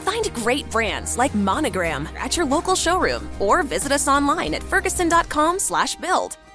Find 0.00 0.32
great 0.34 0.68
brands 0.70 1.16
like 1.16 1.34
Monogram 1.34 2.08
at 2.18 2.36
your 2.36 2.46
local 2.46 2.74
showroom 2.74 3.30
or 3.38 3.62
visit 3.62 3.92
us 3.92 4.08
online 4.08 4.54
at 4.54 4.62
ferguson.com/build. 4.62 6.49